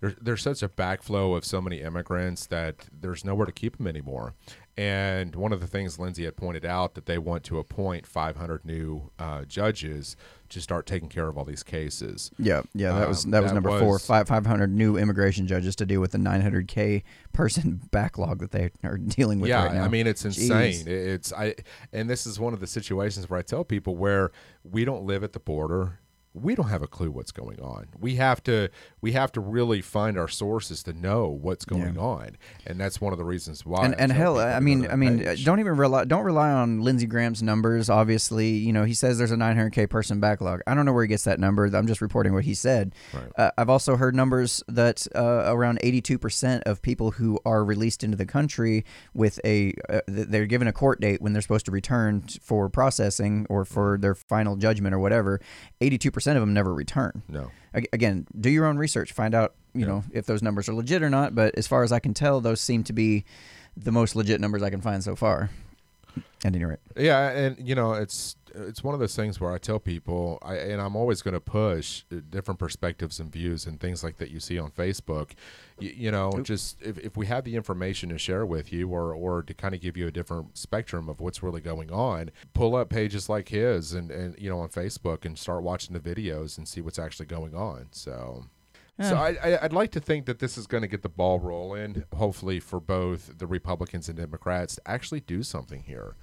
There's, 0.00 0.14
there's 0.20 0.42
such 0.42 0.62
a 0.62 0.68
backflow 0.68 1.36
of 1.36 1.44
so 1.44 1.60
many 1.60 1.80
immigrants 1.80 2.46
that 2.46 2.86
there's 2.92 3.24
nowhere 3.24 3.46
to 3.46 3.52
keep 3.52 3.78
them 3.78 3.86
anymore. 3.86 4.34
And 4.78 5.34
one 5.34 5.52
of 5.54 5.60
the 5.60 5.66
things 5.66 5.98
Lindsey 5.98 6.24
had 6.24 6.36
pointed 6.36 6.66
out 6.66 6.94
that 6.94 7.06
they 7.06 7.16
want 7.16 7.44
to 7.44 7.58
appoint 7.58 8.06
500 8.06 8.64
new 8.64 9.10
uh, 9.18 9.44
judges 9.44 10.16
to 10.50 10.60
start 10.60 10.84
taking 10.86 11.08
care 11.08 11.28
of 11.28 11.38
all 11.38 11.44
these 11.44 11.62
cases. 11.62 12.30
Yeah, 12.38 12.62
yeah, 12.74 12.92
that 12.92 13.08
was 13.08 13.24
Um, 13.24 13.30
that 13.30 13.42
was 13.42 13.50
that 13.52 13.54
number 13.54 13.78
four. 13.80 13.98
Five 13.98 14.28
five 14.28 14.44
hundred 14.46 14.70
new 14.70 14.96
immigration 14.96 15.46
judges 15.46 15.74
to 15.76 15.86
deal 15.86 16.00
with 16.00 16.12
the 16.12 16.18
nine 16.18 16.42
hundred 16.42 16.68
k 16.68 17.04
person 17.32 17.80
backlog 17.90 18.38
that 18.40 18.50
they 18.52 18.70
are 18.84 18.98
dealing 18.98 19.40
with 19.40 19.48
yeah, 19.48 19.64
right 19.64 19.74
now. 19.74 19.84
I 19.84 19.88
mean 19.88 20.06
it's 20.06 20.24
insane. 20.24 20.86
It- 20.86 20.88
It's 21.16 21.32
I, 21.32 21.54
and 21.92 22.08
this 22.10 22.26
is 22.26 22.38
one 22.38 22.52
of 22.52 22.60
the 22.60 22.66
situations 22.66 23.30
where 23.30 23.38
I 23.38 23.42
tell 23.42 23.64
people 23.64 23.96
where 23.96 24.30
we 24.62 24.84
don't 24.84 25.04
live 25.04 25.24
at 25.24 25.32
the 25.32 25.40
border. 25.40 26.00
We 26.36 26.54
don't 26.54 26.68
have 26.68 26.82
a 26.82 26.86
clue 26.86 27.10
what's 27.10 27.32
going 27.32 27.60
on. 27.60 27.86
We 27.98 28.16
have 28.16 28.42
to 28.44 28.68
we 29.00 29.12
have 29.12 29.32
to 29.32 29.40
really 29.40 29.80
find 29.80 30.18
our 30.18 30.28
sources 30.28 30.82
to 30.84 30.92
know 30.92 31.28
what's 31.28 31.64
going 31.64 31.94
Yeah. 31.94 32.00
on, 32.00 32.36
and 32.66 32.78
that's 32.78 33.00
one 33.00 33.12
of 33.12 33.18
the 33.18 33.24
reasons 33.24 33.64
why. 33.64 33.84
and 33.86 33.98
and 33.98 34.12
hell, 34.12 34.38
I 34.38 34.60
mean, 34.60 34.86
I 34.90 34.96
mean, 34.96 35.20
page. 35.20 35.44
don't 35.44 35.60
even 35.60 35.76
rely 35.76 36.04
don't 36.04 36.24
rely 36.24 36.50
on 36.50 36.80
Lindsey 36.82 37.06
Graham's 37.06 37.42
numbers. 37.42 37.88
Obviously, 37.88 38.48
you 38.50 38.72
know 38.72 38.84
he 38.84 38.92
says 38.94 39.16
there's 39.18 39.32
a 39.32 39.36
900k 39.36 39.88
person 39.88 40.20
backlog. 40.20 40.60
I 40.66 40.74
don't 40.74 40.84
know 40.84 40.92
where 40.92 41.04
he 41.04 41.08
gets 41.08 41.24
that 41.24 41.40
number. 41.40 41.64
I'm 41.66 41.86
just 41.86 42.00
reporting 42.02 42.34
what 42.34 42.44
he 42.44 42.54
said. 42.54 42.94
Right. 43.14 43.32
Uh, 43.36 43.50
I've 43.56 43.70
also 43.70 43.96
heard 43.96 44.14
numbers 44.14 44.62
that 44.68 45.06
uh, 45.14 45.44
around 45.46 45.80
82% 45.80 46.62
of 46.66 46.82
people 46.82 47.12
who 47.12 47.38
are 47.46 47.64
released 47.64 48.04
into 48.04 48.16
the 48.16 48.26
country 48.26 48.84
with 49.14 49.40
a 49.44 49.72
uh, 49.88 50.00
they're 50.06 50.46
given 50.46 50.68
a 50.68 50.72
court 50.72 51.00
date 51.00 51.22
when 51.22 51.32
they're 51.32 51.42
supposed 51.42 51.66
to 51.66 51.72
return 51.72 52.24
for 52.42 52.68
processing 52.68 53.46
or 53.48 53.64
for 53.64 53.96
their 53.98 54.14
final 54.14 54.56
judgment 54.56 54.94
or 54.94 54.98
whatever. 54.98 55.40
82% 55.80 56.25
of 56.34 56.40
them 56.40 56.52
never 56.54 56.74
return. 56.74 57.22
no. 57.28 57.50
Again, 57.92 58.26
do 58.40 58.48
your 58.48 58.64
own 58.64 58.78
research. 58.78 59.12
Find 59.12 59.34
out, 59.34 59.54
you 59.74 59.82
Yeah. 59.82 59.86
know, 59.88 60.04
if 60.10 60.24
those 60.24 60.42
numbers 60.42 60.66
are 60.66 60.72
legit 60.74 61.02
or 61.02 61.10
not. 61.10 61.34
But 61.34 61.54
as 61.58 61.66
far 61.66 61.82
as 61.82 61.92
I 61.92 61.98
can 61.98 62.14
tell, 62.14 62.40
those 62.40 62.58
seem 62.58 62.84
to 62.84 62.94
be 62.94 63.26
the 63.76 63.92
most 63.92 64.16
legit 64.16 64.40
numbers 64.40 64.62
I 64.62 64.70
can 64.70 64.80
find 64.80 65.04
so 65.04 65.14
far. 65.14 65.50
At 66.44 66.54
any 66.54 66.64
rate, 66.64 66.78
Yeah, 66.96 67.30
and 67.30 67.56
you 67.58 67.74
know, 67.74 67.94
it's 67.94 68.36
it's 68.54 68.82
one 68.82 68.94
of 68.94 69.00
those 69.00 69.14
things 69.14 69.40
where 69.40 69.52
I 69.52 69.58
tell 69.58 69.78
people, 69.78 70.38
I 70.42 70.56
and 70.56 70.80
I'm 70.80 70.96
always 70.96 71.22
going 71.22 71.34
to 71.34 71.40
push 71.40 72.04
uh, 72.12 72.16
different 72.30 72.58
perspectives 72.58 73.20
and 73.20 73.30
views 73.30 73.66
and 73.66 73.80
things 73.80 74.02
like 74.02 74.18
that 74.18 74.30
you 74.30 74.40
see 74.40 74.58
on 74.58 74.70
Facebook. 74.70 75.32
You, 75.78 75.92
you 75.96 76.10
know, 76.10 76.32
just 76.42 76.80
if, 76.82 76.98
if 76.98 77.16
we 77.16 77.26
have 77.26 77.44
the 77.44 77.56
information 77.56 78.08
to 78.10 78.18
share 78.18 78.46
with 78.46 78.72
you, 78.72 78.88
or 78.88 79.12
or 79.12 79.42
to 79.42 79.54
kind 79.54 79.74
of 79.74 79.80
give 79.80 79.96
you 79.96 80.06
a 80.06 80.10
different 80.10 80.56
spectrum 80.56 81.08
of 81.08 81.20
what's 81.20 81.42
really 81.42 81.60
going 81.60 81.90
on, 81.90 82.30
pull 82.54 82.76
up 82.76 82.88
pages 82.88 83.28
like 83.28 83.48
his 83.48 83.92
and 83.92 84.10
and 84.10 84.38
you 84.38 84.48
know 84.48 84.60
on 84.60 84.68
Facebook 84.68 85.24
and 85.24 85.38
start 85.38 85.62
watching 85.62 85.94
the 85.94 86.00
videos 86.00 86.58
and 86.58 86.66
see 86.66 86.80
what's 86.80 86.98
actually 86.98 87.26
going 87.26 87.54
on. 87.54 87.88
So. 87.90 88.46
So 89.00 89.14
I, 89.16 89.36
I, 89.42 89.64
I'd 89.64 89.72
like 89.74 89.90
to 89.92 90.00
think 90.00 90.24
that 90.24 90.38
this 90.38 90.56
is 90.56 90.66
going 90.66 90.80
to 90.80 90.86
get 90.88 91.02
the 91.02 91.10
ball 91.10 91.38
rolling, 91.38 92.04
hopefully 92.16 92.60
for 92.60 92.80
both 92.80 93.36
the 93.38 93.46
Republicans 93.46 94.08
and 94.08 94.16
Democrats 94.16 94.76
to 94.76 94.82
actually 94.86 95.20
do 95.20 95.42
something 95.42 95.82
here. 95.82 96.16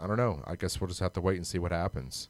I 0.00 0.06
don't 0.06 0.16
know. 0.16 0.42
I 0.46 0.54
guess 0.54 0.80
we'll 0.80 0.86
just 0.88 1.00
have 1.00 1.12
to 1.14 1.20
wait 1.20 1.36
and 1.36 1.46
see 1.46 1.58
what 1.58 1.72
happens. 1.72 2.28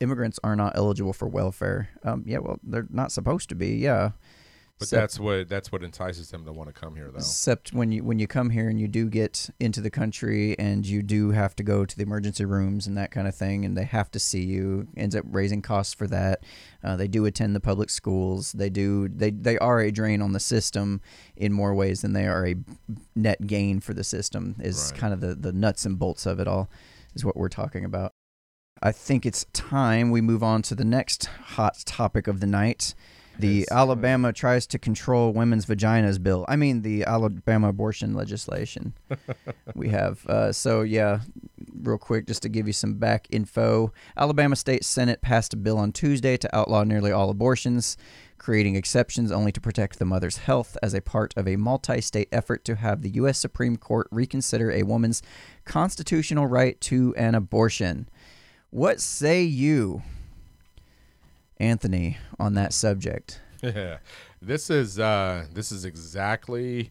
immigrants 0.00 0.38
are 0.44 0.54
not 0.56 0.76
eligible 0.76 1.12
for 1.14 1.28
welfare. 1.28 1.88
Um, 2.04 2.24
yeah, 2.26 2.38
well, 2.38 2.58
they're 2.62 2.86
not 2.90 3.10
supposed 3.12 3.48
to 3.50 3.54
be. 3.54 3.76
Yeah, 3.76 4.10
But 4.90 5.00
that's 5.00 5.18
what 5.20 5.48
that's 5.48 5.70
what 5.72 5.82
entices 5.82 6.30
them 6.30 6.44
to 6.44 6.52
want 6.52 6.68
to 6.68 6.72
come 6.72 6.94
here, 6.96 7.10
though. 7.10 7.18
Except 7.18 7.72
when 7.72 7.92
you 7.92 8.04
when 8.04 8.18
you 8.18 8.26
come 8.26 8.50
here 8.50 8.68
and 8.68 8.80
you 8.80 8.88
do 8.88 9.08
get 9.08 9.50
into 9.60 9.80
the 9.80 9.90
country 9.90 10.58
and 10.58 10.86
you 10.86 11.02
do 11.02 11.30
have 11.30 11.54
to 11.56 11.62
go 11.62 11.84
to 11.84 11.96
the 11.96 12.02
emergency 12.02 12.44
rooms 12.44 12.86
and 12.86 12.96
that 12.96 13.10
kind 13.10 13.26
of 13.26 13.34
thing, 13.34 13.64
and 13.64 13.76
they 13.76 13.84
have 13.84 14.10
to 14.12 14.18
see 14.18 14.42
you, 14.42 14.88
ends 14.96 15.16
up 15.16 15.24
raising 15.28 15.62
costs 15.62 15.94
for 15.94 16.06
that. 16.08 16.44
Uh, 16.84 16.96
they 16.96 17.08
do 17.08 17.24
attend 17.26 17.54
the 17.54 17.60
public 17.60 17.90
schools. 17.90 18.52
They 18.52 18.70
do 18.70 19.08
they 19.08 19.30
they 19.30 19.58
are 19.58 19.80
a 19.80 19.90
drain 19.90 20.22
on 20.22 20.32
the 20.32 20.40
system 20.40 21.00
in 21.36 21.52
more 21.52 21.74
ways 21.74 22.02
than 22.02 22.12
they 22.12 22.26
are 22.26 22.46
a 22.46 22.54
net 23.14 23.46
gain 23.46 23.80
for 23.80 23.94
the 23.94 24.04
system. 24.04 24.56
Is 24.60 24.90
Right. 24.92 25.00
kind 25.00 25.14
of 25.14 25.20
the 25.20 25.34
the 25.34 25.52
nuts 25.52 25.84
and 25.86 25.98
bolts 25.98 26.26
of 26.26 26.40
it 26.40 26.48
all, 26.48 26.70
is 27.14 27.24
what 27.24 27.36
we're 27.36 27.48
talking 27.48 27.84
about. 27.84 28.12
I 28.84 28.90
think 28.90 29.24
it's 29.24 29.46
time 29.52 30.10
we 30.10 30.20
move 30.20 30.42
on 30.42 30.62
to 30.62 30.74
the 30.74 30.84
next 30.84 31.26
hot 31.26 31.82
topic 31.86 32.26
of 32.26 32.40
the 32.40 32.48
night. 32.48 32.94
The 33.38 33.48
Yes. 33.48 33.68
Alabama 33.70 34.32
tries 34.32 34.66
to 34.68 34.78
control 34.78 35.32
women's 35.32 35.66
vaginas 35.66 36.22
bill. 36.22 36.44
I 36.48 36.56
mean, 36.56 36.82
the 36.82 37.04
Alabama 37.04 37.68
abortion 37.68 38.14
legislation 38.14 38.94
we 39.74 39.88
have. 39.88 40.24
Uh, 40.26 40.52
so, 40.52 40.82
yeah, 40.82 41.20
real 41.82 41.98
quick, 41.98 42.26
just 42.26 42.42
to 42.42 42.48
give 42.48 42.66
you 42.66 42.72
some 42.72 42.94
back 42.94 43.26
info 43.30 43.92
Alabama 44.16 44.54
State 44.56 44.84
Senate 44.84 45.22
passed 45.22 45.54
a 45.54 45.56
bill 45.56 45.78
on 45.78 45.92
Tuesday 45.92 46.36
to 46.36 46.56
outlaw 46.56 46.84
nearly 46.84 47.10
all 47.10 47.30
abortions, 47.30 47.96
creating 48.38 48.76
exceptions 48.76 49.32
only 49.32 49.50
to 49.52 49.60
protect 49.60 49.98
the 49.98 50.04
mother's 50.04 50.38
health 50.38 50.76
as 50.82 50.94
a 50.94 51.00
part 51.00 51.32
of 51.36 51.48
a 51.48 51.56
multi 51.56 52.00
state 52.00 52.28
effort 52.32 52.64
to 52.64 52.76
have 52.76 53.02
the 53.02 53.10
U.S. 53.10 53.38
Supreme 53.38 53.76
Court 53.76 54.08
reconsider 54.10 54.70
a 54.70 54.82
woman's 54.82 55.22
constitutional 55.64 56.46
right 56.46 56.80
to 56.82 57.14
an 57.16 57.34
abortion. 57.34 58.08
What 58.70 59.00
say 59.00 59.42
you, 59.42 60.02
Anthony, 61.58 62.18
on 62.38 62.54
that 62.54 62.72
subject? 62.72 63.40
Yeah, 63.62 63.98
this 64.40 64.70
is 64.70 64.98
uh, 64.98 65.46
this 65.52 65.70
is 65.70 65.84
exactly 65.84 66.90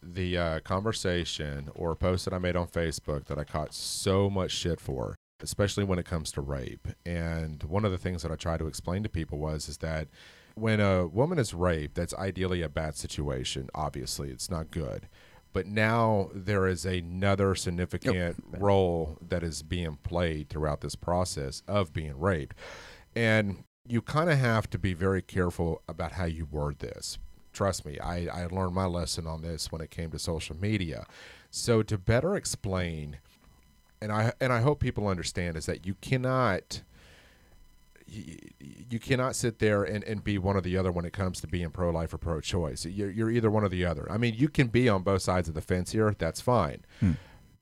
the 0.00 0.38
uh, 0.38 0.60
conversation 0.60 1.70
or 1.74 1.94
post 1.96 2.24
that 2.24 2.34
I 2.34 2.38
made 2.38 2.56
on 2.56 2.66
Facebook 2.66 3.26
that 3.26 3.38
I 3.38 3.44
caught 3.44 3.74
so 3.74 4.28
much 4.28 4.52
shit 4.52 4.80
for, 4.80 5.16
especially 5.42 5.84
when 5.84 5.98
it 5.98 6.04
comes 6.04 6.30
to 6.32 6.40
rape. 6.40 6.88
And 7.04 7.62
one 7.64 7.84
of 7.84 7.90
the 7.90 7.98
things 7.98 8.22
that 8.22 8.30
I 8.30 8.36
tried 8.36 8.58
to 8.58 8.66
explain 8.66 9.02
to 9.02 9.08
people 9.08 9.38
was 9.38 9.68
is 9.68 9.78
that 9.78 10.08
when 10.54 10.78
a 10.78 11.06
woman 11.06 11.38
is 11.38 11.52
raped, 11.52 11.96
that's 11.96 12.14
ideally 12.14 12.62
a 12.62 12.68
bad 12.68 12.96
situation. 12.96 13.68
Obviously, 13.74 14.30
it's 14.30 14.50
not 14.50 14.70
good. 14.70 15.08
But 15.52 15.66
now 15.66 16.30
there 16.34 16.66
is 16.66 16.84
another 16.84 17.54
significant 17.54 18.42
role 18.58 19.18
that 19.20 19.44
is 19.44 19.62
being 19.62 19.98
played 20.02 20.48
throughout 20.48 20.80
this 20.80 20.96
process 20.96 21.62
of 21.68 21.92
being 21.92 22.18
raped. 22.18 22.56
And 23.14 23.62
you 23.86 24.00
kind 24.00 24.30
of 24.30 24.38
have 24.38 24.68
to 24.70 24.78
be 24.78 24.94
very 24.94 25.22
careful 25.22 25.82
about 25.88 26.12
how 26.12 26.24
you 26.24 26.46
word 26.46 26.78
this. 26.78 27.18
Trust 27.52 27.84
me, 27.84 27.98
I, 28.00 28.26
I 28.26 28.46
learned 28.46 28.74
my 28.74 28.86
lesson 28.86 29.26
on 29.26 29.42
this 29.42 29.70
when 29.70 29.80
it 29.80 29.90
came 29.90 30.10
to 30.10 30.18
social 30.18 30.56
media. 30.56 31.06
So 31.50 31.82
to 31.82 31.96
better 31.96 32.34
explain, 32.34 33.18
and 34.00 34.10
I 34.10 34.32
and 34.40 34.52
I 34.52 34.60
hope 34.60 34.80
people 34.80 35.06
understand 35.06 35.56
is 35.56 35.66
that 35.66 35.86
you 35.86 35.94
cannot 36.00 36.82
you, 38.06 38.36
you 38.58 38.98
cannot 38.98 39.36
sit 39.36 39.58
there 39.58 39.84
and, 39.84 40.02
and 40.04 40.24
be 40.24 40.38
one 40.38 40.56
or 40.56 40.60
the 40.60 40.76
other 40.76 40.90
when 40.90 41.04
it 41.04 41.12
comes 41.12 41.40
to 41.40 41.46
being 41.46 41.70
pro 41.70 41.90
life 41.90 42.12
or 42.12 42.18
pro 42.18 42.40
choice. 42.40 42.84
You're, 42.84 43.10
you're 43.10 43.30
either 43.30 43.50
one 43.50 43.64
or 43.64 43.68
the 43.68 43.84
other. 43.84 44.06
I 44.10 44.18
mean, 44.18 44.34
you 44.36 44.48
can 44.48 44.68
be 44.68 44.88
on 44.88 45.02
both 45.02 45.22
sides 45.22 45.48
of 45.48 45.54
the 45.54 45.60
fence 45.60 45.92
here. 45.92 46.14
That's 46.18 46.40
fine. 46.40 46.84
Hmm. 47.00 47.12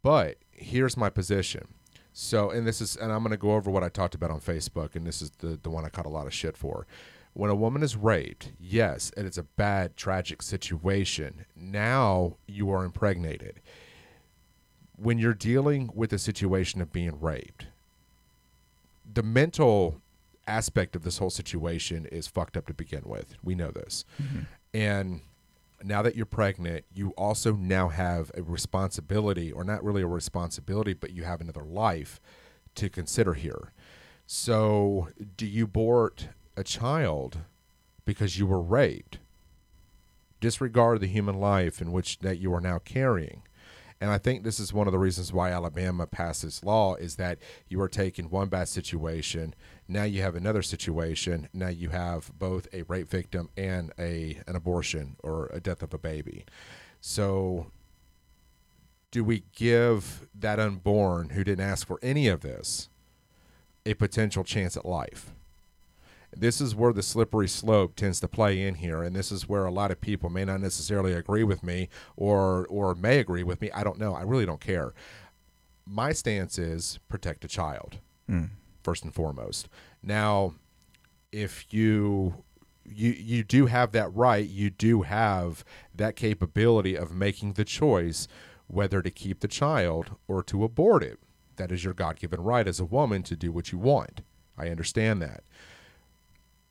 But 0.02 0.38
here's 0.50 0.96
my 0.96 1.10
position. 1.10 1.68
So, 2.12 2.50
and 2.50 2.66
this 2.66 2.80
is, 2.80 2.96
and 2.96 3.10
I'm 3.10 3.20
going 3.20 3.30
to 3.30 3.36
go 3.36 3.52
over 3.52 3.70
what 3.70 3.82
I 3.82 3.88
talked 3.88 4.14
about 4.14 4.30
on 4.30 4.40
Facebook, 4.40 4.94
and 4.94 5.06
this 5.06 5.22
is 5.22 5.30
the, 5.38 5.58
the 5.62 5.70
one 5.70 5.84
I 5.84 5.88
caught 5.88 6.06
a 6.06 6.10
lot 6.10 6.26
of 6.26 6.34
shit 6.34 6.56
for. 6.56 6.86
When 7.34 7.50
a 7.50 7.54
woman 7.54 7.82
is 7.82 7.96
raped, 7.96 8.52
yes, 8.60 9.10
and 9.16 9.26
it's 9.26 9.38
a 9.38 9.42
bad, 9.42 9.96
tragic 9.96 10.42
situation. 10.42 11.46
Now 11.56 12.36
you 12.46 12.70
are 12.70 12.84
impregnated. 12.84 13.60
When 14.96 15.18
you're 15.18 15.32
dealing 15.32 15.90
with 15.94 16.12
a 16.12 16.18
situation 16.18 16.82
of 16.82 16.92
being 16.92 17.18
raped, 17.18 17.66
the 19.10 19.22
mental 19.22 20.00
aspect 20.46 20.94
of 20.94 21.04
this 21.04 21.18
whole 21.18 21.30
situation 21.30 22.06
is 22.06 22.26
fucked 22.26 22.56
up 22.56 22.66
to 22.66 22.74
begin 22.74 23.02
with. 23.04 23.36
We 23.42 23.54
know 23.54 23.70
this. 23.70 24.04
Mm-hmm. 24.22 24.40
And 24.74 25.20
now 25.84 26.02
that 26.02 26.16
you're 26.16 26.26
pregnant, 26.26 26.84
you 26.92 27.10
also 27.10 27.54
now 27.54 27.88
have 27.88 28.30
a 28.34 28.42
responsibility, 28.42 29.50
or 29.52 29.64
not 29.64 29.82
really 29.82 30.02
a 30.02 30.06
responsibility, 30.06 30.92
but 30.92 31.12
you 31.12 31.24
have 31.24 31.40
another 31.40 31.64
life 31.64 32.20
to 32.74 32.88
consider 32.88 33.34
here. 33.34 33.72
So, 34.26 35.08
do 35.36 35.46
you 35.46 35.64
abort 35.64 36.28
a 36.56 36.64
child 36.64 37.38
because 38.04 38.38
you 38.38 38.46
were 38.46 38.62
raped? 38.62 39.18
Disregard 40.40 41.00
the 41.00 41.06
human 41.06 41.38
life 41.38 41.80
in 41.80 41.92
which 41.92 42.20
that 42.20 42.38
you 42.38 42.52
are 42.54 42.60
now 42.60 42.78
carrying. 42.78 43.42
And 44.02 44.10
I 44.10 44.18
think 44.18 44.42
this 44.42 44.58
is 44.58 44.72
one 44.72 44.88
of 44.88 44.92
the 44.92 44.98
reasons 44.98 45.32
why 45.32 45.52
Alabama 45.52 46.08
passed 46.08 46.42
this 46.42 46.64
law 46.64 46.96
is 46.96 47.14
that 47.16 47.38
you 47.68 47.80
are 47.80 47.88
taking 47.88 48.30
one 48.30 48.48
bad 48.48 48.66
situation, 48.66 49.54
now 49.86 50.02
you 50.02 50.22
have 50.22 50.34
another 50.34 50.60
situation, 50.60 51.48
now 51.52 51.68
you 51.68 51.90
have 51.90 52.36
both 52.36 52.66
a 52.72 52.82
rape 52.82 53.08
victim 53.08 53.48
and 53.56 53.92
a 54.00 54.40
an 54.48 54.56
abortion 54.56 55.14
or 55.22 55.48
a 55.52 55.60
death 55.60 55.84
of 55.84 55.94
a 55.94 55.98
baby. 55.98 56.44
So 57.00 57.68
do 59.12 59.22
we 59.22 59.44
give 59.54 60.26
that 60.34 60.58
unborn 60.58 61.28
who 61.28 61.44
didn't 61.44 61.64
ask 61.64 61.86
for 61.86 62.00
any 62.02 62.26
of 62.26 62.40
this 62.40 62.88
a 63.86 63.94
potential 63.94 64.42
chance 64.42 64.76
at 64.76 64.84
life? 64.84 65.30
This 66.34 66.60
is 66.60 66.74
where 66.74 66.92
the 66.92 67.02
slippery 67.02 67.48
slope 67.48 67.94
tends 67.94 68.18
to 68.20 68.28
play 68.28 68.66
in 68.66 68.76
here, 68.76 69.02
and 69.02 69.14
this 69.14 69.30
is 69.30 69.48
where 69.48 69.66
a 69.66 69.70
lot 69.70 69.90
of 69.90 70.00
people 70.00 70.30
may 70.30 70.44
not 70.44 70.60
necessarily 70.60 71.12
agree 71.12 71.44
with 71.44 71.62
me 71.62 71.88
or 72.16 72.66
or 72.68 72.94
may 72.94 73.18
agree 73.18 73.42
with 73.42 73.60
me. 73.60 73.70
I 73.72 73.84
don't 73.84 73.98
know. 73.98 74.14
I 74.14 74.22
really 74.22 74.46
don't 74.46 74.60
care. 74.60 74.94
My 75.86 76.12
stance 76.12 76.58
is 76.58 76.98
protect 77.08 77.44
a 77.44 77.48
child 77.48 77.98
mm. 78.30 78.48
first 78.82 79.04
and 79.04 79.14
foremost. 79.14 79.68
Now, 80.02 80.54
if 81.32 81.66
you 81.70 82.44
you 82.84 83.10
you 83.10 83.44
do 83.44 83.66
have 83.66 83.92
that 83.92 84.14
right, 84.14 84.48
you 84.48 84.70
do 84.70 85.02
have 85.02 85.64
that 85.94 86.16
capability 86.16 86.96
of 86.96 87.12
making 87.12 87.54
the 87.54 87.64
choice 87.64 88.26
whether 88.68 89.02
to 89.02 89.10
keep 89.10 89.40
the 89.40 89.48
child 89.48 90.12
or 90.26 90.42
to 90.44 90.64
abort 90.64 91.02
it. 91.02 91.18
That 91.56 91.70
is 91.70 91.84
your 91.84 91.92
God-given 91.92 92.40
right 92.40 92.66
as 92.66 92.80
a 92.80 92.86
woman 92.86 93.22
to 93.24 93.36
do 93.36 93.52
what 93.52 93.70
you 93.70 93.76
want. 93.76 94.22
I 94.56 94.68
understand 94.68 95.20
that. 95.20 95.44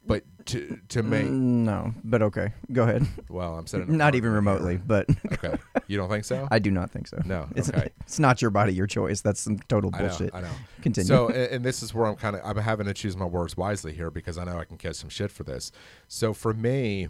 But 0.05 0.23
to 0.47 0.79
to 0.89 1.03
mm, 1.03 1.07
make 1.07 1.25
No, 1.27 1.93
but 2.03 2.21
okay. 2.23 2.53
Go 2.71 2.83
ahead. 2.83 3.05
well, 3.29 3.55
I'm 3.55 3.67
setting 3.67 3.95
Not 3.95 4.15
even 4.15 4.31
remotely, 4.31 4.77
but 4.77 5.07
Okay, 5.33 5.57
you 5.87 5.97
don't 5.97 6.09
think 6.09 6.25
so? 6.25 6.47
I 6.49 6.59
do 6.59 6.71
not 6.71 6.89
think 6.89 7.07
so. 7.07 7.21
No, 7.23 7.47
It's, 7.55 7.69
okay. 7.69 7.89
it's 8.01 8.19
not 8.19 8.41
your 8.41 8.51
body, 8.51 8.73
your 8.73 8.87
choice. 8.87 9.21
That's 9.21 9.39
some 9.39 9.59
total 9.59 9.91
I 9.93 10.01
know, 10.01 10.07
bullshit. 10.07 10.33
I 10.33 10.41
know. 10.41 10.49
Continue. 10.81 11.07
So, 11.07 11.27
and, 11.29 11.37
and 11.37 11.65
this 11.65 11.83
is 11.83 11.93
where 11.93 12.07
I'm 12.07 12.15
kind 12.15 12.35
of 12.35 12.41
I'm 12.43 12.57
having 12.57 12.87
to 12.87 12.93
choose 12.93 13.15
my 13.15 13.25
words 13.25 13.55
wisely 13.55 13.93
here 13.93 14.09
because 14.09 14.37
I 14.37 14.43
know 14.43 14.57
I 14.57 14.65
can 14.65 14.77
catch 14.77 14.95
some 14.95 15.09
shit 15.09 15.31
for 15.31 15.43
this. 15.43 15.71
So 16.07 16.33
for 16.33 16.53
me, 16.53 17.09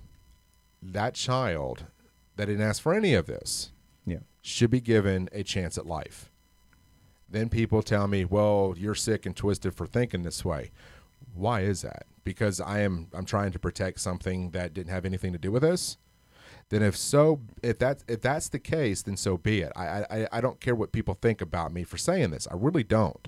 that 0.81 1.13
child 1.13 1.85
that 2.35 2.45
didn't 2.45 2.63
ask 2.63 2.81
for 2.81 2.93
any 2.93 3.13
of 3.13 3.25
this 3.25 3.71
yeah. 4.05 4.19
should 4.41 4.71
be 4.71 4.81
given 4.81 5.29
a 5.31 5.43
chance 5.43 5.77
at 5.77 5.85
life. 5.85 6.29
Then 7.29 7.47
people 7.47 7.81
tell 7.81 8.07
me, 8.07 8.25
"Well, 8.25 8.73
you're 8.77 8.95
sick 8.95 9.25
and 9.25 9.35
twisted 9.35 9.73
for 9.73 9.87
thinking 9.87 10.23
this 10.23 10.43
way." 10.43 10.71
Why 11.33 11.61
is 11.61 11.81
that? 11.83 12.05
Because 12.23 12.59
I 12.61 12.81
am 12.81 13.07
I'm 13.13 13.25
trying 13.25 13.51
to 13.51 13.59
protect 13.59 13.99
something 13.99 14.51
that 14.51 14.73
didn't 14.73 14.91
have 14.91 15.05
anything 15.05 15.31
to 15.33 15.39
do 15.39 15.51
with 15.51 15.63
this. 15.63 15.97
Then 16.69 16.83
if 16.83 16.95
so, 16.95 17.41
if 17.61 17.79
that 17.79 18.03
if 18.07 18.21
that's 18.21 18.49
the 18.49 18.59
case, 18.59 19.01
then 19.01 19.17
so 19.17 19.37
be 19.37 19.61
it. 19.61 19.71
I 19.75 20.05
I 20.09 20.27
I 20.31 20.41
don't 20.41 20.59
care 20.59 20.75
what 20.75 20.91
people 20.91 21.17
think 21.21 21.41
about 21.41 21.73
me 21.73 21.83
for 21.83 21.97
saying 21.97 22.31
this. 22.31 22.47
I 22.49 22.55
really 22.55 22.83
don't. 22.83 23.27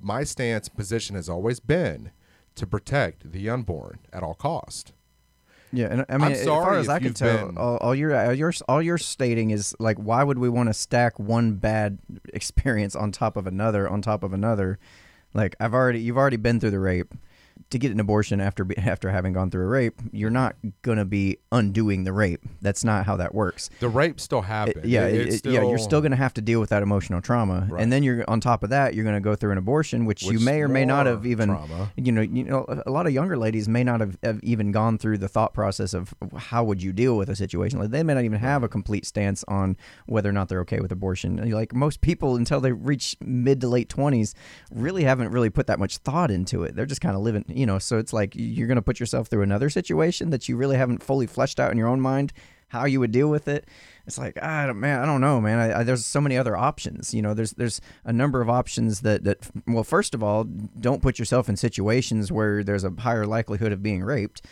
My 0.00 0.24
stance 0.24 0.68
position 0.68 1.16
has 1.16 1.28
always 1.28 1.60
been 1.60 2.10
to 2.54 2.66
protect 2.66 3.32
the 3.32 3.48
unborn 3.50 3.98
at 4.12 4.22
all 4.22 4.34
cost. 4.34 4.92
Yeah, 5.72 5.88
and 5.90 6.06
I 6.08 6.16
mean, 6.16 6.32
as 6.32 6.44
sorry 6.44 6.64
far 6.64 6.78
as 6.78 6.88
I 6.88 6.98
can 6.98 7.12
tell, 7.12 7.48
been- 7.48 7.58
all, 7.58 7.76
all 7.78 7.94
you're 7.94 8.14
all 8.14 8.32
you're 8.32 8.52
all 8.68 8.80
you're 8.80 8.98
stating 8.98 9.50
is 9.50 9.74
like, 9.78 9.98
why 9.98 10.22
would 10.22 10.38
we 10.38 10.48
want 10.48 10.68
to 10.68 10.74
stack 10.74 11.18
one 11.18 11.54
bad 11.54 11.98
experience 12.32 12.96
on 12.96 13.12
top 13.12 13.36
of 13.36 13.46
another 13.46 13.88
on 13.88 14.00
top 14.00 14.22
of 14.22 14.32
another? 14.32 14.78
Like, 15.34 15.54
I've 15.60 15.74
already 15.74 16.00
you've 16.00 16.16
already 16.16 16.38
been 16.38 16.60
through 16.60 16.70
the 16.70 16.78
rape. 16.78 17.12
To 17.70 17.78
get 17.78 17.90
an 17.90 17.98
abortion 17.98 18.40
after 18.40 18.66
after 18.78 19.10
having 19.10 19.32
gone 19.32 19.50
through 19.50 19.64
a 19.64 19.68
rape, 19.68 20.00
you're 20.12 20.30
not 20.30 20.54
gonna 20.82 21.04
be 21.04 21.38
undoing 21.50 22.04
the 22.04 22.12
rape. 22.12 22.42
That's 22.62 22.84
not 22.84 23.06
how 23.06 23.16
that 23.16 23.34
works. 23.34 23.70
The 23.80 23.88
rape 23.88 24.20
still 24.20 24.38
It- 24.40 24.44
happened. 24.44 24.84
yeah, 24.84 25.06
It- 25.06 25.14
it- 25.28 25.46
it- 25.46 25.50
yeah, 25.52 25.62
you're 25.62 25.78
still 25.78 26.00
going 26.00 26.10
to 26.12 26.16
have 26.16 26.34
to 26.34 26.40
deal 26.40 26.60
with 26.60 26.70
that 26.70 26.82
emotional 26.82 27.20
trauma, 27.20 27.66
Right. 27.70 27.82
and 27.82 27.92
then 27.92 28.02
you're 28.02 28.24
on 28.28 28.40
top 28.40 28.62
of 28.62 28.70
that, 28.70 28.94
you're 28.94 29.04
going 29.04 29.16
to 29.16 29.20
go 29.20 29.34
through 29.34 29.52
an 29.52 29.58
abortion, 29.58 30.04
which, 30.04 30.22
you 30.22 30.38
may 30.40 30.60
or 30.62 30.68
may 30.68 30.84
not 30.84 31.06
have 31.06 31.24
even, 31.26 31.48
trauma. 31.48 31.90
you 31.96 32.12
know, 32.12 32.20
you 32.20 32.44
know, 32.44 32.66
a 32.86 32.90
lot 32.90 33.06
of 33.06 33.12
younger 33.12 33.36
ladies 33.36 33.68
may 33.68 33.82
not 33.84 34.00
have, 34.00 34.16
have 34.22 34.40
even 34.42 34.70
gone 34.72 34.98
through 34.98 35.18
the 35.18 35.28
thought 35.28 35.54
process 35.54 35.94
of 35.94 36.14
how 36.36 36.62
would 36.64 36.82
you 36.82 36.92
deal 36.92 37.16
with 37.16 37.28
a 37.28 37.36
situation. 37.36 37.78
Like 37.80 37.90
they 37.90 38.02
may 38.02 38.14
not 38.14 38.24
even 38.24 38.38
have 38.40 38.62
a 38.62 38.68
complete 38.68 39.06
stance 39.06 39.44
on 39.48 39.76
whether 40.06 40.28
or 40.28 40.32
not 40.32 40.48
they're 40.48 40.60
okay 40.60 40.80
with 40.80 40.92
abortion. 40.92 41.36
Like 41.50 41.74
most 41.74 42.00
people, 42.00 42.36
until 42.36 42.60
they 42.60 42.72
reach 42.72 43.16
mid 43.24 43.60
to 43.62 43.68
late 43.68 43.88
twenties, 43.88 44.34
really 44.72 45.04
haven't 45.04 45.30
really 45.30 45.50
put 45.50 45.66
that 45.68 45.78
much 45.78 45.96
thought 45.98 46.30
into 46.30 46.62
it. 46.64 46.76
They're 46.76 46.86
just 46.86 47.00
kind 47.00 47.16
of 47.16 47.22
living, 47.22 47.44
you 47.48 47.66
know. 47.66 47.78
So 47.78 47.98
it's 47.98 48.12
like 48.12 48.32
you're 48.34 48.66
going 48.66 48.76
to 48.76 48.82
put 48.82 49.00
yourself 49.00 49.28
through 49.28 49.42
another 49.42 49.70
situation 49.70 50.30
that 50.30 50.48
you 50.48 50.56
really 50.56 50.76
haven't 50.76 51.02
fully 51.02 51.26
fleshed 51.26 51.60
out 51.60 51.70
in 51.72 51.78
your 51.78 51.88
own 51.88 52.00
mind 52.00 52.32
how 52.68 52.84
you 52.84 52.98
would 53.00 53.12
deal 53.12 53.28
with 53.28 53.46
it. 53.48 53.68
It's 54.06 54.18
like, 54.18 54.40
I 54.42 54.66
don't, 54.66 54.80
man, 54.80 55.00
I 55.00 55.06
don't 55.06 55.20
know, 55.20 55.40
man. 55.40 55.58
I, 55.58 55.80
I, 55.80 55.82
there's 55.82 56.04
so 56.04 56.20
many 56.20 56.36
other 56.36 56.56
options. 56.56 57.14
You 57.14 57.22
know, 57.22 57.34
there's 57.34 57.52
there's 57.52 57.80
a 58.04 58.12
number 58.12 58.40
of 58.40 58.48
options 58.50 59.00
that 59.00 59.24
that. 59.24 59.48
Well, 59.66 59.84
first 59.84 60.14
of 60.14 60.22
all, 60.22 60.44
don't 60.44 61.02
put 61.02 61.18
yourself 61.18 61.48
in 61.48 61.56
situations 61.56 62.30
where 62.30 62.62
there's 62.64 62.84
a 62.84 62.90
higher 62.98 63.26
likelihood 63.26 63.72
of 63.72 63.82
being 63.82 64.02
raped. 64.02 64.42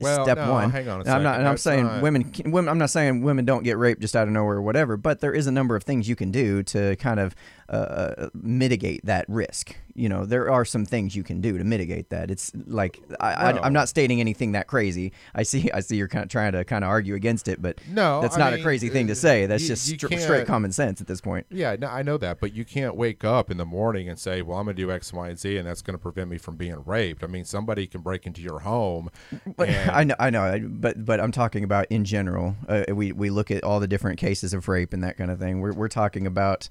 Well, 0.00 0.24
Step 0.24 0.36
no, 0.36 0.52
one. 0.52 0.70
hang 0.70 0.88
on 0.88 1.00
a 1.00 1.10
I'm 1.10 1.22
not. 1.22 1.38
And 1.38 1.48
I'm 1.48 1.56
saying 1.56 1.86
not- 1.86 2.02
women, 2.02 2.30
women. 2.44 2.68
I'm 2.68 2.78
not 2.78 2.90
saying 2.90 3.22
women 3.22 3.44
don't 3.44 3.62
get 3.62 3.78
raped 3.78 4.02
just 4.02 4.14
out 4.14 4.26
of 4.28 4.32
nowhere 4.34 4.56
or 4.56 4.62
whatever. 4.62 4.96
But 4.96 5.20
there 5.20 5.32
is 5.32 5.46
a 5.46 5.52
number 5.52 5.76
of 5.76 5.82
things 5.82 6.08
you 6.08 6.16
can 6.16 6.30
do 6.30 6.62
to 6.64 6.94
kind 6.96 7.18
of 7.18 7.34
uh, 7.68 8.28
mitigate 8.34 9.04
that 9.04 9.24
risk. 9.28 9.76
You 9.94 10.08
know, 10.08 10.24
there 10.24 10.50
are 10.50 10.64
some 10.64 10.86
things 10.86 11.16
you 11.16 11.24
can 11.24 11.40
do 11.40 11.58
to 11.58 11.64
mitigate 11.64 12.10
that. 12.10 12.30
It's 12.30 12.52
like 12.66 13.00
I, 13.20 13.52
I'm 13.52 13.72
not 13.72 13.88
stating 13.88 14.20
anything 14.20 14.52
that 14.52 14.66
crazy. 14.68 15.12
I 15.34 15.42
see. 15.42 15.70
I 15.72 15.80
see 15.80 15.96
you're 15.96 16.06
kind 16.08 16.22
of 16.24 16.30
trying 16.30 16.52
to 16.52 16.64
kind 16.64 16.84
of 16.84 16.88
argue 16.88 17.14
against 17.14 17.48
it, 17.48 17.60
but 17.60 17.80
No, 17.90 18.20
that's 18.20 18.36
I 18.36 18.38
not 18.38 18.52
a 18.54 18.62
crazy 18.62 18.88
thing 18.88 19.08
to 19.08 19.12
uh, 19.12 19.16
say. 19.16 19.46
That's 19.46 19.62
you- 19.64 19.68
just 19.68 19.88
you 19.90 19.98
str- 19.98 20.06
can't- 20.08 20.22
straight 20.22 20.46
common 20.46 20.70
sense 20.72 21.00
at 21.00 21.08
this 21.08 21.20
point. 21.20 21.46
Yeah, 21.50 21.74
no, 21.78 21.88
I 21.88 22.02
know 22.02 22.16
that, 22.18 22.38
but 22.40 22.52
you 22.54 22.64
can't 22.64 22.94
wake 22.94 23.24
up 23.24 23.50
in 23.50 23.56
the 23.56 23.66
morning 23.66 24.08
and 24.08 24.18
say, 24.18 24.40
"Well, 24.40 24.58
I'm 24.58 24.66
going 24.66 24.76
to 24.76 24.82
do 24.82 24.92
X, 24.92 25.12
Y, 25.12 25.28
and 25.28 25.38
Z," 25.38 25.56
and 25.58 25.66
that's 25.66 25.82
going 25.82 25.94
to 25.96 26.02
prevent 26.02 26.30
me 26.30 26.38
from 26.38 26.54
being 26.56 26.80
raped. 26.86 27.24
I 27.24 27.26
mean, 27.26 27.44
somebody 27.44 27.86
can 27.88 28.00
break 28.00 28.24
into 28.24 28.40
your 28.40 28.60
home. 28.60 29.10
But 29.56 29.68
and- 29.68 29.90
I 29.90 30.04
know, 30.04 30.14
I 30.18 30.30
know, 30.30 30.60
but 30.70 31.04
but 31.04 31.18
I'm 31.20 31.32
talking 31.32 31.64
about 31.64 31.86
in 31.90 32.04
general. 32.04 32.54
Uh, 32.68 32.84
we 32.94 33.10
we 33.12 33.30
look 33.30 33.50
at 33.50 33.64
all 33.64 33.80
the 33.80 33.88
different 33.88 34.18
cases 34.20 34.54
of 34.54 34.68
rape 34.68 34.92
and 34.92 35.02
that 35.02 35.16
kind 35.16 35.30
of 35.32 35.40
thing. 35.40 35.60
We're 35.60 35.72
we're 35.74 35.88
talking 35.88 36.24
about. 36.26 36.68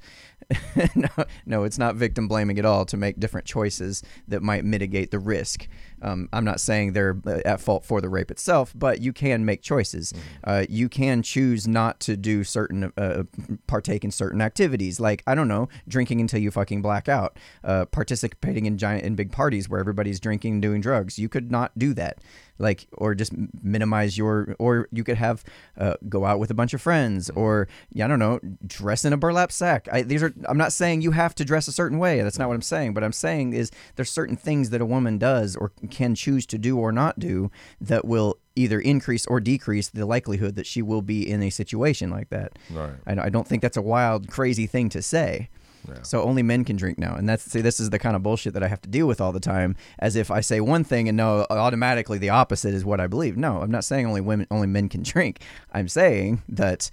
no, 0.95 1.25
no, 1.45 1.63
it's 1.63 1.77
not 1.77 1.95
victim 1.95 2.27
blaming 2.27 2.59
at 2.59 2.65
all 2.65 2.85
to 2.85 2.97
make 2.97 3.19
different 3.19 3.45
choices 3.47 4.03
that 4.27 4.41
might 4.41 4.65
mitigate 4.65 5.11
the 5.11 5.19
risk. 5.19 5.67
Um, 6.01 6.29
I'm 6.31 6.45
not 6.45 6.59
saying 6.59 6.93
they're 6.93 7.17
uh, 7.25 7.39
at 7.45 7.59
fault 7.59 7.85
for 7.85 8.01
the 8.01 8.09
rape 8.09 8.31
itself, 8.31 8.73
but 8.75 9.01
you 9.01 9.13
can 9.13 9.45
make 9.45 9.61
choices. 9.61 10.13
Uh, 10.43 10.65
you 10.69 10.89
can 10.89 11.21
choose 11.21 11.67
not 11.67 11.99
to 12.01 12.15
do 12.15 12.43
certain, 12.43 12.91
uh, 12.97 13.23
partake 13.67 14.03
in 14.03 14.11
certain 14.11 14.41
activities, 14.41 14.99
like 14.99 15.23
I 15.25 15.35
don't 15.35 15.47
know, 15.47 15.69
drinking 15.87 16.21
until 16.21 16.39
you 16.39 16.51
fucking 16.51 16.81
black 16.81 17.09
out, 17.09 17.37
uh, 17.63 17.85
participating 17.85 18.65
in 18.65 18.77
giant 18.77 19.03
in 19.03 19.15
big 19.15 19.31
parties 19.31 19.69
where 19.69 19.79
everybody's 19.79 20.19
drinking 20.19 20.53
and 20.53 20.61
doing 20.61 20.81
drugs. 20.81 21.17
You 21.17 21.29
could 21.29 21.51
not 21.51 21.77
do 21.77 21.93
that. 21.95 22.19
Like 22.59 22.87
or 22.93 23.13
just 23.13 23.33
minimize 23.61 24.17
your 24.17 24.55
or 24.57 24.87
you 24.91 25.03
could 25.03 25.17
have 25.17 25.43
uh, 25.77 25.93
go 26.09 26.25
out 26.25 26.39
with 26.39 26.49
a 26.49 26.55
bunch 26.55 26.73
of 26.73 26.81
friends 26.81 27.29
or 27.31 27.67
yeah, 27.91 28.05
I 28.05 28.07
don't 28.07 28.17
know 28.17 28.39
dress 28.65 29.05
in 29.05 29.13
a 29.13 29.17
burlap 29.17 29.51
sack. 29.51 29.87
I, 29.91 30.01
these 30.01 30.23
are 30.23 30.33
I'm 30.49 30.57
not 30.57 30.73
saying 30.73 31.01
you 31.01 31.11
have 31.11 31.35
to 31.35 31.45
dress 31.45 31.67
a 31.67 31.71
certain 31.71 31.99
way. 31.99 32.19
That's 32.21 32.39
not 32.39 32.47
what 32.47 32.55
I'm 32.55 32.63
saying. 32.63 32.95
But 32.95 33.03
I'm 33.03 33.13
saying 33.13 33.53
is 33.53 33.69
there's 33.95 34.09
certain 34.09 34.35
things 34.35 34.71
that 34.71 34.81
a 34.81 34.87
woman 34.87 35.19
does 35.19 35.55
or 35.55 35.71
can 35.87 36.15
choose 36.15 36.45
to 36.47 36.57
do 36.57 36.77
or 36.77 36.91
not 36.91 37.19
do 37.19 37.49
that 37.81 38.05
will 38.05 38.37
either 38.55 38.79
increase 38.79 39.25
or 39.27 39.39
decrease 39.39 39.89
the 39.89 40.05
likelihood 40.05 40.55
that 40.55 40.65
she 40.65 40.81
will 40.81 41.01
be 41.01 41.29
in 41.29 41.41
a 41.43 41.49
situation 41.49 42.09
like 42.09 42.29
that 42.29 42.57
Right. 42.71 42.93
I, 43.05 43.19
I 43.25 43.29
don't 43.29 43.47
think 43.47 43.61
that's 43.61 43.77
a 43.77 43.81
wild 43.81 44.27
crazy 44.29 44.65
thing 44.67 44.89
to 44.89 45.01
say 45.01 45.49
Yeah. 45.87 46.01
so 46.01 46.23
only 46.23 46.43
men 46.43 46.65
can 46.65 46.75
drink 46.75 46.97
now, 46.97 47.15
and 47.15 47.29
that's 47.29 47.43
see, 47.43 47.61
this 47.61 47.79
is 47.79 47.91
the 47.91 47.99
kind 47.99 48.15
of 48.15 48.23
bullshit 48.23 48.53
that 48.55 48.63
I 48.63 48.67
have 48.67 48.81
to 48.81 48.89
deal 48.89 49.07
with 49.07 49.21
all 49.21 49.31
the 49.31 49.39
time. 49.39 49.75
As 49.99 50.15
if 50.17 50.29
I 50.31 50.41
say 50.41 50.59
one 50.59 50.83
thing 50.83 51.07
and 51.07 51.15
no, 51.15 51.45
automatically 51.49 52.17
the 52.17 52.29
opposite 52.29 52.73
is 52.73 52.83
what 52.83 52.99
I 52.99 53.07
believe. 53.07 53.37
No, 53.37 53.61
I'm 53.61 53.71
not 53.71 53.85
saying 53.85 54.05
only 54.05 54.19
women, 54.21 54.47
only 54.51 54.67
men 54.67 54.89
can 54.89 55.03
drink. 55.13 55.39
I'm 55.73 55.87
saying 55.87 56.41
that 56.49 56.89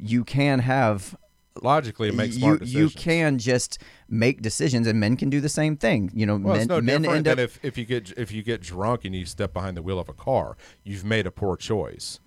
you 0.00 0.22
can 0.22 0.60
have 0.60 1.16
Logically, 1.62 2.08
it 2.08 2.14
makes 2.14 2.34
you 2.34 2.40
smart 2.40 2.62
you 2.62 2.90
can 2.90 3.38
just 3.38 3.78
make 4.08 4.42
decisions, 4.42 4.86
and 4.86 4.98
men 5.00 5.16
can 5.16 5.30
do 5.30 5.40
the 5.40 5.48
same 5.48 5.76
thing. 5.76 6.10
You 6.14 6.26
know, 6.26 6.36
Well, 6.36 6.54
men, 6.54 6.62
it's 6.62 6.68
no 6.68 6.80
men 6.80 7.02
different 7.02 7.16
end 7.16 7.26
than 7.26 7.32
up. 7.44 7.50
if, 7.50 7.64
if 7.64 7.78
you 7.78 7.84
get 7.84 8.12
if 8.16 8.32
you 8.32 8.42
get 8.42 8.60
drunk 8.62 9.04
and 9.04 9.14
you 9.14 9.26
step 9.26 9.52
behind 9.52 9.76
the 9.76 9.82
wheel 9.82 9.98
of 9.98 10.08
a 10.08 10.12
car. 10.14 10.56
You've 10.84 11.04
made 11.04 11.26
a 11.26 11.30
poor 11.30 11.56
choice. 11.56 12.20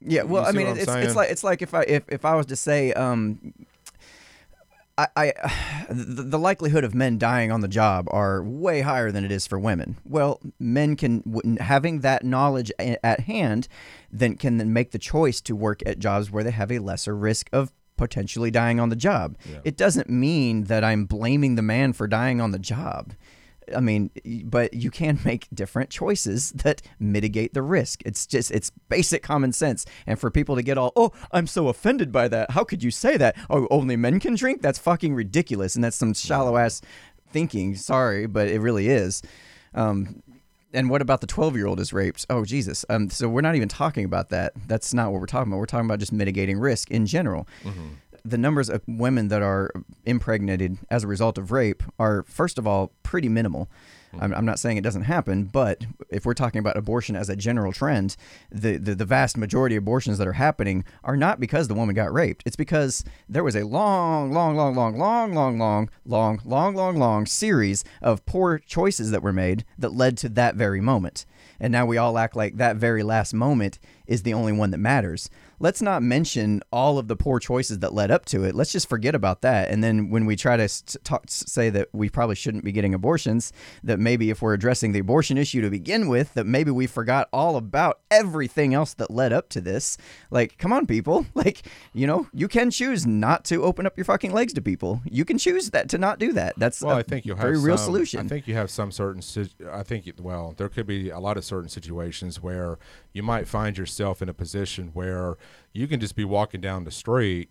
Yeah, 0.00 0.22
well, 0.24 0.44
I 0.44 0.52
mean, 0.52 0.66
it's 0.66 0.84
saying? 0.84 1.06
it's 1.06 1.16
like 1.16 1.30
it's 1.30 1.44
like 1.44 1.62
if 1.62 1.74
I 1.74 1.82
if, 1.82 2.04
if 2.08 2.24
I 2.24 2.34
was 2.34 2.46
to 2.46 2.56
say, 2.56 2.92
um, 2.92 3.54
I, 4.98 5.08
I 5.16 5.32
the, 5.90 6.22
the 6.22 6.38
likelihood 6.38 6.84
of 6.84 6.94
men 6.94 7.18
dying 7.18 7.52
on 7.52 7.60
the 7.60 7.68
job 7.68 8.06
are 8.10 8.42
way 8.42 8.80
higher 8.80 9.10
than 9.10 9.24
it 9.24 9.32
is 9.32 9.46
for 9.46 9.58
women. 9.58 9.96
Well, 10.04 10.40
men 10.58 10.96
can 10.96 11.56
having 11.60 12.00
that 12.00 12.24
knowledge 12.24 12.72
at 12.78 13.20
hand, 13.20 13.68
then 14.10 14.36
can 14.36 14.58
then 14.58 14.72
make 14.72 14.92
the 14.92 14.98
choice 14.98 15.40
to 15.42 15.56
work 15.56 15.82
at 15.84 15.98
jobs 15.98 16.30
where 16.30 16.44
they 16.44 16.50
have 16.50 16.72
a 16.72 16.78
lesser 16.78 17.16
risk 17.16 17.48
of 17.52 17.72
potentially 17.96 18.50
dying 18.50 18.80
on 18.80 18.88
the 18.88 18.96
job. 18.96 19.36
Yeah. 19.50 19.60
It 19.64 19.76
doesn't 19.76 20.08
mean 20.08 20.64
that 20.64 20.84
I'm 20.84 21.04
blaming 21.04 21.54
the 21.54 21.62
man 21.62 21.92
for 21.92 22.06
dying 22.06 22.40
on 22.40 22.50
the 22.50 22.58
job 22.58 23.14
I 23.74 23.80
mean, 23.80 24.10
but 24.44 24.74
you 24.74 24.90
can 24.90 25.18
make 25.24 25.48
different 25.52 25.90
choices 25.90 26.52
that 26.52 26.82
mitigate 26.98 27.54
the 27.54 27.62
risk. 27.62 28.02
It's 28.04 28.26
just 28.26 28.50
it's 28.50 28.70
basic 28.88 29.22
common 29.22 29.52
sense. 29.52 29.86
And 30.06 30.18
for 30.18 30.30
people 30.30 30.56
to 30.56 30.62
get 30.62 30.78
all, 30.78 30.92
oh, 30.96 31.12
I'm 31.32 31.46
so 31.46 31.68
offended 31.68 32.12
by 32.12 32.28
that. 32.28 32.52
How 32.52 32.64
could 32.64 32.82
you 32.82 32.90
say 32.90 33.16
that? 33.16 33.36
Oh, 33.50 33.66
only 33.70 33.96
men 33.96 34.20
can 34.20 34.34
drink? 34.34 34.62
That's 34.62 34.78
fucking 34.78 35.14
ridiculous. 35.14 35.74
And 35.74 35.82
that's 35.82 35.96
some 35.96 36.14
shallow 36.14 36.56
ass 36.56 36.80
thinking. 37.30 37.74
Sorry, 37.76 38.26
but 38.26 38.48
it 38.48 38.60
really 38.60 38.88
is. 38.88 39.22
Um, 39.74 40.22
and 40.72 40.90
what 40.90 41.00
about 41.02 41.20
the 41.20 41.26
12 41.26 41.56
year 41.56 41.66
old 41.66 41.80
is 41.80 41.92
raped? 41.92 42.26
Oh, 42.28 42.44
Jesus. 42.44 42.84
Um, 42.88 43.08
so 43.10 43.28
we're 43.28 43.40
not 43.40 43.54
even 43.54 43.68
talking 43.68 44.04
about 44.04 44.28
that. 44.30 44.52
That's 44.66 44.92
not 44.92 45.12
what 45.12 45.20
we're 45.20 45.26
talking 45.26 45.50
about. 45.52 45.58
We're 45.58 45.66
talking 45.66 45.86
about 45.86 45.98
just 46.00 46.12
mitigating 46.12 46.58
risk 46.58 46.90
in 46.90 47.06
general. 47.06 47.46
The 48.24 48.38
numbers 48.38 48.68
of 48.68 48.82
women 48.88 49.28
that 49.28 49.42
are 49.42 49.70
impregnated 50.04 50.78
as 50.90 51.04
a 51.04 51.06
result 51.06 51.38
of 51.38 51.52
rape 51.52 51.82
are, 51.98 52.24
first 52.24 52.58
of 52.58 52.66
all, 52.66 52.92
pretty 53.04 53.28
minimal. 53.28 53.68
I'm, 54.20 54.32
I'm 54.34 54.44
not 54.44 54.58
saying 54.58 54.76
it 54.76 54.82
doesn't 54.82 55.02
happen, 55.02 55.44
but 55.44 55.84
if 56.10 56.24
we're 56.24 56.34
talking 56.34 56.58
about 56.58 56.76
abortion 56.76 57.16
as 57.16 57.28
a 57.28 57.36
general 57.36 57.72
trend, 57.72 58.16
the, 58.50 58.76
the, 58.76 58.94
the 58.94 59.04
vast 59.04 59.36
majority 59.36 59.76
of 59.76 59.82
abortions 59.82 60.18
that 60.18 60.26
are 60.26 60.34
happening 60.34 60.84
are 61.04 61.16
not 61.16 61.40
because 61.40 61.68
the 61.68 61.74
woman 61.74 61.94
got 61.94 62.12
raped. 62.12 62.42
It's 62.46 62.56
because 62.56 63.04
there 63.28 63.44
was 63.44 63.56
a 63.56 63.66
long, 63.66 64.32
long, 64.32 64.56
long, 64.56 64.74
long, 64.74 64.98
long, 64.98 65.34
long, 65.34 65.58
long, 65.58 65.90
long, 66.04 66.40
long, 66.44 66.74
long, 66.74 66.96
long 66.96 67.26
series 67.26 67.84
of 68.00 68.24
poor 68.26 68.58
choices 68.58 69.10
that 69.10 69.22
were 69.22 69.32
made 69.32 69.64
that 69.78 69.92
led 69.92 70.16
to 70.18 70.28
that 70.30 70.54
very 70.54 70.80
moment. 70.80 71.26
And 71.60 71.72
now 71.72 71.86
we 71.86 71.96
all 71.96 72.18
act 72.18 72.36
like 72.36 72.56
that 72.56 72.76
very 72.76 73.02
last 73.02 73.32
moment 73.32 73.78
is 74.06 74.22
the 74.22 74.34
only 74.34 74.52
one 74.52 74.70
that 74.70 74.78
matters. 74.78 75.30
Let's 75.58 75.80
not 75.80 76.02
mention 76.02 76.62
all 76.70 76.98
of 76.98 77.08
the 77.08 77.16
poor 77.16 77.38
choices 77.38 77.78
that 77.80 77.94
led 77.94 78.10
up 78.10 78.24
to 78.26 78.44
it. 78.44 78.54
Let's 78.54 78.72
just 78.72 78.88
forget 78.88 79.14
about 79.14 79.42
that. 79.42 79.70
And 79.70 79.82
then 79.82 80.10
when 80.10 80.26
we 80.26 80.36
try 80.36 80.56
to 80.56 80.98
talk, 81.02 81.24
say 81.28 81.70
that 81.70 81.88
we 81.92 82.08
probably 82.08 82.36
shouldn't 82.36 82.64
be 82.64 82.72
getting 82.72 82.94
abortions, 82.94 83.52
that 83.82 83.98
maybe 83.98 84.30
if 84.30 84.42
we're 84.42 84.54
addressing 84.54 84.92
the 84.92 84.98
abortion 84.98 85.38
issue 85.38 85.60
to 85.62 85.70
begin 85.70 86.08
with, 86.08 86.34
that 86.34 86.46
maybe 86.46 86.70
we 86.70 86.86
forgot 86.86 87.28
all 87.32 87.56
about 87.56 88.00
everything 88.10 88.74
else 88.74 88.94
that 88.94 89.10
led 89.10 89.32
up 89.32 89.48
to 89.50 89.60
this. 89.60 89.96
Like, 90.30 90.58
come 90.58 90.72
on, 90.72 90.86
people. 90.86 91.26
Like, 91.36 91.62
you 91.92 92.06
know, 92.06 92.28
you 92.32 92.48
can 92.48 92.70
choose 92.70 93.06
not 93.06 93.44
to 93.46 93.62
open 93.62 93.84
up 93.84 93.96
your 93.96 94.06
fucking 94.06 94.32
legs 94.32 94.54
to 94.54 94.62
people. 94.62 95.02
You 95.04 95.26
can 95.26 95.36
choose 95.36 95.70
that 95.70 95.90
to 95.90 95.98
not 95.98 96.18
do 96.18 96.32
that. 96.32 96.54
That's 96.56 96.80
Well, 96.80 96.96
a 96.96 97.00
I 97.00 97.02
think 97.02 97.26
you 97.26 97.34
have 97.34 97.42
very 97.42 97.58
real 97.58 97.76
solution. 97.76 98.20
I 98.20 98.28
think 98.28 98.48
you 98.48 98.54
have 98.54 98.70
some 98.70 98.90
certain. 98.90 99.22
I 99.70 99.82
think 99.82 100.10
well, 100.18 100.54
there 100.56 100.70
could 100.70 100.86
be 100.86 101.10
a 101.10 101.18
lot 101.18 101.36
of 101.36 101.44
certain 101.44 101.68
situations 101.68 102.42
where 102.42 102.78
you 103.16 103.22
might 103.22 103.48
find 103.48 103.78
yourself 103.78 104.20
in 104.20 104.28
a 104.28 104.34
position 104.34 104.90
where 104.92 105.38
you 105.72 105.88
can 105.88 105.98
just 105.98 106.14
be 106.14 106.24
walking 106.24 106.60
down 106.60 106.84
the 106.84 106.90
street, 106.90 107.48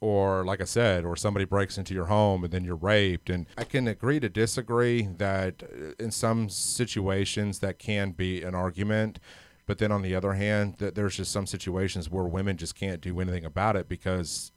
or 0.00 0.44
like 0.44 0.60
I 0.60 0.64
said, 0.64 1.06
or 1.06 1.16
somebody 1.16 1.46
breaks 1.46 1.78
into 1.78 1.94
your 1.94 2.04
home 2.04 2.44
and 2.44 2.52
then 2.52 2.62
you're 2.62 2.76
raped. 2.76 3.30
And 3.30 3.46
I 3.56 3.64
can 3.64 3.88
agree 3.88 4.20
to 4.20 4.28
disagree 4.28 5.08
that 5.16 5.62
uh, 5.62 5.92
in 5.98 6.10
some 6.10 6.50
situations 6.50 7.60
that 7.60 7.78
can 7.78 8.10
be 8.10 8.42
an 8.42 8.54
argument. 8.54 9.18
But 9.64 9.78
then 9.78 9.90
on 9.90 10.02
the 10.02 10.14
other 10.14 10.34
hand, 10.34 10.74
that 10.78 10.94
there's 10.94 11.16
just 11.16 11.32
some 11.32 11.46
situations 11.46 12.10
where 12.10 12.24
women 12.24 12.58
just 12.58 12.74
can't 12.74 13.00
do 13.00 13.18
anything 13.18 13.46
about 13.46 13.76
it 13.76 13.88
because 13.88 14.52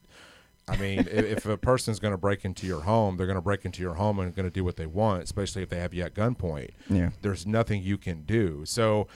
I 0.67 0.75
mean, 0.75 0.99
if, 0.99 1.25
if 1.25 1.45
a 1.45 1.57
person's 1.57 1.99
going 1.99 2.11
to 2.11 2.17
break 2.17 2.45
into 2.45 2.67
your 2.67 2.81
home, 2.81 3.15
they're 3.17 3.25
going 3.25 3.35
to 3.35 3.41
break 3.41 3.65
into 3.65 3.81
your 3.81 3.95
home 3.95 4.19
and 4.19 4.35
going 4.35 4.45
to 4.45 4.53
do 4.53 4.63
what 4.63 4.75
they 4.75 4.85
want, 4.85 5.23
especially 5.23 5.63
if 5.63 5.69
they 5.69 5.79
have 5.79 5.93
you 5.93 6.03
at 6.03 6.13
gunpoint. 6.13 6.71
Yeah. 6.89 7.09
There's 7.21 7.47
nothing 7.47 7.81
you 7.81 7.97
can 7.97 8.21
do. 8.23 8.65
So 8.65 9.07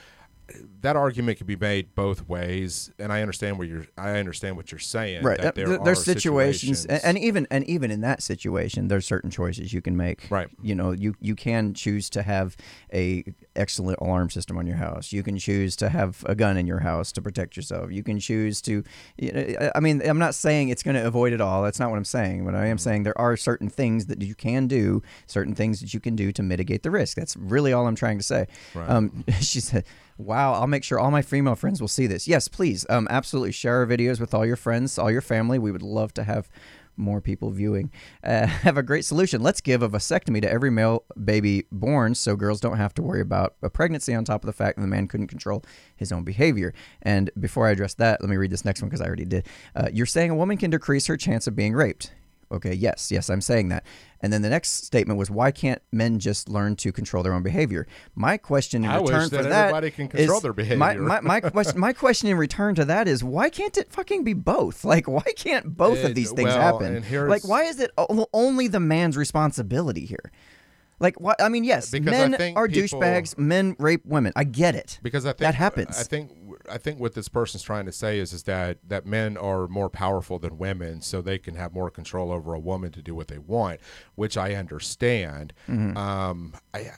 that 0.82 0.94
argument 0.96 1.38
can 1.38 1.46
be 1.46 1.56
made 1.56 1.94
both 1.94 2.28
ways, 2.28 2.90
and 2.98 3.10
I 3.10 3.22
understand 3.22 3.58
what 3.58 3.66
you're. 3.66 3.86
I 3.96 4.18
understand 4.18 4.56
what 4.56 4.70
you're 4.70 4.78
saying. 4.78 5.22
right 5.22 5.38
that 5.40 5.48
Uh, 5.48 5.56
there 5.56 5.66
th- 5.66 5.80
are 5.80 5.84
there's 5.84 6.04
situations, 6.04 6.80
situations, 6.82 7.02
and, 7.04 7.16
and 7.16 7.18
even 7.24 7.46
and 7.50 7.64
even 7.64 7.90
in 7.90 8.02
that 8.02 8.22
situation 8.22 8.88
there's 8.88 9.06
certain 9.06 9.30
choices 9.30 9.72
you 9.72 9.80
can 9.80 9.96
make 9.96 10.26
Right. 10.30 10.48
you 10.62 10.74
know 10.74 10.92
you 10.92 11.14
you 11.20 11.34
can 11.34 11.72
choose 11.72 12.10
to 12.10 12.22
have 12.22 12.56
a 12.92 13.24
excellent 13.56 13.98
alarm 14.00 14.28
system 14.30 14.58
on 14.58 14.66
your 14.66 14.76
house 14.76 15.12
you 15.12 15.22
can 15.22 15.38
choose 15.38 15.76
to 15.76 15.88
have 15.88 16.22
a 16.26 16.34
gun 16.34 16.56
in 16.58 16.66
your 16.66 16.80
house 16.80 17.10
to 17.12 17.22
protect 17.22 17.56
yourself 17.56 17.90
you 17.90 18.02
can 18.02 18.18
choose 18.18 18.60
to 18.62 18.82
you 19.16 19.32
know, 19.32 19.40
I- 19.60 19.72
i 19.76 19.80
mean 19.80 20.02
i'm 20.04 20.18
not 20.18 20.34
saying 20.34 20.68
it's 20.68 20.82
going 20.82 20.96
to 20.96 21.06
avoid 21.06 21.32
it 21.32 21.40
all 21.40 21.62
that's 21.62 21.78
not 21.80 21.90
what 21.90 21.96
i'm 21.96 22.04
saying 22.04 22.44
but 22.44 22.54
i 22.54 22.58
Mm-hmm. 22.64 22.70
am 22.72 22.78
saying 22.78 23.02
there 23.04 23.18
are 23.18 23.36
certain 23.36 23.68
things 23.70 24.06
that 24.06 24.20
you 24.22 24.34
can 24.34 24.66
do 24.66 25.02
certain 25.26 25.54
things 25.54 25.80
that 25.80 25.94
you 25.94 26.00
can 26.00 26.16
do 26.16 26.32
to 26.32 26.42
mitigate 26.42 26.82
the 26.82 26.90
risk 26.90 27.16
that's 27.16 27.36
really 27.36 27.72
all 27.72 27.86
i'm 27.86 27.94
trying 27.96 28.18
to 28.18 28.24
say 28.24 28.46
Right. 28.74 28.90
um, 28.90 29.24
she 29.40 29.60
said 29.60 29.84
Wow, 30.16 30.54
I'll 30.54 30.68
make 30.68 30.84
sure 30.84 30.98
all 30.98 31.10
my 31.10 31.22
female 31.22 31.56
friends 31.56 31.80
will 31.80 31.88
see 31.88 32.06
this. 32.06 32.28
Yes, 32.28 32.46
please. 32.46 32.86
Um, 32.88 33.08
absolutely 33.10 33.52
share 33.52 33.78
our 33.78 33.86
videos 33.86 34.20
with 34.20 34.32
all 34.32 34.46
your 34.46 34.56
friends, 34.56 34.98
all 34.98 35.10
your 35.10 35.20
family. 35.20 35.58
We 35.58 35.72
would 35.72 35.82
love 35.82 36.14
to 36.14 36.24
have 36.24 36.48
more 36.96 37.20
people 37.20 37.50
viewing. 37.50 37.90
Uh, 38.22 38.46
have 38.46 38.76
a 38.76 38.82
great 38.82 39.04
solution. 39.04 39.42
Let's 39.42 39.60
give 39.60 39.82
a 39.82 39.88
vasectomy 39.88 40.40
to 40.42 40.50
every 40.50 40.70
male 40.70 41.04
baby 41.24 41.66
born 41.72 42.14
so 42.14 42.36
girls 42.36 42.60
don't 42.60 42.76
have 42.76 42.94
to 42.94 43.02
worry 43.02 43.20
about 43.20 43.54
a 43.62 43.70
pregnancy 43.70 44.14
on 44.14 44.24
top 44.24 44.42
of 44.42 44.46
the 44.46 44.52
fact 44.52 44.76
that 44.76 44.82
the 44.82 44.88
man 44.88 45.08
couldn't 45.08 45.28
control 45.28 45.64
his 45.96 46.12
own 46.12 46.24
behavior. 46.24 46.72
And 47.02 47.30
before 47.40 47.66
I 47.66 47.72
address 47.72 47.94
that, 47.94 48.20
let 48.20 48.30
me 48.30 48.36
read 48.36 48.50
this 48.50 48.64
next 48.64 48.82
one 48.82 48.88
because 48.88 49.00
I 49.00 49.06
already 49.06 49.24
did. 49.24 49.48
Uh, 49.74 49.88
you're 49.92 50.06
saying 50.06 50.30
a 50.30 50.36
woman 50.36 50.56
can 50.56 50.70
decrease 50.70 51.06
her 51.06 51.16
chance 51.16 51.46
of 51.46 51.56
being 51.56 51.72
raped. 51.72 52.12
Okay, 52.52 52.74
yes, 52.74 53.10
yes, 53.10 53.30
I'm 53.30 53.40
saying 53.40 53.68
that. 53.70 53.84
And 54.20 54.32
then 54.32 54.42
the 54.42 54.48
next 54.48 54.84
statement 54.86 55.18
was, 55.18 55.30
why 55.30 55.50
can't 55.50 55.82
men 55.92 56.18
just 56.18 56.48
learn 56.48 56.76
to 56.76 56.92
control 56.92 57.22
their 57.22 57.34
own 57.34 57.42
behavior? 57.42 57.86
My 58.14 58.36
question 58.38 58.84
in 58.84 58.90
I 58.90 58.98
wish 59.00 59.10
return 59.10 59.28
that 59.30 59.36
for 59.36 59.42
that 59.48 59.64
everybody 59.66 59.90
can 59.90 60.08
control 60.08 60.36
is- 60.38 60.42
their 60.42 60.52
My, 60.52 60.56
behavior. 60.94 61.02
my, 61.02 61.20
my, 61.20 61.40
question, 61.40 61.78
my 61.88 61.92
question 61.92 62.28
in 62.28 62.36
return 62.38 62.74
to 62.76 62.84
that 62.86 63.06
is, 63.08 63.22
why 63.22 63.50
can't 63.50 63.76
it 63.76 63.90
fucking 63.92 64.24
be 64.24 64.32
both? 64.32 64.84
Like, 64.94 65.08
why 65.08 65.24
can't 65.36 65.76
both 65.76 66.04
of 66.04 66.14
these 66.14 66.30
things 66.32 66.48
well, 66.48 66.78
happen? 66.80 67.04
Like, 67.28 67.46
why 67.46 67.64
is 67.64 67.80
it 67.80 67.90
only 68.32 68.68
the 68.68 68.80
man's 68.80 69.16
responsibility 69.16 70.06
here? 70.06 70.30
Like, 71.00 71.20
what? 71.20 71.42
I 71.42 71.48
mean, 71.48 71.64
yes, 71.64 71.90
Because 71.90 72.10
men 72.12 72.34
are 72.56 72.68
people- 72.68 73.00
douchebags. 73.00 73.36
Men 73.36 73.74
rape 73.80 74.06
women. 74.06 74.32
I 74.36 74.44
get 74.44 74.74
it. 74.76 75.00
because 75.02 75.26
I 75.26 75.30
think 75.30 75.38
that 75.40 75.54
happens. 75.56 75.98
I 75.98 76.04
think 76.04 76.30
I 76.70 76.78
think 76.78 77.00
what 77.00 77.14
this 77.14 77.28
person's 77.28 77.62
trying 77.62 77.86
to 77.86 77.92
say 77.92 78.18
is 78.18 78.32
is 78.32 78.44
that 78.44 78.78
that 78.88 79.06
men 79.06 79.36
are 79.36 79.68
more 79.68 79.90
powerful 79.90 80.38
than 80.38 80.58
women, 80.58 81.00
so 81.00 81.20
they 81.20 81.38
can 81.38 81.54
have 81.54 81.72
more 81.74 81.90
control 81.90 82.32
over 82.32 82.54
a 82.54 82.58
woman 82.58 82.92
to 82.92 83.02
do 83.02 83.14
what 83.14 83.28
they 83.28 83.38
want, 83.38 83.80
which 84.14 84.36
I 84.36 84.54
understand. 84.54 85.52
Mm-hmm. 85.68 85.96
Um, 85.96 86.54
I. 86.72 86.90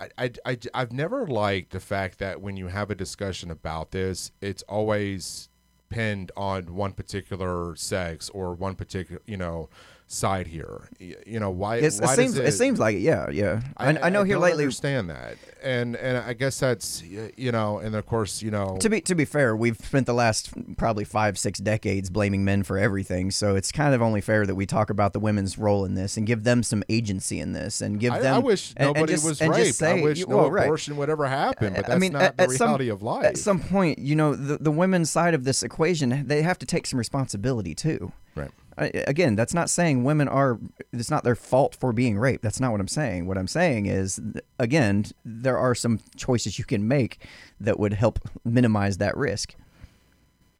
I, 0.00 0.08
I, 0.18 0.30
I, 0.44 0.58
I've 0.74 0.92
never 0.92 1.24
liked 1.24 1.70
the 1.70 1.78
fact 1.78 2.18
that 2.18 2.40
when 2.40 2.56
you 2.56 2.66
have 2.66 2.90
a 2.90 2.96
discussion 2.96 3.48
about 3.48 3.92
this, 3.92 4.32
it's 4.40 4.62
always 4.62 5.48
pinned 5.88 6.32
on 6.36 6.74
one 6.74 6.92
particular 6.92 7.76
sex 7.76 8.28
or 8.30 8.54
one 8.54 8.74
particular, 8.74 9.22
you 9.24 9.36
know, 9.36 9.68
side 10.06 10.46
here. 10.46 10.88
You 10.98 11.40
know, 11.40 11.50
why, 11.50 11.76
It's, 11.76 12.00
why 12.00 12.12
it 12.12 12.16
seems. 12.16 12.36
It, 12.36 12.52
seems 12.52 12.78
like 12.78 12.96
it. 12.96 13.00
Yeah, 13.00 13.30
yeah. 13.30 13.62
I, 13.76 13.88
I, 13.98 14.10
know 14.10 14.22
here 14.22 14.34
don't 14.34 14.42
lately. 14.42 14.64
understand 14.64 15.10
that, 15.10 15.36
and 15.62 15.96
and 15.96 16.18
I 16.18 16.34
guess 16.34 16.60
that's 16.60 17.02
you 17.02 17.52
know, 17.52 17.78
and 17.78 17.94
of 17.94 18.06
course 18.06 18.42
you 18.42 18.50
know, 18.50 18.76
To 18.80 18.88
be 18.88 19.00
to 19.02 19.14
be 19.14 19.24
fair, 19.24 19.56
we've 19.56 19.76
spent 19.78 20.06
the 20.06 20.14
last 20.14 20.52
probably 20.76 21.04
five 21.04 21.38
six 21.38 21.58
decades 21.58 22.10
blaming 22.10 22.44
men 22.44 22.62
for 22.62 22.78
everything. 22.78 23.30
So 23.30 23.56
it's 23.56 23.72
kind 23.72 23.94
of 23.94 24.02
only 24.02 24.20
fair 24.20 24.46
that 24.46 24.54
we 24.54 24.66
talk 24.66 24.90
about 24.90 25.12
the 25.12 25.20
women's 25.20 25.58
role 25.58 25.84
in 25.84 25.94
this 25.94 26.16
and 26.16 26.26
give 26.26 26.44
them 26.44 26.62
some 26.62 26.84
agency 26.88 27.40
in 27.40 27.52
this 27.52 27.80
and 27.80 27.98
give 27.98 28.12
I, 28.12 28.20
them. 28.20 28.34
I 28.34 28.38
wish 28.38 28.70
and- 28.76 28.88
and 28.88 28.94
nobody 28.96 29.12
just- 29.14 29.24
was 29.26 29.40
raped. 29.40 29.54
just 29.56 29.78
say, 29.78 29.98
I 30.00 30.02
wish 30.02 30.18
you- 30.18 30.26
no 30.26 30.36
well, 30.36 30.50
right. 30.50 30.64
abortion 30.64 30.96
would 30.96 31.10
ever 31.10 31.26
happen, 31.26 31.74
but 31.74 31.90
I 31.90 31.98
mean, 31.98 32.12
not 32.12 32.22
at, 32.22 32.36
the 32.36 32.44
at 32.44 32.50
some, 32.50 32.80
of 32.80 33.02
life. 33.02 33.24
At 33.24 33.38
some 33.38 33.60
point, 33.60 33.98
you 33.98 34.14
know, 34.14 34.34
the, 34.34 34.58
the 34.58 34.70
women's 34.70 35.10
side 35.10 35.34
of 35.34 35.44
this 35.44 35.62
equation, 35.62 36.26
they 36.26 36.42
have 36.42 36.58
to 36.58 36.66
take 36.66 36.86
some 36.86 36.98
responsibility 36.98 37.74
too. 37.74 38.12
right. 38.34 38.50
I, 38.76 38.86
again, 39.06 39.36
that's 39.36 39.54
not 39.54 39.70
saying 39.70 40.04
women 40.04 40.28
are. 40.28 40.58
It's 40.92 41.10
not 41.10 41.24
their 41.24 41.34
fault 41.34 41.76
for 41.76 41.92
being 41.92 42.18
raped. 42.18 42.42
That's 42.42 42.60
not 42.60 42.72
what 42.72 42.80
I'm 42.80 42.88
saying. 42.88 43.26
What 43.26 43.38
I'm 43.38 43.46
saying 43.46 43.86
is, 43.86 44.20
again, 44.58 45.06
there 45.24 45.58
are 45.58 45.74
some 45.74 46.00
choices 46.16 46.58
you 46.58 46.64
can 46.64 46.86
make 46.88 47.24
that 47.60 47.78
would 47.78 47.92
help 47.92 48.18
minimize 48.44 48.98
that 48.98 49.16
risk. 49.16 49.54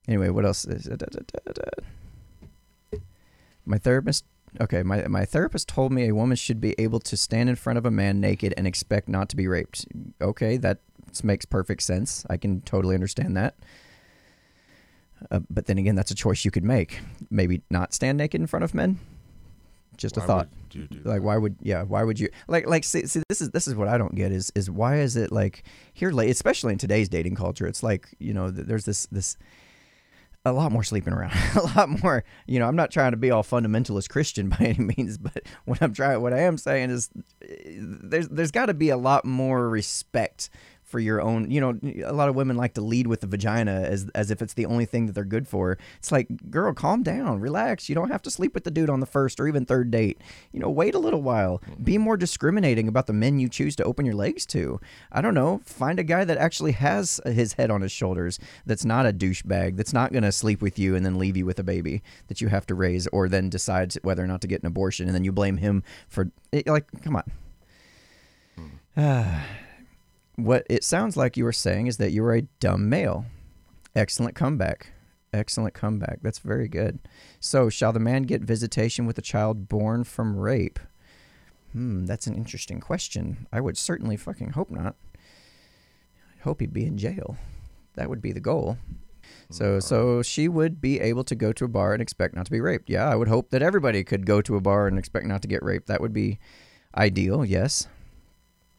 Anyway, 0.07 0.29
what 0.29 0.45
else 0.45 0.65
is? 0.65 0.85
Da, 0.85 0.97
da, 0.97 1.53
da. 1.53 2.99
My 3.65 3.79
therapist. 3.79 4.25
Okay, 4.61 4.85
my 4.85 5.09
my 5.09 5.25
therapist 5.25 5.69
told 5.69 5.93
me 5.93 6.07
a 6.09 6.15
woman 6.15 6.37
should 6.37 6.61
be 6.61 6.77
able 6.79 7.01
to 7.01 7.17
stand 7.17 7.49
in 7.49 7.57
front 7.57 7.77
of 7.77 7.85
a 7.85 7.91
man 7.91 8.21
naked 8.21 8.55
and 8.57 8.69
expect 8.69 9.09
not 9.09 9.29
to 9.31 9.37
be 9.37 9.49
raped. 9.49 9.87
Okay, 10.21 10.57
that 10.59 10.79
makes 11.25 11.45
perfect 11.45 11.83
sense. 11.83 12.25
I 12.31 12.37
can 12.37 12.61
totally 12.61 12.95
understand 12.95 13.37
that. 13.37 13.57
Uh, 15.31 15.41
but 15.51 15.67
then 15.67 15.79
again, 15.79 15.95
that's 15.95 16.11
a 16.11 16.15
choice 16.15 16.45
you 16.45 16.51
could 16.51 16.65
make. 16.65 17.01
Maybe 17.31 17.63
not 17.71 17.93
stand 17.95 18.19
naked 18.19 18.41
in 18.41 18.47
front 18.47 18.65
of 18.65 18.75
men. 18.75 18.99
Just 19.97 20.17
a 20.17 20.21
thought. 20.21 20.49
would 20.49 20.75
you 20.75 20.87
do 20.89 21.09
Like, 21.09 21.23
why 21.23 21.37
would 21.37 21.57
yeah? 21.61 21.83
Why 21.83 22.03
would 22.03 22.19
you 22.19 22.29
like 22.49 22.67
like 22.67 22.85
see, 22.85 23.07
see 23.07 23.23
this 23.29 23.41
is 23.41 23.51
this 23.51 23.69
is 23.69 23.75
what 23.75 23.89
I 23.89 23.97
don't 23.97 24.15
get 24.15 24.33
is 24.33 24.51
is 24.55 24.71
why 24.71 24.99
is 24.99 25.17
it 25.17 25.31
like 25.31 25.63
here 25.93 26.11
late 26.11 26.31
especially 26.31 26.73
in 26.73 26.79
today's 26.79 27.09
dating 27.09 27.37
culture? 27.37 27.67
It's 27.67 27.83
like 27.83 28.09
you 28.19 28.35
know 28.35 28.51
there's 28.51 28.85
this 28.85 29.07
this 29.07 29.37
a 30.47 30.53
lot 30.53 30.73
more 30.73 30.83
sleeping 30.83 31.13
around, 31.13 31.33
a 31.57 31.63
lot 31.77 32.03
more. 32.03 32.25
You 32.47 32.59
know, 32.59 32.69
I'm 32.69 32.77
not 32.77 32.91
trying 32.91 33.13
to 33.13 33.17
be 33.17 33.31
all 33.31 33.43
fundamentalist 33.43 34.11
Christian 34.11 34.49
by 34.51 34.57
any 34.59 34.95
means, 34.97 35.17
but 35.19 35.43
what 35.65 35.81
I'm 35.81 35.95
trying, 35.95 36.21
what 36.21 36.33
I 36.33 36.41
am 36.41 36.59
saying 36.59 36.91
is, 36.91 37.11
eh, 37.43 37.79
there's 37.79 38.29
there's 38.29 38.51
got 38.51 38.67
to 38.67 38.75
be 38.75 38.91
a 38.91 38.97
lot 38.97 39.25
more 39.25 39.69
respect 39.69 40.51
for 40.95 41.01
your 41.01 41.21
own. 41.21 41.51
You 41.51 41.61
know, 41.61 41.77
a 42.07 42.13
lot 42.13 42.29
of 42.29 42.37
women 42.37 42.57
like 42.57 42.75
to 42.75 42.81
lead 42.81 43.09
with 43.09 43.21
the 43.21 43.27
vagina 43.27 43.73
as 43.73 44.09
as 44.15 44.31
if 44.31 44.41
it's 44.41 44.55
the 44.55 44.67
only 44.67 44.85
thing 44.85 45.07
that 45.07 45.15
they're 45.15 45.25
good 45.25 45.49
for. 45.49 45.77
It's 45.99 46.13
like, 46.13 46.29
girl, 46.53 46.73
calm 46.73 47.03
down, 47.03 47.41
relax. 47.41 47.89
You 47.89 47.97
don't 47.97 48.13
have 48.13 48.23
to 48.23 48.31
sleep 48.31 48.55
with 48.55 48.63
the 48.63 48.71
dude 48.71 48.89
on 48.89 49.01
the 49.01 49.07
first 49.07 49.41
or 49.41 49.49
even 49.49 49.67
third 49.67 49.91
date. 49.91 50.21
You 50.53 50.61
know, 50.61 50.71
wait 50.71 50.95
a 50.95 51.01
little 51.01 51.21
while. 51.21 51.61
Be 51.83 51.99
more 51.99 52.17
discriminating 52.17 52.87
about 52.87 53.09
the 53.09 53.13
men 53.13 53.41
you 53.41 53.49
choose 53.49 53.75
to 53.75 53.83
open 53.83 54.07
your 54.07 54.15
legs 54.15 54.47
to. 54.47 54.79
I 55.11 55.21
don't 55.21 55.35
know. 55.35 55.63
Find 55.65 55.99
a 55.99 56.05
guy 56.05 56.25
that 56.25 56.39
actually 56.39 56.73
has 56.73 57.21
his 57.27 57.55
head 57.55 57.73
on 57.73 57.81
his 57.81 57.91
shoulders. 57.91 58.39
That's 58.65 58.85
not 58.85 59.05
a 59.05 59.13
douchebag. 59.13 59.77
That's 59.77 59.93
not 59.93 60.13
gonna 60.13 60.31
sleep 60.31 60.63
with 60.63 60.79
you 60.79 60.95
and 60.95 61.05
then 61.05 61.19
leave 61.19 61.37
you 61.37 61.45
with 61.45 61.59
a 61.59 61.65
baby 61.65 62.05
that 62.29 62.41
you 62.41 62.47
have 62.47 62.67
to 62.67 62.77
raise, 62.77 63.09
or 63.09 63.29
then 63.29 63.51
decides 63.51 63.99
whether 64.03 64.23
or 64.23 64.29
not 64.29 64.43
to 64.43 64.47
get 64.47 64.61
an 64.61 64.69
abortion, 64.69 65.09
and 65.09 65.15
then 65.17 65.25
you 65.25 65.33
blame 65.33 65.57
him 65.57 65.83
for. 66.07 66.31
It, 66.53 66.69
like, 66.69 66.87
come 67.03 67.17
on. 67.17 67.25
Hmm. 68.95 69.41
what 70.37 70.67
it 70.69 70.85
sounds 70.85 71.17
like 71.17 71.37
you 71.37 71.45
were 71.45 71.53
saying 71.53 71.87
is 71.87 71.97
that 71.99 72.13
you 72.13 72.23
were 72.23 72.35
a 72.35 72.43
dumb 72.61 72.89
male. 72.89 73.27
Excellent 73.95 74.35
comeback. 74.35 74.93
Excellent 75.33 75.75
comeback. 75.75 76.21
That's 76.23 76.39
very 76.39 76.69
good. 76.69 76.99
So, 77.41 77.69
shall 77.69 77.93
the 77.93 78.01
man 78.01 78.23
get 78.25 78.43
visitation 78.43 79.07
with 79.07 79.19
a 79.19 79.23
child 79.23 79.69
born 79.69 80.05
from 80.05 80.37
rape? 80.37 80.79
Hmm, 81.73 82.05
that's 82.05 82.27
an 82.27 82.35
interesting 82.35 82.81
question. 82.81 83.47
I 83.53 83.61
would 83.61 83.77
certainly 83.77 84.17
fucking 84.17 84.51
hope 84.51 84.71
not. 84.71 84.97
I 86.39 86.43
hope 86.43 86.61
he'd 86.61 86.73
be 86.73 86.87
in 86.87 86.99
jail. 86.99 87.37
That 87.95 88.09
would 88.09 88.23
be 88.23 88.33
the 88.33 88.41
goal. 88.41 88.79
So, 89.51 89.81
so 89.81 90.23
she 90.23 90.49
would 90.49 90.81
be 90.81 91.01
able 91.01 91.25
to 91.25 91.35
go 91.35 91.53
to 91.53 91.65
a 91.65 91.69
bar 91.69 91.93
and 91.93 92.03
expect 92.03 92.35
not 92.35 92.45
to 92.47 92.51
be 92.51 92.61
raped. 92.61 92.89
Yeah, 92.91 93.09
I 93.09 93.17
would 93.17 93.29
hope 93.29 93.51
that 93.51 93.63
everybody 93.63 94.05
could 94.05 94.27
go 94.27 94.41
to 94.43 94.57
a 94.57 94.61
bar 94.61 94.87
and 94.87 94.99
expect 94.99 95.27
not 95.27 95.43
to 95.43 95.49
get 95.49 95.63
raped. 95.63 95.87
That 95.87 96.01
would 96.01 96.13
be 96.13 96.39
ideal. 96.97 97.45
Yes 97.45 97.89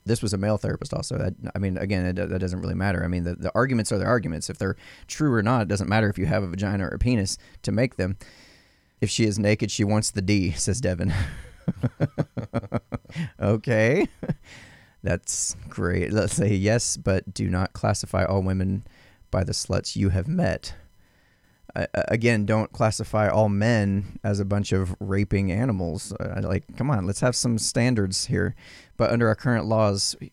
this 0.06 0.22
was 0.22 0.34
a 0.34 0.38
male 0.38 0.58
therapist 0.58 0.94
also. 0.94 1.18
That, 1.18 1.34
i 1.56 1.60
mean 1.60 1.78
again 1.78 2.06
it, 2.06 2.16
that 2.16 2.40
doesn't 2.40 2.62
really 2.62 2.76
matter. 2.76 3.04
I 3.04 3.08
mean 3.08 3.24
the, 3.24 3.36
the 3.36 3.52
arguments 3.56 3.92
are 3.92 3.98
the 3.98 4.06
arguments. 4.06 4.50
If 4.50 4.58
they're 4.58 4.78
true 5.08 5.34
or 5.34 5.42
not 5.42 5.64
it 5.64 5.68
doesn't 5.68 5.90
matter 5.90 6.10
if 6.10 6.18
you 6.18 6.26
have 6.26 6.44
a 6.44 6.48
vagina 6.48 6.86
or 6.86 6.90
a 6.90 7.00
penis 7.00 7.38
to 7.64 7.72
make 7.72 7.96
them. 7.98 8.18
If 9.02 9.10
she 9.10 9.26
is 9.26 9.38
naked 9.38 9.72
she 9.72 9.84
wants 9.84 10.12
the 10.12 10.22
d 10.22 10.52
says 10.58 10.82
devin. 10.82 11.14
Okay. 13.40 14.08
That's 15.02 15.56
great. 15.70 16.12
Let's 16.12 16.34
say 16.34 16.54
yes 16.54 16.98
but 16.98 17.34
do 17.34 17.50
not 17.50 17.74
classify 17.74 18.26
all 18.26 18.42
women 18.42 18.86
by 19.32 19.44
the 19.44 19.54
sluts 19.54 19.96
you 19.96 20.10
have 20.10 20.28
met 20.28 20.76
uh, 21.76 21.86
again, 22.08 22.46
don't 22.46 22.72
classify 22.72 23.28
all 23.28 23.50
men 23.50 24.20
as 24.24 24.40
a 24.40 24.46
bunch 24.46 24.72
of 24.72 24.96
raping 25.00 25.52
animals. 25.52 26.14
Uh, 26.14 26.42
like, 26.44 26.64
come 26.78 26.90
on, 26.90 27.06
let's 27.06 27.20
have 27.20 27.36
some 27.36 27.58
standards 27.58 28.26
here. 28.26 28.56
But 28.98 29.12
under 29.12 29.28
our 29.28 29.36
current 29.36 29.66
laws, 29.66 30.16
uh, 30.22 30.28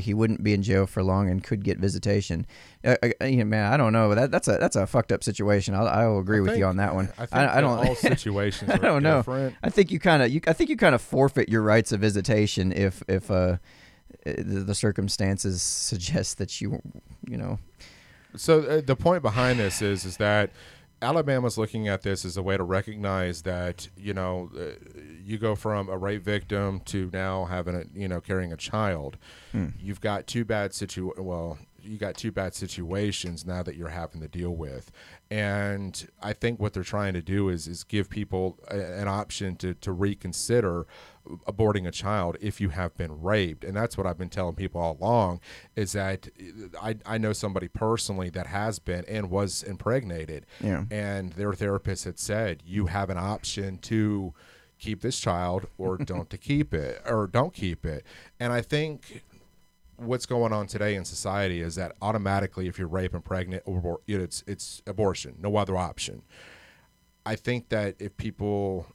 he 0.00 0.12
wouldn't 0.12 0.42
be 0.42 0.52
in 0.52 0.62
jail 0.62 0.86
for 0.86 1.04
long 1.04 1.30
and 1.30 1.42
could 1.44 1.62
get 1.62 1.78
visitation. 1.78 2.46
Uh, 2.84 2.96
uh, 3.20 3.24
you 3.26 3.36
know, 3.36 3.44
man, 3.44 3.72
I 3.72 3.76
don't 3.76 3.92
know. 3.92 4.12
That, 4.14 4.32
that's 4.32 4.48
a 4.48 4.58
that's 4.58 4.74
a 4.74 4.88
fucked 4.88 5.12
up 5.12 5.22
situation. 5.22 5.74
I'll, 5.74 5.86
I 5.86 6.04
will 6.06 6.18
agree 6.18 6.38
I 6.38 6.40
with 6.40 6.50
think- 6.50 6.58
you 6.58 6.66
on 6.66 6.78
that 6.78 6.94
one. 6.96 7.10
I 7.16 7.26
think 7.26 7.34
I, 7.34 7.58
I 7.58 7.60
don't. 7.60 7.78
all 7.86 7.94
situations. 7.94 8.70
I 8.70 8.76
don't 8.78 9.04
know. 9.04 9.18
different. 9.18 9.54
I 9.62 9.70
think 9.70 9.92
you 9.92 10.00
kind 10.00 10.20
of 10.22 10.30
you. 10.32 10.40
I 10.48 10.52
think 10.52 10.68
you 10.68 10.76
kind 10.76 10.96
of 10.96 11.00
forfeit 11.00 11.48
your 11.48 11.62
rights 11.62 11.92
of 11.92 12.00
visitation 12.00 12.72
if 12.72 13.02
if 13.06 13.30
uh 13.30 13.58
the, 14.24 14.64
the 14.66 14.74
circumstances 14.74 15.62
suggest 15.62 16.38
that 16.38 16.60
you 16.60 16.82
you 17.26 17.36
know 17.36 17.58
So 18.36 18.62
uh, 18.62 18.80
the 18.84 18.96
point 18.96 19.22
behind 19.22 19.60
this 19.60 19.80
is 19.80 20.04
is 20.04 20.16
that 20.16 20.50
Alabama's 21.00 21.56
looking 21.56 21.86
at 21.86 22.02
this 22.02 22.24
as 22.24 22.36
a 22.36 22.42
way 22.42 22.56
to 22.56 22.62
recognize 22.64 23.42
that 23.42 23.88
you 23.96 24.12
know 24.12 24.50
uh, 24.58 24.70
you 25.22 25.38
go 25.38 25.54
from 25.54 25.88
a 25.88 25.96
rape 25.96 26.24
victim 26.24 26.80
to 26.86 27.08
now 27.12 27.44
having 27.44 27.74
a 27.74 27.84
you 27.94 28.08
know 28.08 28.20
carrying 28.20 28.52
a 28.52 28.56
child. 28.56 29.16
You've 29.78 30.00
got 30.00 30.26
two 30.26 30.44
bad 30.44 30.74
situ 30.74 31.12
well 31.16 31.58
you 31.88 31.98
got 31.98 32.16
two 32.16 32.30
bad 32.30 32.54
situations 32.54 33.46
now 33.46 33.62
that 33.62 33.76
you're 33.76 33.88
having 33.88 34.20
to 34.20 34.28
deal 34.28 34.54
with, 34.54 34.90
and 35.30 36.08
I 36.22 36.32
think 36.32 36.60
what 36.60 36.72
they're 36.72 36.82
trying 36.82 37.14
to 37.14 37.22
do 37.22 37.48
is 37.48 37.66
is 37.66 37.84
give 37.84 38.08
people 38.10 38.58
a, 38.68 38.78
an 38.78 39.08
option 39.08 39.56
to 39.56 39.74
to 39.74 39.92
reconsider 39.92 40.86
aborting 41.46 41.86
a 41.86 41.90
child 41.90 42.36
if 42.40 42.60
you 42.60 42.70
have 42.70 42.96
been 42.96 43.20
raped. 43.20 43.64
And 43.64 43.76
that's 43.76 43.96
what 43.96 44.06
i've 44.06 44.18
been 44.18 44.30
telling 44.30 44.54
people 44.54 44.80
all 44.80 44.96
along 44.98 45.40
is 45.76 45.92
that 45.92 46.28
i, 46.80 46.96
I 47.04 47.18
know 47.18 47.32
somebody 47.32 47.68
personally 47.68 48.30
that 48.30 48.46
has 48.46 48.78
been 48.78 49.04
and 49.06 49.30
was 49.30 49.62
impregnated. 49.62 50.46
Yeah. 50.60 50.84
and 50.90 51.32
their 51.34 51.52
therapist 51.52 52.04
had 52.04 52.18
said 52.18 52.62
you 52.64 52.86
have 52.86 53.10
an 53.10 53.18
option 53.18 53.78
to 53.78 54.32
keep 54.78 55.02
this 55.02 55.18
child 55.18 55.66
or 55.76 55.98
don't 55.98 56.30
to 56.30 56.38
keep 56.38 56.72
it 56.72 57.02
or 57.04 57.26
don't 57.26 57.52
keep 57.52 57.84
it. 57.84 58.04
And 58.40 58.52
i 58.52 58.62
think 58.62 59.24
what's 59.98 60.26
going 60.26 60.52
on 60.52 60.66
today 60.66 60.94
in 60.94 61.04
society 61.04 61.60
is 61.60 61.74
that 61.74 61.92
automatically 62.00 62.66
if 62.68 62.78
you're 62.78 62.88
rape 62.88 63.12
and 63.14 63.24
pregnant 63.24 63.62
or 63.66 64.00
it's 64.06 64.42
it's 64.46 64.80
abortion 64.86 65.34
no 65.40 65.56
other 65.56 65.76
option 65.76 66.22
i 67.26 67.34
think 67.36 67.68
that 67.68 67.94
if 67.98 68.16
people 68.16 68.86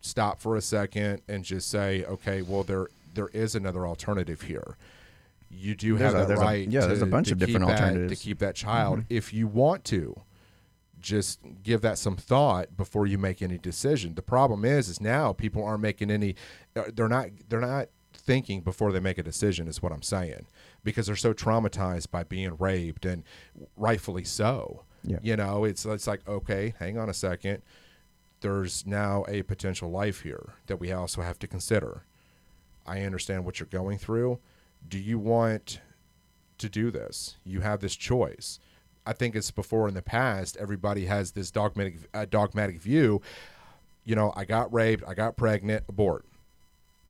stop 0.00 0.40
for 0.40 0.56
a 0.56 0.62
second 0.62 1.20
and 1.28 1.44
just 1.44 1.68
say, 1.68 2.04
okay, 2.04 2.40
well 2.42 2.62
there 2.62 2.88
there 3.12 3.28
is 3.28 3.54
another 3.54 3.86
alternative 3.86 4.42
here. 4.42 4.76
You 5.50 5.74
do 5.74 5.98
There's 5.98 6.14
have 6.14 6.22
a- 6.22 6.26
there's 6.26 6.40
a- 6.40 6.42
right. 6.42 6.68
yeah, 6.70 6.80
to, 6.82 6.86
there's 6.86 7.02
a 7.02 7.06
bunch 7.06 7.30
of 7.32 7.38
different 7.38 7.66
that- 7.66 7.80
alternatives. 7.82 8.18
to 8.20 8.24
keep 8.24 8.38
that 8.38 8.54
child 8.54 9.02
if 9.10 9.34
you 9.34 9.46
want 9.46 9.84
to. 9.86 10.22
Just 11.00 11.40
give 11.62 11.80
that 11.80 11.96
some 11.98 12.16
thought 12.16 12.76
before 12.76 13.06
you 13.06 13.16
make 13.18 13.40
any 13.42 13.56
decision. 13.58 14.14
The 14.14 14.22
problem 14.22 14.64
is, 14.66 14.88
is 14.88 15.00
now 15.00 15.32
people 15.32 15.64
aren't 15.64 15.80
making 15.82 16.10
any. 16.10 16.34
uh, 16.76 16.84
They're 16.94 17.08
not. 17.08 17.28
They're 17.48 17.60
not 17.60 17.88
thinking 18.20 18.60
before 18.60 18.92
they 18.92 19.00
make 19.00 19.18
a 19.18 19.22
decision. 19.22 19.68
Is 19.68 19.82
what 19.82 19.92
I'm 19.92 20.02
saying 20.02 20.46
because 20.84 21.06
they're 21.06 21.16
so 21.16 21.34
traumatized 21.34 22.10
by 22.10 22.24
being 22.24 22.56
raped 22.58 23.04
and 23.04 23.24
rightfully 23.76 24.24
so. 24.24 24.84
Yeah. 25.02 25.18
You 25.22 25.36
know, 25.36 25.64
it's 25.64 25.84
it's 25.84 26.06
like 26.06 26.26
okay, 26.28 26.74
hang 26.78 26.98
on 26.98 27.08
a 27.08 27.14
second 27.14 27.62
there's 28.40 28.86
now 28.86 29.24
a 29.28 29.42
potential 29.42 29.90
life 29.90 30.22
here 30.22 30.54
that 30.66 30.78
we 30.78 30.92
also 30.92 31.22
have 31.22 31.38
to 31.38 31.46
consider. 31.46 32.04
I 32.86 33.02
understand 33.02 33.44
what 33.44 33.60
you're 33.60 33.66
going 33.66 33.98
through. 33.98 34.38
Do 34.88 34.98
you 34.98 35.18
want 35.18 35.80
to 36.58 36.68
do 36.68 36.90
this? 36.90 37.36
You 37.44 37.60
have 37.60 37.80
this 37.80 37.94
choice. 37.94 38.58
I 39.06 39.12
think 39.12 39.34
it's 39.34 39.50
before 39.50 39.88
in 39.88 39.94
the 39.94 40.02
past 40.02 40.56
everybody 40.58 41.06
has 41.06 41.32
this 41.32 41.50
dogmatic 41.50 41.96
uh, 42.14 42.26
dogmatic 42.28 42.80
view. 42.80 43.20
You 44.04 44.14
know, 44.14 44.32
I 44.34 44.44
got 44.44 44.72
raped, 44.72 45.04
I 45.06 45.14
got 45.14 45.36
pregnant, 45.36 45.84
abort. 45.88 46.24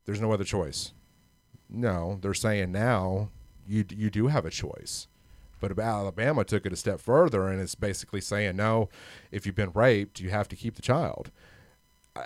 There's 0.05 0.21
no 0.21 0.31
other 0.31 0.43
choice. 0.43 0.93
No, 1.71 2.19
they're 2.21 2.33
saying 2.33 2.71
now 2.71 3.29
you 3.67 3.85
you 3.89 4.09
do 4.09 4.27
have 4.27 4.45
a 4.45 4.49
choice. 4.51 5.07
But 5.59 5.77
Alabama 5.77 6.43
took 6.43 6.65
it 6.65 6.73
a 6.73 6.75
step 6.75 6.99
further 6.99 7.47
and 7.47 7.61
it's 7.61 7.75
basically 7.75 8.21
saying 8.21 8.55
no, 8.55 8.89
if 9.31 9.45
you've 9.45 9.55
been 9.55 9.71
raped, 9.73 10.19
you 10.19 10.31
have 10.31 10.47
to 10.49 10.55
keep 10.55 10.75
the 10.75 10.81
child. 10.81 11.31
I, 12.15 12.25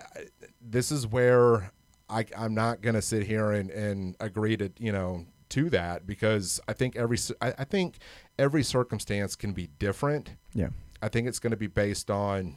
this 0.62 0.92
is 0.92 1.06
where 1.06 1.72
I, 2.10 2.26
I'm 2.38 2.54
not 2.54 2.82
going 2.82 2.96
to 2.96 3.02
sit 3.02 3.28
here 3.28 3.52
and, 3.52 3.70
and 3.70 4.16
agree 4.20 4.58
to 4.58 4.72
you 4.80 4.92
know 4.92 5.26
to 5.50 5.70
that 5.70 6.08
because 6.08 6.60
I 6.68 6.74
think 6.74 6.96
every 6.96 7.18
I, 7.42 7.54
I 7.60 7.64
think 7.66 7.98
every 8.40 8.64
circumstance 8.64 9.36
can 9.36 9.54
be 9.54 9.70
different. 9.80 10.32
yeah 10.54 10.70
I 11.02 11.10
think 11.10 11.28
it's 11.28 11.40
going 11.40 11.52
to 11.52 11.58
be 11.58 11.68
based 11.68 12.10
on 12.10 12.56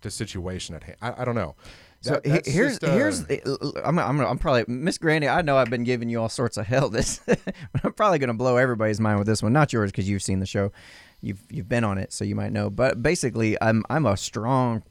the 0.00 0.10
situation 0.10 0.74
at 0.74 0.84
hand. 0.84 0.96
I, 1.00 1.22
I 1.22 1.24
don't 1.24 1.34
know. 1.34 1.54
So 2.04 2.20
That- 2.24 2.46
here's 2.46 2.78
just, 2.78 2.84
uh, 2.84 2.92
here's 2.92 3.24
I'm 3.84 3.98
I'm 3.98 4.20
I'm 4.20 4.38
probably 4.38 4.64
Miss 4.68 4.98
Grandy. 4.98 5.28
I 5.28 5.42
know 5.42 5.56
I've 5.56 5.70
been 5.70 5.84
giving 5.84 6.08
you 6.08 6.20
all 6.20 6.28
sorts 6.28 6.56
of 6.56 6.66
hell. 6.66 6.88
This, 6.90 7.20
but 7.26 7.40
I'm 7.82 7.92
probably 7.94 8.18
gonna 8.18 8.34
blow 8.34 8.56
everybody's 8.56 9.00
mind 9.00 9.18
with 9.18 9.26
this 9.26 9.42
one. 9.42 9.52
Not 9.52 9.72
yours 9.72 9.90
because 9.90 10.08
you've 10.08 10.22
seen 10.22 10.40
the 10.40 10.46
show, 10.46 10.70
you've 11.22 11.40
you've 11.50 11.68
been 11.68 11.84
on 11.84 11.96
it, 11.98 12.12
so 12.12 12.24
you 12.24 12.34
might 12.34 12.52
know. 12.52 12.68
But 12.70 13.02
basically, 13.02 13.56
I'm 13.62 13.84
I'm 13.88 14.04
a 14.06 14.16
strong 14.16 14.82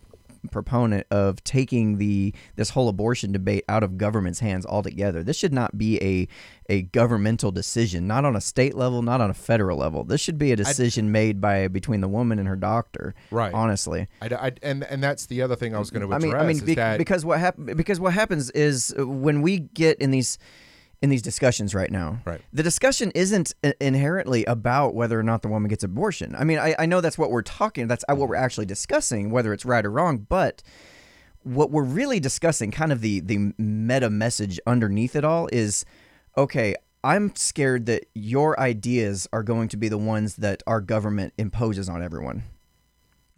proponent 0.51 1.07
of 1.11 1.43
taking 1.43 1.97
the 1.97 2.33
this 2.55 2.71
whole 2.71 2.89
abortion 2.89 3.31
debate 3.31 3.63
out 3.69 3.83
of 3.83 3.97
government's 3.97 4.39
hands 4.39 4.65
altogether. 4.65 5.23
This 5.23 5.37
should 5.37 5.53
not 5.53 5.77
be 5.77 6.01
a 6.03 6.27
a 6.69 6.83
governmental 6.83 7.51
decision, 7.51 8.07
not 8.07 8.23
on 8.25 8.35
a 8.35 8.41
state 8.41 8.73
level, 8.75 9.01
not 9.01 9.19
on 9.21 9.29
a 9.29 9.33
federal 9.33 9.77
level. 9.77 10.03
This 10.03 10.21
should 10.21 10.37
be 10.37 10.51
a 10.51 10.55
decision 10.55 11.11
made 11.11 11.41
by 11.41 11.67
between 11.67 12.01
the 12.01 12.07
woman 12.07 12.39
and 12.39 12.47
her 12.47 12.55
doctor. 12.55 13.13
Right. 13.31 13.53
Honestly. 13.53 14.07
I, 14.21 14.27
I- 14.27 14.51
and 14.61 14.83
and 14.85 15.03
that's 15.03 15.25
the 15.25 15.41
other 15.41 15.55
thing 15.55 15.75
I 15.75 15.79
was 15.79 15.91
going 15.91 16.07
to 16.07 16.13
I 16.13 16.17
address 16.17 16.31
mean, 16.33 16.41
I 16.41 16.47
mean, 16.53 16.65
be- 16.65 16.75
that 16.75 16.97
because 16.97 17.25
what 17.25 17.39
hap- 17.39 17.57
because 17.75 17.99
what 17.99 18.13
happens 18.13 18.49
is 18.51 18.93
uh, 18.97 19.05
when 19.07 19.41
we 19.41 19.59
get 19.59 19.99
in 19.99 20.11
these 20.11 20.37
in 21.03 21.09
these 21.09 21.21
discussions 21.21 21.75
right 21.75 21.91
now, 21.91 22.19
Right. 22.25 22.41
the 22.53 22.63
discussion 22.63 23.11
isn't 23.13 23.53
inherently 23.81 24.45
about 24.45 24.95
whether 24.95 25.19
or 25.19 25.23
not 25.23 25.41
the 25.41 25.49
woman 25.49 25.67
gets 25.69 25.83
abortion. 25.83 26.33
I 26.35 26.45
mean, 26.45 26.57
I, 26.57 26.73
I 26.79 26.85
know 26.85 27.01
that's 27.01 27.17
what 27.17 27.29
we're 27.29 27.41
talking. 27.43 27.87
That's 27.87 28.05
uh, 28.09 28.15
what 28.15 28.29
we're 28.29 28.35
actually 28.37 28.65
discussing, 28.65 29.29
whether 29.29 29.51
it's 29.53 29.65
right 29.65 29.85
or 29.85 29.91
wrong. 29.91 30.19
But 30.29 30.63
what 31.43 31.69
we're 31.71 31.83
really 31.83 32.21
discussing, 32.21 32.71
kind 32.71 32.91
of 32.93 33.01
the 33.01 33.19
the 33.19 33.53
meta 33.57 34.09
message 34.09 34.59
underneath 34.65 35.15
it 35.15 35.25
all, 35.25 35.49
is 35.51 35.83
okay. 36.37 36.73
I'm 37.03 37.35
scared 37.35 37.85
that 37.87 38.05
your 38.15 38.57
ideas 38.57 39.27
are 39.33 39.43
going 39.43 39.67
to 39.67 39.77
be 39.77 39.89
the 39.89 39.97
ones 39.97 40.37
that 40.37 40.63
our 40.65 40.79
government 40.79 41.33
imposes 41.37 41.89
on 41.89 42.01
everyone. 42.01 42.43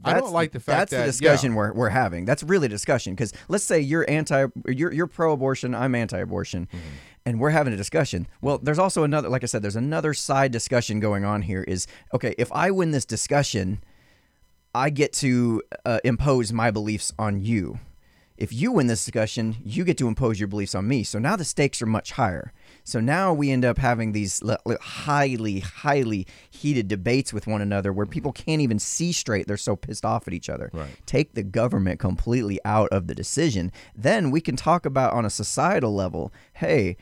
I 0.03 0.09
don't 0.11 0.17
That's- 0.17 0.33
like 0.33 0.51
the 0.51 0.59
fact 0.59 0.77
that's 0.77 0.91
that- 0.91 0.99
the 0.99 1.05
discussion 1.07 1.55
we're, 1.55 1.73
we're 1.73 1.89
having. 1.89 2.25
That's 2.25 2.43
really 2.43 2.67
discussion 2.67 3.15
because 3.15 3.33
let's 3.47 3.63
say 3.63 3.79
you're 3.79 4.05
anti, 4.07 4.45
you're 4.67 4.93
you're 4.93 5.07
pro-abortion, 5.07 5.73
I'm 5.73 5.95
anti-abortion, 5.95 6.67
and 7.25 7.39
we're 7.39 7.49
having 7.49 7.73
a 7.73 7.77
discussion. 7.77 8.27
Well, 8.41 8.59
there's 8.59 8.79
also 8.79 9.03
another, 9.03 9.29
like 9.29 9.43
I 9.43 9.47
said, 9.47 9.61
there's 9.61 9.75
another 9.75 10.13
side 10.13 10.51
discussion 10.51 10.99
going 10.99 11.25
on 11.25 11.41
here. 11.41 11.63
Is 11.63 11.87
okay 12.13 12.35
if 12.37 12.51
I 12.51 12.71
win 12.71 12.91
this 12.91 13.05
discussion, 13.05 13.83
I 14.73 14.89
get 14.89 15.13
to 15.13 15.63
uh, 15.85 15.99
impose 16.03 16.53
my 16.53 16.71
beliefs 16.71 17.11
on 17.17 17.41
you. 17.41 17.79
If 18.37 18.51
you 18.51 18.73
win 18.73 18.87
this 18.87 19.05
discussion, 19.05 19.55
you 19.63 19.85
get 19.85 19.97
to 19.99 20.09
impose 20.09 20.41
your 20.41 20.49
beliefs 20.49 20.75
on 20.75 20.89
me. 20.89 21.05
So 21.05 21.19
now 21.19 21.37
the 21.37 21.45
stakes 21.45 21.81
are 21.81 21.85
much 21.85 22.11
higher. 22.11 22.51
So 22.83 22.99
now 22.99 23.33
we 23.33 23.49
end 23.49 23.63
up 23.63 23.77
having 23.77 24.11
these 24.11 24.43
highly, 24.81 25.61
highly 25.61 26.27
heated 26.49 26.89
debates 26.89 27.31
with 27.31 27.47
one 27.47 27.61
another 27.61 27.93
where 27.93 28.05
people 28.05 28.33
can't 28.33 28.61
even 28.61 28.77
see 28.77 29.13
straight. 29.13 29.47
They're 29.47 29.55
so 29.55 29.77
pissed 29.77 30.03
off 30.03 30.27
at 30.27 30.33
each 30.33 30.49
other. 30.49 30.69
Right. 30.73 30.89
Take 31.05 31.33
the 31.33 31.43
government 31.43 32.01
completely 32.01 32.59
out 32.65 32.89
of 32.89 33.07
the 33.07 33.15
decision. 33.15 33.71
Then 33.95 34.31
we 34.31 34.41
can 34.41 34.57
talk 34.57 34.85
about 34.85 35.13
on 35.13 35.23
a 35.23 35.29
societal 35.29 35.95
level 35.95 36.33
hey, 36.55 36.97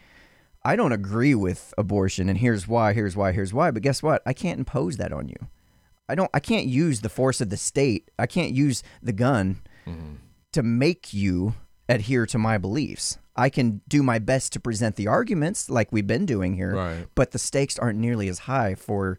I 0.66 0.76
don't 0.76 0.94
agree 0.94 1.36
with 1.36 1.74
abortion, 1.78 2.30
and 2.30 2.38
here's 2.38 2.68
why, 2.68 2.94
here's 2.94 3.16
why, 3.16 3.34
here's 3.34 3.54
why. 3.54 3.72
But 3.72 3.84
guess 3.84 4.02
what? 4.02 4.22
I 4.26 4.34
can't 4.34 4.60
impose 4.60 4.98
that 4.98 5.12
on 5.12 5.28
you. 5.28 5.48
I 6.08 6.16
don't. 6.16 6.30
I 6.34 6.40
can't 6.40 6.68
use 6.68 7.02
the 7.02 7.10
force 7.10 7.42
of 7.42 7.50
the 7.50 7.58
state. 7.58 8.12
I 8.18 8.28
can't 8.28 8.52
use 8.52 8.84
the 9.02 9.14
gun 9.14 9.62
mm-hmm. 9.86 10.16
to 10.54 10.64
make 10.64 11.14
you 11.14 11.56
adhere 11.90 12.26
to 12.28 12.38
my 12.38 12.58
beliefs. 12.58 13.18
I 13.36 13.50
can 13.50 13.82
do 13.88 14.04
my 14.04 14.20
best 14.20 14.54
to 14.54 14.60
present 14.60 14.96
the 14.96 15.08
arguments 15.08 15.70
like 15.70 15.92
we've 15.92 16.06
been 16.06 16.26
doing 16.26 16.56
here, 16.56 16.76
Right. 16.76 17.08
but 17.16 17.32
the 17.32 17.40
stakes 17.40 17.80
aren't 17.80 18.00
nearly 18.00 18.28
as 18.28 18.40
high 18.40 18.76
for. 18.76 19.18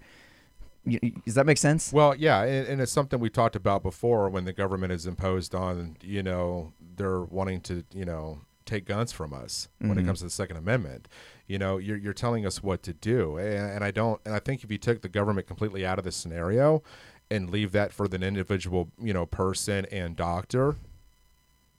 Does 1.24 1.34
that 1.34 1.46
make 1.46 1.56
sense? 1.56 1.92
Well, 1.92 2.14
yeah, 2.14 2.42
and, 2.42 2.68
and 2.68 2.80
it's 2.80 2.92
something 2.92 3.18
we 3.18 3.30
talked 3.30 3.56
about 3.56 3.82
before 3.82 4.28
when 4.28 4.44
the 4.44 4.52
government 4.52 4.92
is 4.92 5.06
imposed 5.06 5.54
on, 5.54 5.96
you 6.02 6.22
know, 6.22 6.74
they're 6.96 7.22
wanting 7.22 7.62
to, 7.62 7.84
you 7.94 8.04
know, 8.04 8.40
take 8.66 8.84
guns 8.84 9.10
from 9.10 9.32
us 9.32 9.68
when 9.78 9.92
it 9.92 9.94
mm-hmm. 9.94 10.06
comes 10.08 10.18
to 10.18 10.26
the 10.26 10.30
Second 10.30 10.58
Amendment. 10.58 11.08
You 11.46 11.58
know, 11.58 11.76
you're, 11.78 11.96
you're 11.98 12.12
telling 12.14 12.46
us 12.46 12.62
what 12.62 12.82
to 12.84 12.92
do. 12.94 13.36
And, 13.36 13.70
and 13.70 13.84
I 13.84 13.90
don't, 13.90 14.20
and 14.24 14.34
I 14.34 14.38
think 14.38 14.64
if 14.64 14.70
you 14.70 14.78
took 14.78 15.02
the 15.02 15.08
government 15.08 15.46
completely 15.46 15.84
out 15.84 15.98
of 15.98 16.04
the 16.04 16.12
scenario 16.12 16.82
and 17.30 17.50
leave 17.50 17.72
that 17.72 17.92
for 17.92 18.08
the 18.08 18.16
individual, 18.16 18.90
you 19.00 19.12
know, 19.12 19.26
person 19.26 19.84
and 19.92 20.16
doctor, 20.16 20.76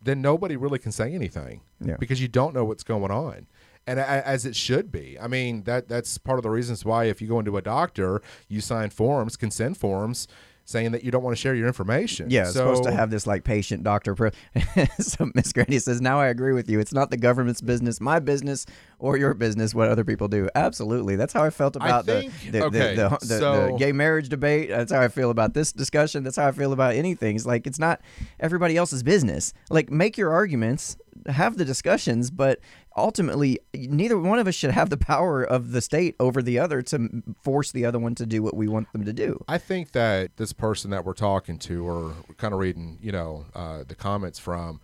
then 0.01 0.22
nobody 0.22 0.55
really 0.55 0.78
can 0.80 0.91
say 0.91 1.13
anything 1.13 1.61
Yeah. 1.84 1.97
because 1.99 2.22
you 2.22 2.28
don't 2.28 2.53
know 2.53 2.63
what's 2.66 2.84
going 2.84 3.11
on. 3.11 3.47
And 3.88 3.99
as 3.99 4.45
it 4.47 4.55
should 4.55 4.91
be. 4.91 5.16
I 5.20 5.28
mean, 5.28 5.63
that 5.63 5.88
that's 5.88 6.18
part 6.18 6.39
of 6.39 6.43
the 6.43 6.49
reasons 6.49 6.84
why 6.84 7.05
if 7.05 7.22
you 7.22 7.28
go 7.28 7.38
into 7.38 7.55
a 7.55 7.61
doctor, 7.61 8.20
you 8.47 8.59
sign 8.59 8.89
forms, 8.89 9.38
consent 9.38 9.78
forms, 9.78 10.28
saying 10.66 10.91
that 10.91 11.03
you 11.03 11.11
don't 11.11 11.24
want 11.24 11.36
to 11.36 11.41
share 11.41 11.55
your 11.55 11.68
information. 11.68 12.30
Yeah, 12.30 12.41
it's 12.43 12.53
supposed 12.53 12.84
to 12.84 12.91
have 12.91 13.09
this 13.11 13.26
like 13.26 13.43
patient 13.43 13.84
doctor. 13.84 14.16
Pro- 14.16 14.32
so 14.99 15.30
Miss 15.36 15.53
Grandy 15.53 15.80
says, 15.80 16.01
"Now 16.01 16.20
I 16.20 16.28
agree 16.28 16.53
with 16.53 16.70
you. 16.70 16.80
It's 16.80 16.93
not 16.93 17.11
the 17.11 17.18
government's 17.18 17.61
business, 17.61 18.01
my 18.01 18.20
business, 18.20 18.66
or 18.99 19.16
your 19.18 19.34
business. 19.34 19.74
What 19.74 19.88
other 19.89 20.03
people 20.03 20.28
do. 20.28 20.49
Absolutely, 20.55 21.16
that's 21.16 21.34
how 21.34 21.43
I 21.43 21.51
felt 21.51 21.78
I 21.80 21.86
about 21.86 22.05
think- 22.05 22.34
the 22.43 22.51
the, 22.51 22.63
okay, 22.66 22.95
the, 22.95 23.09
the, 23.09 23.18
the, 23.22 23.39
so- 23.39 23.68
the 23.68 23.78
gay 23.78 23.91
marriage 23.91 24.28
debate. 24.30 24.70
That's 24.70 24.91
how 24.91 25.01
I 25.01 25.07
feel 25.07 25.30
about 25.30 25.53
this 25.53 25.72
discussion. 25.72 26.24
That's 26.24 26.36
how 26.38 26.47
I 26.47 26.51
feel 26.51 26.74
about 26.74 26.95
anything. 26.95 27.36
It's 27.36 27.45
like 27.45 27.68
it's 27.68 27.80
not 27.80 28.01
everybody 28.39 28.76
else's 28.76 29.03
business. 29.03 29.53
Like 29.70 29.91
make 29.91 30.18
your 30.18 30.32
arguments, 30.32 30.97
have 31.28 31.57
the 31.57 31.66
discussions, 31.66 32.32
but 32.32 32.59
ultimately, 32.95 33.59
neither 33.73 34.17
one 34.17 34.39
of 34.39 34.47
us 34.47 34.55
should 34.55 34.71
have 34.71 34.89
the 34.89 34.97
power 34.97 35.43
of 35.43 35.71
the 35.71 35.81
state 35.81 36.15
over 36.19 36.41
the 36.41 36.59
other 36.59 36.81
to 36.83 37.23
force 37.43 37.71
the 37.71 37.85
other 37.85 37.99
one 37.99 38.15
to 38.15 38.25
do 38.25 38.41
what 38.41 38.55
we 38.55 38.67
want 38.67 38.91
them 38.93 39.05
to 39.05 39.13
do. 39.13 39.43
I 39.47 39.57
think 39.57 39.91
that 39.91 40.37
this 40.37 40.53
person 40.53 40.91
that 40.91 41.05
we're 41.05 41.13
talking 41.13 41.57
to, 41.59 41.87
or 41.87 42.13
kind 42.37 42.53
of 42.53 42.59
reading, 42.59 42.97
you 43.01 43.11
know, 43.11 43.45
uh, 43.53 43.83
the 43.87 43.95
comments 43.95 44.39
from, 44.39 44.79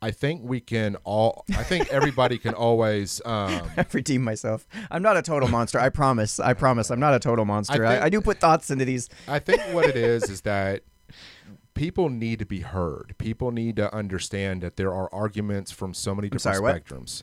I 0.00 0.12
think 0.12 0.42
we 0.44 0.60
can 0.60 0.96
all. 1.02 1.44
I 1.50 1.64
think 1.64 1.88
everybody 1.92 2.38
can 2.38 2.54
always. 2.54 3.20
Um, 3.28 3.70
I 3.76 3.84
redeem 3.92 4.22
myself. 4.22 4.66
I'm 4.90 5.02
not 5.02 5.16
a 5.16 5.22
total 5.22 5.48
monster. 5.48 5.78
I 5.78 5.90
promise. 5.90 6.40
I 6.40 6.54
promise. 6.54 6.90
I'm 6.90 7.00
not 7.00 7.14
a 7.14 7.18
total 7.18 7.44
monster. 7.44 7.84
I, 7.84 7.92
think- 7.94 8.04
I, 8.04 8.08
do 8.08 8.20
put 8.22 8.38
thoughts 8.40 8.70
into 8.70 8.84
these. 8.86 9.08
I 9.26 9.38
think 9.38 9.60
what 9.72 9.84
it 9.84 9.96
is 9.96 10.30
is 10.30 10.40
that 10.42 10.82
people 11.78 12.08
need 12.08 12.40
to 12.40 12.46
be 12.46 12.60
heard. 12.60 13.14
People 13.18 13.52
need 13.52 13.76
to 13.76 13.94
understand 13.94 14.62
that 14.62 14.76
there 14.76 14.92
are 14.92 15.08
arguments 15.14 15.70
from 15.70 15.94
so 15.94 16.14
many 16.14 16.28
different 16.28 16.56
sorry, 16.56 16.60
what? 16.60 16.84
spectrums. 16.84 17.22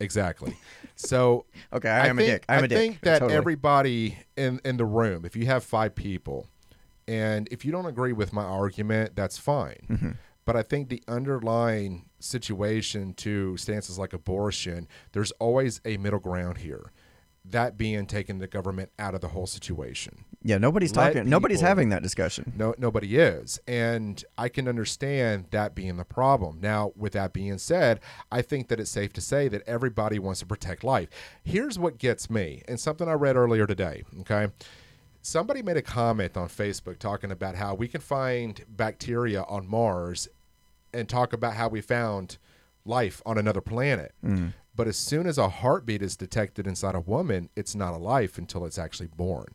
Exactly. 0.00 0.56
So 0.96 1.44
Okay, 1.72 1.90
I 1.90 2.06
am 2.06 2.18
a 2.18 2.22
think, 2.22 2.32
dick. 2.32 2.44
I'm 2.48 2.62
I 2.62 2.64
a 2.64 2.68
dick. 2.68 2.76
I 2.76 2.80
think 2.80 3.00
that 3.02 3.18
Totally. 3.20 3.36
everybody 3.36 4.18
in 4.36 4.60
in 4.64 4.78
the 4.78 4.86
room, 4.86 5.24
if 5.24 5.36
you 5.36 5.46
have 5.46 5.62
five 5.64 5.94
people, 5.94 6.48
and 7.06 7.46
if 7.50 7.64
you 7.64 7.72
don't 7.72 7.86
agree 7.86 8.12
with 8.12 8.32
my 8.32 8.42
argument, 8.42 9.14
that's 9.14 9.38
fine. 9.38 9.86
Mm-hmm. 9.90 10.10
But 10.46 10.56
I 10.56 10.62
think 10.62 10.88
the 10.88 11.02
underlying 11.06 12.06
situation 12.20 13.14
to 13.14 13.56
stances 13.56 13.98
like 13.98 14.12
abortion, 14.12 14.88
there's 15.12 15.30
always 15.32 15.80
a 15.84 15.96
middle 15.98 16.18
ground 16.18 16.58
here. 16.58 16.90
That 17.46 17.76
being 17.76 18.06
taking 18.06 18.38
the 18.38 18.46
government 18.46 18.90
out 18.98 19.14
of 19.14 19.20
the 19.20 19.28
whole 19.28 19.46
situation. 19.46 20.24
Yeah, 20.42 20.58
nobody's 20.58 20.94
Let 20.94 21.14
talking. 21.14 21.28
Nobody's 21.28 21.60
having 21.60 21.88
that 21.90 22.02
discussion. 22.02 22.52
No, 22.56 22.74
nobody 22.78 23.16
is, 23.16 23.60
and 23.66 24.22
I 24.36 24.48
can 24.48 24.68
understand 24.68 25.46
that 25.50 25.74
being 25.74 25.96
the 25.96 26.04
problem. 26.04 26.58
Now, 26.60 26.92
with 26.96 27.12
that 27.12 27.32
being 27.32 27.58
said, 27.58 28.00
I 28.30 28.42
think 28.42 28.68
that 28.68 28.78
it's 28.80 28.90
safe 28.90 29.12
to 29.14 29.20
say 29.20 29.48
that 29.48 29.62
everybody 29.66 30.18
wants 30.18 30.40
to 30.40 30.46
protect 30.46 30.84
life. 30.84 31.08
Here's 31.42 31.78
what 31.78 31.98
gets 31.98 32.28
me, 32.28 32.62
and 32.68 32.78
something 32.78 33.08
I 33.08 33.12
read 33.12 33.36
earlier 33.36 33.66
today. 33.66 34.04
Okay, 34.20 34.48
somebody 35.22 35.62
made 35.62 35.78
a 35.78 35.82
comment 35.82 36.36
on 36.36 36.48
Facebook 36.48 36.98
talking 36.98 37.30
about 37.30 37.54
how 37.54 37.74
we 37.74 37.88
can 37.88 38.02
find 38.02 38.62
bacteria 38.68 39.44
on 39.44 39.66
Mars, 39.66 40.28
and 40.92 41.08
talk 41.08 41.32
about 41.32 41.54
how 41.54 41.68
we 41.68 41.80
found 41.80 42.38
life 42.84 43.22
on 43.24 43.38
another 43.38 43.60
planet. 43.60 44.12
Mm. 44.24 44.52
But 44.76 44.88
as 44.88 44.96
soon 44.96 45.26
as 45.26 45.38
a 45.38 45.48
heartbeat 45.48 46.02
is 46.02 46.16
detected 46.16 46.66
inside 46.66 46.94
a 46.94 47.00
woman, 47.00 47.48
it's 47.54 47.74
not 47.74 47.94
a 47.94 47.98
life 47.98 48.38
until 48.38 48.64
it's 48.66 48.78
actually 48.78 49.06
born. 49.08 49.54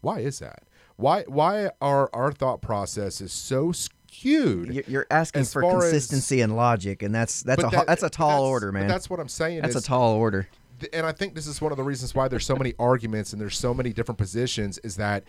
Why 0.00 0.20
is 0.20 0.38
that? 0.40 0.64
Why 0.96 1.22
why 1.28 1.70
are 1.80 2.10
our 2.12 2.32
thought 2.32 2.60
processes 2.60 3.32
so 3.32 3.70
skewed? 3.72 4.74
You- 4.74 4.84
You're 4.88 5.06
asking 5.10 5.42
As 5.42 5.52
for 5.52 5.62
far 5.62 5.78
as- 5.78 5.84
consistency 5.90 6.40
and 6.40 6.56
logic, 6.56 7.02
and 7.02 7.14
that's 7.14 7.42
that's 7.42 7.62
a 7.62 7.68
that- 7.68 7.86
that's 7.86 8.02
a 8.02 8.10
tall 8.10 8.28
that's- 8.30 8.42
order, 8.50 8.72
but 8.72 8.78
man. 8.80 8.88
That's 8.88 9.08
what 9.08 9.20
I'm 9.20 9.28
saying. 9.28 9.62
That's 9.62 9.76
a 9.76 9.80
tall 9.82 10.14
order. 10.14 10.48
and 10.92 11.04
I 11.06 11.10
think 11.12 11.34
this 11.34 11.46
is 11.48 11.60
one 11.60 11.72
of 11.72 11.76
the 11.78 11.82
reasons 11.84 12.14
why 12.14 12.28
there's 12.28 12.46
so 12.46 12.54
many 12.56 12.72
arguments 12.78 13.32
and 13.32 13.40
there's 13.40 13.56
so 13.58 13.72
many 13.74 13.92
different 13.92 14.18
positions 14.18 14.78
is 14.78 14.96
that 14.96 15.24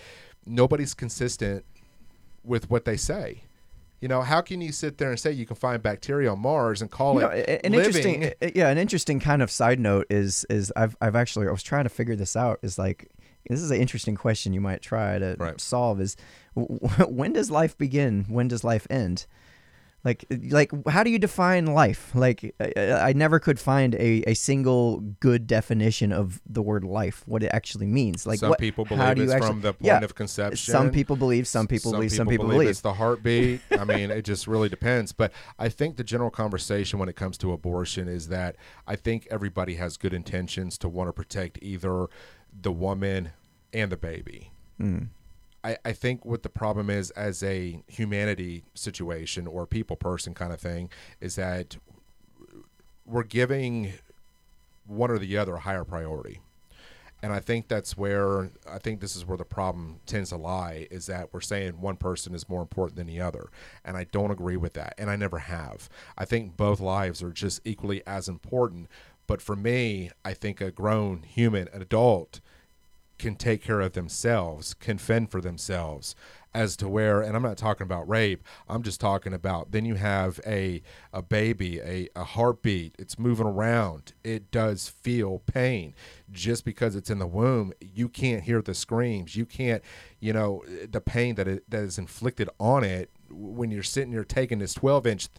nobody's 0.46 0.94
consistent 0.94 1.66
with 2.44 2.70
what 2.70 2.86
they 2.86 2.98
say. 2.98 3.44
You 4.02 4.08
know, 4.08 4.22
how 4.22 4.42
can 4.42 4.62
you 4.62 4.72
sit 4.72 4.98
there 4.98 5.10
and 5.10 5.20
say 5.20 5.32
you 5.32 5.46
can 5.46 5.56
find 5.58 5.82
bacteria 5.84 6.32
on 6.32 6.40
Mars 6.40 6.82
and 6.82 6.90
call 6.90 7.16
You 7.16 7.22
know, 7.22 7.28
it 7.28 7.62
an 7.66 7.74
living? 7.74 8.24
interesting, 8.24 8.54
yeah, 8.56 8.70
an 8.70 8.78
interesting 8.78 9.20
kind 9.20 9.42
of 9.42 9.52
side 9.52 9.80
note 9.80 10.08
is 10.10 10.46
is 10.50 10.72
I've 10.76 10.96
I've 11.02 11.16
actually 11.16 11.48
I 11.48 11.52
was 11.52 11.64
trying 11.64 11.84
to 11.84 11.90
figure 11.90 12.16
this 12.16 12.36
out. 12.36 12.60
Is 12.62 12.78
like 12.78 13.10
this 13.50 13.62
is 13.62 13.72
an 13.72 13.78
interesting 13.82 14.16
question 14.16 14.54
you 14.54 14.62
might 14.62 14.82
try 14.82 15.20
to 15.20 15.36
Right. 15.38 15.60
solve. 15.60 16.00
Is 16.00 16.16
when 16.56 17.34
does 17.34 17.52
life 17.52 17.78
begin? 17.78 18.26
When 18.30 18.48
does 18.48 18.64
life 18.64 18.88
end? 18.90 19.26
Like 20.04 20.26
uh, 20.32 20.38
like 20.50 20.72
how 20.88 21.04
do 21.04 21.10
you 21.10 21.20
define 21.20 21.66
life? 21.66 22.12
Like 22.16 22.56
I, 22.60 23.10
I 23.10 23.14
never 23.14 23.40
could 23.40 23.60
find 23.60 23.96
a, 23.96 24.24
a 24.30 24.34
single 24.34 25.00
good 25.20 25.46
definition 25.46 26.14
of 26.14 26.42
the 26.46 26.62
word 26.62 26.84
life, 26.84 27.24
what 27.26 27.44
it 27.44 27.52
actually 27.54 27.86
means. 27.86 28.26
Like 28.26 28.40
some 28.40 28.50
what, 28.50 28.60
people 28.60 28.86
how 28.86 28.96
believe 28.96 29.16
do 29.16 29.22
you 29.22 29.28
it's 29.28 29.34
actually- 29.34 29.50
from 29.50 29.62
the 29.62 29.74
point 29.74 29.86
yeah, 29.86 30.04
of 30.04 30.16
conception. 30.16 30.72
Some 30.72 30.92
people 30.92 31.16
believe, 31.16 31.48
some 31.48 31.68
people 31.68 31.92
believe, 31.92 32.12
some 32.12 32.28
people 32.28 32.48
believe. 32.48 32.70
it's 32.70 32.82
the 32.82 32.94
heartbeat. 32.94 33.62
I 33.72 33.84
mean, 33.84 34.10
it 34.12 34.24
just 34.24 34.48
really 34.48 34.70
depends. 34.70 35.12
But 35.12 35.34
I 35.58 35.68
think 35.70 35.98
the 35.98 36.04
general 36.04 36.30
conversation 36.30 36.98
when 37.00 37.10
it 37.10 37.16
comes 37.16 37.38
to 37.40 37.52
abortion 37.52 38.08
is 38.08 38.30
that 38.30 38.56
I 38.88 38.96
think 38.96 39.28
everybody 39.30 39.76
has 39.76 39.98
good 39.98 40.14
intentions 40.14 40.78
to 40.80 40.90
want 40.90 41.10
to 41.10 41.14
protect 41.14 41.60
either 41.62 42.08
the 42.54 42.72
woman 42.72 43.32
and 43.74 43.92
the 43.92 43.98
baby. 43.98 44.52
Mm. 44.80 45.10
I, 45.64 45.78
I 45.84 45.92
think 45.92 46.26
what 46.26 46.44
the 46.44 46.50
problem 46.50 46.90
is 46.90 47.12
as 47.12 47.44
a 47.44 47.84
humanity 47.88 48.64
situation 48.74 49.48
or 49.48 49.66
people 49.66 49.96
person 49.96 50.34
kind 50.34 50.54
of 50.54 50.60
thing 50.60 50.90
is 51.20 51.36
that 51.36 51.78
we're 53.06 53.24
giving 53.24 53.94
one 54.86 55.12
or 55.12 55.20
the 55.20 55.38
other 55.38 55.56
a 55.56 55.60
higher 55.60 55.84
priority. 55.84 56.40
And 57.22 57.34
I 57.34 57.40
think 57.40 57.68
that's 57.68 57.98
where 57.98 58.50
I 58.70 58.78
think 58.80 59.02
this 59.02 59.16
is 59.16 59.26
where 59.26 59.38
the 59.38 59.44
problem 59.44 60.00
tends 60.06 60.30
to 60.30 60.38
lie 60.38 60.88
is 60.90 61.08
that 61.08 61.34
we're 61.34 61.42
saying 61.42 61.82
one 61.82 61.98
person 61.98 62.34
is 62.34 62.48
more 62.48 62.62
important 62.62 62.96
than 62.96 63.08
the 63.08 63.20
other. 63.20 63.50
And 63.84 63.98
I 63.98 64.06
don't 64.06 64.32
agree 64.32 64.56
with 64.56 64.74
that. 64.74 64.94
And 64.98 65.10
I 65.10 65.18
never 65.18 65.40
have. 65.40 65.90
I 66.18 66.24
think 66.24 66.56
both 66.56 66.80
lives 66.80 67.22
are 67.22 67.32
just 67.32 67.60
equally 67.66 68.02
as 68.08 68.30
important. 68.30 68.88
But 69.28 69.42
for 69.42 69.56
me, 69.56 70.12
I 70.24 70.34
think 70.34 70.62
a 70.62 70.72
grown 70.72 71.24
human, 71.24 71.68
an 71.74 71.82
adult, 71.82 72.40
can 73.20 73.36
take 73.36 73.62
care 73.62 73.82
of 73.82 73.94
themselves, 73.94 74.74
can 74.74 74.98
fend 74.98 75.30
for 75.30 75.42
themselves 75.42 76.16
as 76.54 76.76
to 76.76 76.90
where 76.90 77.22
and 77.22 77.36
I'm 77.36 77.44
not 77.44 77.58
talking 77.58 77.86
about 77.86 78.10
rape. 78.10 78.44
I'm 78.68 78.82
just 78.82 79.00
talking 79.00 79.34
about 79.34 79.72
then 79.72 79.86
you 79.86 79.96
have 79.96 80.40
a 80.48 80.82
a 81.14 81.22
baby, 81.22 81.80
a, 81.80 82.10
a 82.16 82.24
heartbeat, 82.24 82.96
it's 82.98 83.20
moving 83.20 83.46
around. 83.46 84.14
It 84.24 84.50
does 84.52 84.90
feel 84.90 85.40
pain. 85.46 85.94
Just 86.32 86.66
because 86.66 86.96
it's 86.96 87.10
in 87.10 87.20
the 87.20 87.28
womb, 87.28 87.74
you 87.80 88.10
can't 88.10 88.44
hear 88.44 88.62
the 88.62 88.74
screams. 88.74 89.36
You 89.36 89.46
can't, 89.46 89.84
you 90.20 90.34
know, 90.34 90.64
the 90.90 91.02
pain 91.02 91.36
that 91.36 91.48
it, 91.48 91.70
that 91.70 91.84
is 91.84 91.98
inflicted 91.98 92.50
on 92.60 92.84
it 92.84 93.12
when 93.30 93.70
you're 93.70 93.84
sitting 93.84 94.12
there 94.12 94.24
taking 94.24 94.60
this 94.60 94.74
12 94.74 95.06
inch 95.06 95.30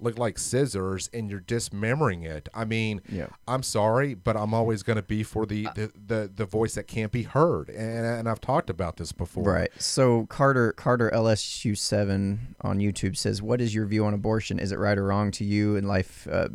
look 0.00 0.18
like 0.18 0.38
scissors 0.38 1.08
and 1.12 1.30
you're 1.30 1.40
dismembering 1.40 2.22
it. 2.22 2.48
I 2.54 2.64
mean, 2.64 3.00
Yeah. 3.08 3.28
I'm 3.46 3.62
sorry, 3.62 4.14
but 4.14 4.36
I'm 4.36 4.54
always 4.54 4.82
going 4.82 4.96
to 4.96 5.02
be 5.02 5.22
for 5.22 5.46
the, 5.46 5.66
Uh, 5.66 5.72
the, 5.74 5.92
the, 6.06 6.30
the 6.34 6.44
voice 6.44 6.74
that 6.74 6.84
can't 6.86 7.12
be 7.12 7.22
heard. 7.24 7.68
And, 7.68 8.06
and 8.06 8.28
I've 8.28 8.40
talked 8.40 8.70
about 8.70 8.96
this 8.96 9.12
before. 9.12 9.44
Right. 9.44 9.70
So 9.78 10.26
Carter 10.26 10.72
Carter 10.72 11.10
LSU 11.14 11.76
seven 11.76 12.54
on 12.60 12.78
YouTube 12.78 13.16
says, 13.16 13.40
"What 13.42 13.60
is 13.60 13.74
your 13.74 13.86
view 13.86 14.04
on 14.04 14.14
abortion? 14.14 14.58
Is 14.58 14.72
it 14.72 14.78
right 14.78 14.96
or 14.98 15.04
wrong 15.04 15.30
to 15.32 15.44
you? 15.44 15.76
And 15.76 15.86
life 15.88 16.26
uh, 16.30 16.48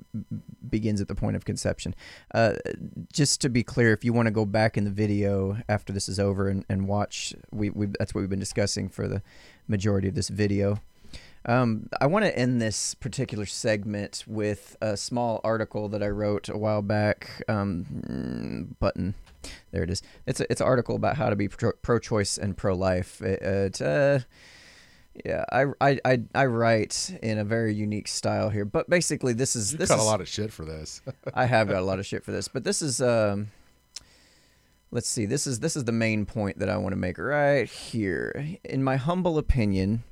begins 0.70 1.02
at 1.02 1.08
the 1.08 1.16
point 1.16 1.36
of 1.36 1.46
conception." 1.46 1.96
Uh, 2.34 2.54
just 3.12 3.42
to 3.42 3.50
be 3.50 3.64
clear, 3.64 3.94
if 3.94 4.04
you 4.04 4.14
want 4.14 4.28
to 4.28 4.32
go 4.32 4.46
back 4.46 4.78
in 4.78 4.84
the 4.84 4.92
video 4.92 5.58
after 5.70 5.92
this 5.94 6.08
is 6.10 6.20
over 6.20 6.48
and, 6.48 6.66
and 6.70 6.88
watch, 6.88 7.34
we, 7.52 7.70
we 7.70 7.88
that's 8.00 8.14
what 8.14 8.22
we've 8.22 8.30
been 8.30 8.40
discussing 8.40 8.90
for 8.90 9.08
the 9.08 9.22
majority 9.68 10.08
of 10.08 10.16
this 10.16 10.30
video. 10.30 10.80
Um, 11.46 11.90
I 12.00 12.08
want 12.08 12.26
to 12.26 12.38
end 12.38 12.62
this 12.62 12.96
particular 12.96 13.46
segment 13.46 14.24
with 14.28 14.78
a 14.82 14.96
small 14.96 15.42
article 15.44 15.90
that 15.90 16.02
I 16.02 16.08
wrote 16.08 16.48
a 16.50 16.58
while 16.58 16.82
back. 16.82 17.44
Um, 17.50 18.76
button, 18.80 19.16
there 19.72 19.84
it 19.84 19.90
is. 19.90 20.02
It's 20.26 20.40
a, 20.40 20.50
it's 20.50 20.62
an 20.62 20.68
article 20.68 20.96
about 20.96 21.18
how 21.18 21.30
to 21.30 21.36
be 21.36 21.50
pro- 21.50 21.74
pro-choice 21.82 22.38
and 22.38 22.56
pro-life. 22.56 23.22
It, 23.22 23.42
it, 23.42 23.82
uh, 23.82 24.20
yeah, 25.26 25.44
I, 25.52 25.66
I, 25.82 26.00
I, 26.06 26.22
I 26.34 26.46
write 26.46 27.18
in 27.22 27.38
a 27.38 27.44
very 27.44 27.74
unique 27.74 28.08
style 28.08 28.50
here, 28.50 28.66
but 28.66 28.90
basically 28.90 29.34
this 29.34 29.56
is 29.56 29.74
You 29.74 29.80
this 29.80 29.90
got 29.90 30.00
is 30.00 30.06
a 30.06 30.08
lot 30.08 30.22
of 30.22 30.28
shit 30.28 30.52
for 30.52 30.66
this. 30.66 31.02
I 31.34 31.46
have 31.46 31.68
got 31.68 31.82
a 31.82 31.86
lot 31.86 32.00
of 32.00 32.06
shit 32.08 32.24
for 32.24 32.32
this, 32.32 32.48
but 32.48 32.64
this 32.64 32.82
is 32.82 33.02
um 33.02 33.52
let's 34.92 35.10
see. 35.10 35.26
This 35.26 35.46
is 35.46 35.60
this 35.60 35.76
is 35.76 35.84
the 35.84 35.92
main 35.92 36.26
point 36.26 36.60
that 36.60 36.70
I 36.70 36.78
want 36.78 36.94
to 36.94 36.98
make 36.98 37.18
right 37.18 37.70
here. 37.70 38.58
In 38.64 38.84
my 38.84 38.96
humble 38.96 39.38
opinion, 39.38 40.04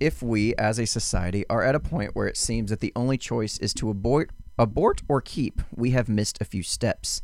if 0.00 0.22
we 0.22 0.54
as 0.56 0.78
a 0.78 0.86
society 0.86 1.44
are 1.48 1.62
at 1.62 1.74
a 1.74 1.80
point 1.80 2.14
where 2.14 2.26
it 2.26 2.36
seems 2.36 2.70
that 2.70 2.80
the 2.80 2.92
only 2.94 3.18
choice 3.18 3.58
is 3.58 3.74
to 3.74 3.90
abort 3.90 4.30
abort 4.58 5.02
or 5.08 5.20
keep, 5.20 5.62
we 5.74 5.90
have 5.92 6.08
missed 6.08 6.40
a 6.40 6.44
few 6.44 6.62
steps 6.62 7.22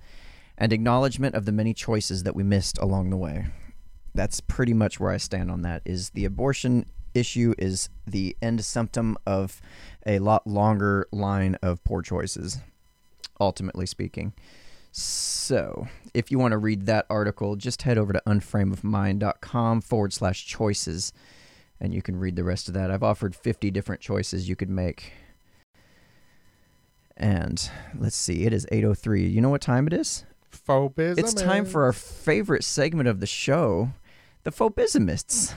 and 0.57 0.73
acknowledgement 0.73 1.35
of 1.35 1.45
the 1.45 1.53
many 1.53 1.75
choices 1.75 2.23
that 2.23 2.37
we 2.37 2.45
missed 2.45 2.79
along 2.79 3.11
the 3.11 3.17
way. 3.17 3.47
That's 4.15 4.41
pretty 4.41 4.73
much 4.73 5.01
where 5.01 5.11
I 5.11 5.17
stand 5.17 5.51
on 5.51 5.63
that. 5.63 5.83
Is 5.85 6.11
the 6.11 6.25
abortion 6.25 6.87
issue 7.13 7.55
is 7.59 7.89
the 8.07 8.37
end 8.41 8.65
symptom 8.65 9.17
of 9.27 9.61
a 10.07 10.19
lot 10.21 10.47
longer 10.47 11.09
line 11.11 11.57
of 11.63 11.83
poor 11.85 12.03
choices, 12.03 12.59
ultimately 13.41 13.87
speaking. 13.87 14.33
So, 14.93 15.89
if 16.13 16.31
you 16.31 16.39
want 16.39 16.53
to 16.53 16.59
read 16.59 16.87
that 16.87 17.07
article, 17.11 17.57
just 17.57 17.83
head 17.83 17.99
over 17.99 18.13
to 18.13 18.23
unframeofmind.com 18.29 19.81
forward 19.81 20.13
slash 20.13 20.47
choices 20.47 21.13
and 21.81 21.95
you 21.95 22.03
can 22.03 22.17
read 22.17 22.37
the 22.37 22.45
rest 22.45 22.69
of 22.69 22.75
that. 22.75 22.91
I've 22.91 23.03
offered 23.03 23.35
50 23.35 23.71
different 23.71 24.01
choices 24.01 24.49
you 24.49 24.57
could 24.57 24.71
make. 24.71 25.13
And 27.17 27.71
let's 27.97 28.17
see, 28.17 28.45
it 28.45 28.53
is 28.53 28.67
8:03. 28.73 29.33
You 29.33 29.41
know 29.41 29.51
what 29.51 29.61
time 29.61 29.87
it 29.87 29.93
is? 29.93 30.25
Phobism. 30.51 31.19
It's 31.19 31.35
time 31.35 31.65
for 31.65 31.85
our 31.85 31.93
favorite 31.93 32.65
segment 32.65 33.09
of 33.09 33.21
the 33.21 33.27
show, 33.27 33.91
the 34.43 34.51
Phobismists. 34.51 35.55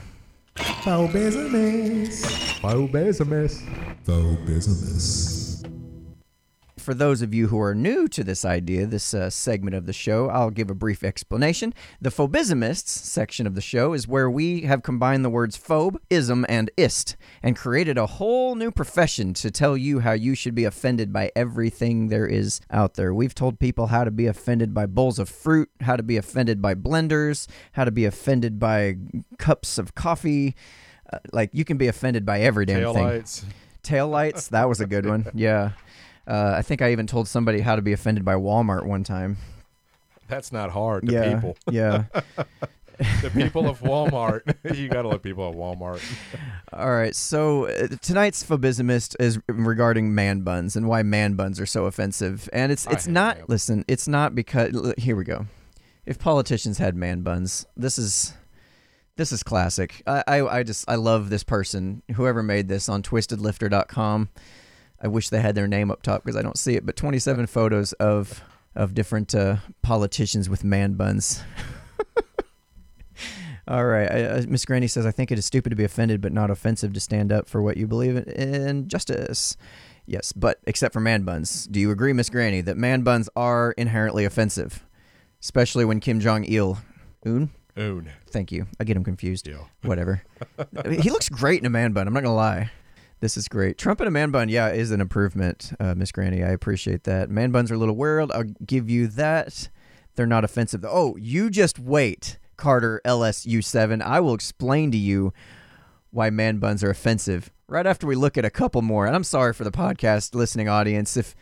Phobismus. 0.82 2.24
Phobismus. 2.60 3.62
Phobismus. 4.04 5.37
For 6.88 6.94
those 6.94 7.20
of 7.20 7.34
you 7.34 7.48
who 7.48 7.60
are 7.60 7.74
new 7.74 8.08
to 8.08 8.24
this 8.24 8.46
idea, 8.46 8.86
this 8.86 9.12
uh, 9.12 9.28
segment 9.28 9.76
of 9.76 9.84
the 9.84 9.92
show, 9.92 10.30
I'll 10.30 10.48
give 10.48 10.70
a 10.70 10.74
brief 10.74 11.04
explanation. 11.04 11.74
The 12.00 12.08
phobismists 12.08 12.88
section 12.88 13.46
of 13.46 13.54
the 13.54 13.60
show 13.60 13.92
is 13.92 14.08
where 14.08 14.30
we 14.30 14.62
have 14.62 14.82
combined 14.82 15.22
the 15.22 15.28
words 15.28 15.58
phobe, 15.58 15.98
ism, 16.08 16.46
and 16.48 16.70
ist 16.78 17.18
and 17.42 17.54
created 17.54 17.98
a 17.98 18.06
whole 18.06 18.54
new 18.54 18.70
profession 18.70 19.34
to 19.34 19.50
tell 19.50 19.76
you 19.76 19.98
how 20.00 20.12
you 20.12 20.34
should 20.34 20.54
be 20.54 20.64
offended 20.64 21.12
by 21.12 21.30
everything 21.36 22.08
there 22.08 22.26
is 22.26 22.58
out 22.70 22.94
there. 22.94 23.12
We've 23.12 23.34
told 23.34 23.58
people 23.58 23.88
how 23.88 24.04
to 24.04 24.10
be 24.10 24.24
offended 24.24 24.72
by 24.72 24.86
bowls 24.86 25.18
of 25.18 25.28
fruit, 25.28 25.68
how 25.82 25.96
to 25.96 26.02
be 26.02 26.16
offended 26.16 26.62
by 26.62 26.74
blenders, 26.74 27.48
how 27.72 27.84
to 27.84 27.90
be 27.90 28.06
offended 28.06 28.58
by 28.58 28.96
cups 29.36 29.76
of 29.76 29.94
coffee. 29.94 30.56
Uh, 31.12 31.18
like 31.34 31.50
you 31.52 31.66
can 31.66 31.76
be 31.76 31.88
offended 31.88 32.24
by 32.24 32.40
every 32.40 32.64
damn 32.64 32.80
Tail 32.80 32.94
thing. 32.94 33.04
lights. 33.04 33.44
Tail 33.82 34.08
lights. 34.08 34.48
That 34.48 34.70
was 34.70 34.80
a 34.80 34.86
good 34.86 35.04
one. 35.04 35.26
Yeah. 35.34 35.72
Uh, 36.28 36.54
I 36.58 36.62
think 36.62 36.82
I 36.82 36.92
even 36.92 37.06
told 37.06 37.26
somebody 37.26 37.60
how 37.60 37.74
to 37.74 37.82
be 37.82 37.92
offended 37.94 38.24
by 38.24 38.34
Walmart 38.34 38.84
one 38.86 39.02
time. 39.02 39.38
That's 40.28 40.52
not 40.52 40.70
hard. 40.70 41.06
The 41.06 41.12
yeah. 41.14 41.34
people. 41.34 41.56
Yeah. 41.70 42.04
The 43.22 43.30
people 43.30 43.68
of 43.68 43.78
Walmart. 43.82 44.42
you 44.76 44.88
got 44.88 45.02
to 45.02 45.08
let 45.08 45.22
people 45.22 45.48
at 45.48 45.54
Walmart. 45.54 46.02
All 46.72 46.90
right. 46.90 47.14
So 47.14 47.66
uh, 47.66 47.86
tonight's 48.02 48.42
phobismist 48.42 49.14
is 49.20 49.38
regarding 49.46 50.16
man 50.16 50.40
buns 50.40 50.74
and 50.74 50.88
why 50.88 51.04
man 51.04 51.34
buns 51.34 51.60
are 51.60 51.66
so 51.66 51.84
offensive. 51.86 52.48
And 52.52 52.72
it's 52.72 52.88
it's 52.88 53.06
not. 53.06 53.36
man- 53.36 53.44
Listen, 53.46 53.84
it's 53.86 54.08
not 54.08 54.34
because. 54.34 54.74
l- 54.74 54.94
Here 54.98 55.14
we 55.14 55.22
go. 55.22 55.46
If 56.06 56.18
politicians 56.18 56.78
had 56.78 56.96
man 56.96 57.22
buns, 57.22 57.66
this 57.76 57.98
is. 58.00 58.34
This 59.14 59.30
is 59.30 59.44
classic. 59.44 60.02
I, 60.04 60.24
I, 60.26 60.58
I 60.58 60.62
just 60.64 60.84
I 60.90 60.96
love 60.96 61.30
this 61.30 61.44
person. 61.44 62.02
Whoever 62.16 62.42
made 62.42 62.66
this 62.66 62.88
on 62.88 63.04
twistedsifter.com. 63.04 64.28
I 65.00 65.08
wish 65.08 65.28
they 65.28 65.40
had 65.40 65.54
their 65.54 65.68
name 65.68 65.90
up 65.90 66.02
top 66.02 66.24
because 66.24 66.36
I 66.36 66.42
don't 66.42 66.58
see 66.58 66.74
it. 66.74 66.84
But 66.86 66.96
27 66.96 67.46
photos 67.46 67.92
of 67.94 68.42
of 68.74 68.94
different 68.94 69.34
uh, 69.34 69.56
politicians 69.82 70.48
with 70.48 70.62
man 70.64 70.94
buns. 70.94 71.42
All 73.66 73.84
right. 73.84 74.10
I- 74.10 74.22
Uh, 74.24 74.42
Miss 74.48 74.64
Granny 74.64 74.86
says, 74.86 75.04
I 75.04 75.10
think 75.10 75.30
it 75.30 75.38
is 75.38 75.44
stupid 75.44 75.70
to 75.70 75.76
be 75.76 75.84
offended, 75.84 76.20
but 76.20 76.32
not 76.32 76.50
offensive 76.50 76.92
to 76.94 77.00
stand 77.00 77.32
up 77.32 77.48
for 77.48 77.60
what 77.60 77.76
you 77.76 77.86
believe 77.86 78.16
in, 78.16 78.24
in 78.24 78.88
justice. 78.88 79.56
Yes, 80.06 80.32
but 80.32 80.58
except 80.66 80.94
for 80.94 81.00
man 81.00 81.22
buns. 81.24 81.66
Do 81.66 81.78
you 81.80 81.90
agree, 81.90 82.12
Miss 82.14 82.30
Granny, 82.30 82.62
that 82.62 82.78
man 82.78 83.02
buns 83.02 83.28
are 83.36 83.72
inherently 83.72 84.24
offensive? 84.24 84.84
Especially 85.42 85.84
when 85.84 86.00
Kim 86.00 86.18
Jong 86.20 86.44
il. 86.44 86.78
Un? 87.26 87.50
Oon. 87.78 88.10
Thank 88.30 88.50
you. 88.52 88.66
I 88.80 88.84
get 88.84 88.96
him 88.96 89.04
confused. 89.04 89.46
Yeah. 89.46 89.58
Whatever. 89.82 90.22
He 90.88 91.10
looks 91.10 91.28
great 91.28 91.60
in 91.60 91.66
a 91.66 91.70
man 91.70 91.92
bun. 91.92 92.06
I'm 92.08 92.14
not 92.14 92.22
going 92.22 92.32
to 92.32 92.36
lie. 92.36 92.70
This 93.20 93.36
is 93.36 93.48
great. 93.48 93.78
Trump 93.78 94.00
in 94.00 94.06
a 94.06 94.10
man 94.10 94.30
bun, 94.30 94.48
yeah, 94.48 94.68
is 94.68 94.90
an 94.92 95.00
improvement, 95.00 95.72
uh, 95.80 95.94
Miss 95.94 96.12
Granny. 96.12 96.44
I 96.44 96.50
appreciate 96.50 97.04
that. 97.04 97.30
Man 97.30 97.50
buns 97.50 97.70
are 97.70 97.74
a 97.74 97.78
little 97.78 97.96
weird. 97.96 98.30
I'll 98.30 98.44
give 98.44 98.88
you 98.88 99.08
that. 99.08 99.68
They're 100.14 100.26
not 100.26 100.44
offensive. 100.44 100.84
Oh, 100.86 101.16
you 101.16 101.50
just 101.50 101.78
wait, 101.78 102.38
Carter 102.56 103.00
LSU7. 103.04 104.02
I 104.02 104.20
will 104.20 104.34
explain 104.34 104.90
to 104.92 104.96
you 104.96 105.32
why 106.10 106.30
man 106.30 106.58
buns 106.58 106.84
are 106.84 106.90
offensive 106.90 107.50
right 107.68 107.86
after 107.86 108.06
we 108.06 108.14
look 108.14 108.38
at 108.38 108.44
a 108.44 108.50
couple 108.50 108.82
more. 108.82 109.06
And 109.06 109.14
I'm 109.14 109.24
sorry 109.24 109.52
for 109.52 109.64
the 109.64 109.70
podcast 109.70 110.34
listening 110.34 110.68
audience 110.68 111.16
if 111.16 111.34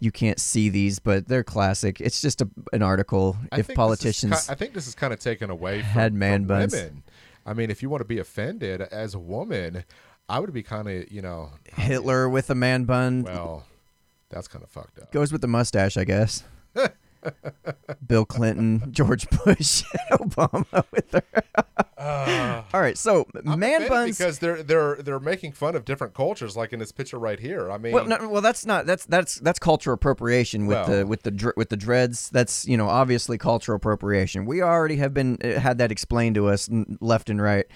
you 0.00 0.10
can't 0.10 0.38
see 0.38 0.68
these, 0.68 0.98
but 0.98 1.28
they're 1.28 1.44
classic. 1.44 2.00
It's 2.00 2.20
just 2.20 2.40
a, 2.40 2.48
an 2.72 2.82
article. 2.82 3.36
I 3.52 3.60
if 3.60 3.70
is 3.70 3.76
politicians. 3.76 4.48
I 4.48 4.54
think 4.54 4.74
this 4.74 4.86
is 4.86 4.94
kind 4.94 5.12
of 5.12 5.18
taken 5.18 5.50
away 5.50 5.80
from, 5.80 5.88
had 5.90 6.12
man 6.14 6.40
from 6.40 6.48
buns. 6.48 6.72
women. 6.72 7.02
I 7.44 7.54
mean, 7.54 7.70
if 7.70 7.82
you 7.82 7.88
want 7.88 8.02
to 8.02 8.06
be 8.06 8.18
offended 8.18 8.82
as 8.82 9.14
a 9.14 9.18
woman, 9.18 9.84
I 10.28 10.40
would 10.40 10.52
be 10.52 10.62
kind 10.62 10.88
of, 10.88 11.10
you 11.10 11.22
know, 11.22 11.50
Hitler 11.74 12.28
with 12.28 12.50
a 12.50 12.54
man 12.54 12.84
bun 12.84 13.22
well, 13.22 13.64
that's 14.30 14.48
kind 14.48 14.62
of 14.62 14.70
fucked 14.70 14.98
up. 14.98 15.10
goes 15.12 15.32
with 15.32 15.40
the 15.40 15.48
mustache, 15.48 15.96
I 15.96 16.04
guess. 16.04 16.44
Bill 18.06 18.24
Clinton, 18.24 18.92
George 18.92 19.28
Bush, 19.30 19.82
Obama 20.12 20.84
with 20.92 21.10
her. 21.12 22.64
All 22.72 22.80
right, 22.80 22.96
so 22.96 23.26
I'm 23.46 23.58
man 23.58 23.82
offended 23.82 23.88
buns. 23.88 24.18
because 24.18 24.38
they're 24.38 24.62
they're 24.62 24.96
they're 24.96 25.18
making 25.18 25.52
fun 25.52 25.74
of 25.74 25.84
different 25.84 26.14
cultures, 26.14 26.56
like 26.56 26.72
in 26.72 26.78
this 26.78 26.92
picture 26.92 27.18
right 27.18 27.40
here. 27.40 27.70
I 27.70 27.78
mean, 27.78 27.92
well, 27.92 28.06
no, 28.06 28.28
well, 28.28 28.42
that's 28.42 28.64
not 28.64 28.86
that's 28.86 29.04
that's 29.06 29.36
that's 29.36 29.58
cultural 29.58 29.94
appropriation 29.94 30.66
with 30.66 30.86
the 30.86 31.06
with 31.06 31.22
the 31.22 31.30
dr- 31.30 31.54
with 31.56 31.70
the 31.70 31.76
dreads. 31.76 32.30
That's 32.30 32.66
you 32.68 32.76
know 32.76 32.88
obviously 32.88 33.36
cultural 33.36 33.76
appropriation. 33.76 34.44
We 34.46 34.62
already 34.62 34.96
have 34.96 35.12
been 35.12 35.38
uh, 35.42 35.58
had 35.58 35.78
that 35.78 35.90
explained 35.90 36.36
to 36.36 36.46
us 36.48 36.70
n- 36.70 36.98
left 37.00 37.30
and 37.30 37.42
right 37.42 37.66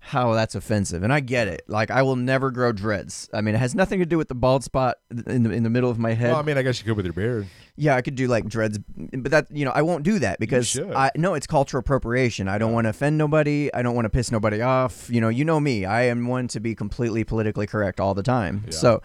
how 0.00 0.32
that's 0.32 0.54
offensive, 0.54 1.02
and 1.02 1.12
I 1.12 1.20
get 1.20 1.46
it. 1.46 1.62
Like 1.68 1.90
I 1.90 2.02
will 2.02 2.16
never 2.16 2.50
grow 2.50 2.72
dreads. 2.72 3.28
I 3.32 3.42
mean, 3.42 3.54
it 3.54 3.58
has 3.58 3.74
nothing 3.74 4.00
to 4.00 4.06
do 4.06 4.16
with 4.18 4.28
the 4.28 4.34
bald 4.34 4.64
spot 4.64 4.96
in 5.10 5.42
the 5.42 5.50
in 5.50 5.62
the 5.62 5.70
middle 5.70 5.90
of 5.90 5.98
my 5.98 6.14
head. 6.14 6.30
well, 6.30 6.40
I 6.40 6.42
mean, 6.42 6.58
I 6.58 6.62
guess 6.62 6.80
you 6.80 6.86
could 6.86 6.96
with 6.96 7.06
your 7.06 7.12
beard. 7.12 7.46
Yeah, 7.76 7.96
I 7.96 8.02
could 8.02 8.14
do 8.14 8.26
like 8.26 8.46
dreads, 8.46 8.78
but 9.12 9.30
that 9.30 9.46
you 9.50 9.64
know 9.64 9.70
I 9.72 9.82
won't 9.82 10.02
do 10.02 10.18
that 10.18 10.40
because. 10.40 10.78
I 10.78 11.10
no, 11.16 11.34
it's 11.34 11.46
cultural 11.46 11.80
appropriation. 11.80 12.48
I 12.48 12.58
don't 12.58 12.72
want 12.72 12.86
to 12.86 12.90
offend 12.90 13.18
nobody. 13.18 13.72
I 13.72 13.82
don't 13.82 13.94
want 13.94 14.06
to 14.06 14.10
piss 14.10 14.32
nobody 14.32 14.60
off. 14.62 15.08
You 15.10 15.20
know, 15.20 15.28
you 15.28 15.44
know 15.44 15.60
me. 15.60 15.84
I 15.84 16.02
am 16.02 16.26
one 16.26 16.48
to 16.48 16.60
be 16.60 16.74
completely 16.74 17.22
politically 17.22 17.66
correct 17.66 18.00
all 18.00 18.14
the 18.14 18.22
time. 18.22 18.64
Yeah. 18.66 18.72
So, 18.72 19.02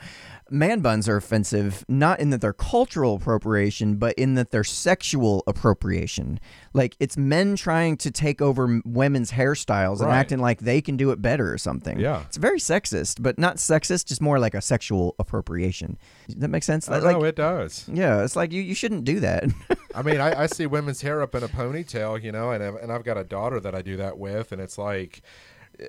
man 0.50 0.80
buns 0.82 1.10
are 1.10 1.16
offensive 1.18 1.84
not 1.88 2.20
in 2.20 2.30
that 2.30 2.42
they're 2.42 2.54
cultural 2.54 3.16
appropriation, 3.16 3.96
but 3.96 4.14
in 4.16 4.36
that 4.36 4.52
they're 4.52 4.64
sexual 4.64 5.44
appropriation. 5.48 6.40
Like 6.74 6.96
it's 7.00 7.18
men 7.18 7.56
trying 7.56 7.98
to 7.98 8.12
take 8.12 8.42
over 8.42 8.82
women's 8.86 9.32
hairstyles 9.32 10.02
and 10.02 10.12
acting 10.12 10.40
like 10.40 10.60
they 10.60 10.82
can 10.82 10.98
do 10.98 11.12
it 11.12 11.22
better 11.22 11.52
or 11.52 11.58
something. 11.58 12.00
Yeah. 12.00 12.24
it's 12.28 12.38
very 12.38 12.60
sexist, 12.60 13.22
but 13.22 13.40
not 13.40 13.58
sexist. 13.58 14.06
Just 14.06 14.22
more 14.22 14.40
like 14.40 14.54
a 14.54 14.62
sexual 14.62 15.16
appropriation. 15.20 15.98
Does 16.28 16.36
that 16.38 16.50
make 16.50 16.64
sense? 16.64 16.88
Like- 16.88 17.04
know 17.04 17.24
it 17.24 17.36
does. 17.36 17.88
yeah, 17.92 18.24
it's 18.24 18.36
like 18.36 18.52
you, 18.52 18.62
you 18.62 18.76
shouldn't 18.76 19.04
do 19.06 19.20
that. 19.22 19.46
I 19.96 20.02
mean, 20.02 20.20
I, 20.20 20.44
I 20.44 20.46
see 20.48 20.66
women's 20.66 21.02
hair 21.02 21.22
up 21.22 21.34
in 21.36 21.44
a 21.44 21.48
ponytail, 21.48 22.22
you 22.22 22.32
know, 22.32 22.52
and 22.52 22.64
I've- 22.64 22.78
and 22.82 22.92
I've 22.92 23.04
got 23.04 23.18
a 23.18 23.24
daughter 23.24 23.60
that 23.62 23.74
I 23.74 23.82
do 23.82 23.98
that 23.98 24.18
with, 24.18 24.52
and 24.52 24.62
it's 24.62 24.78
like, 24.78 25.22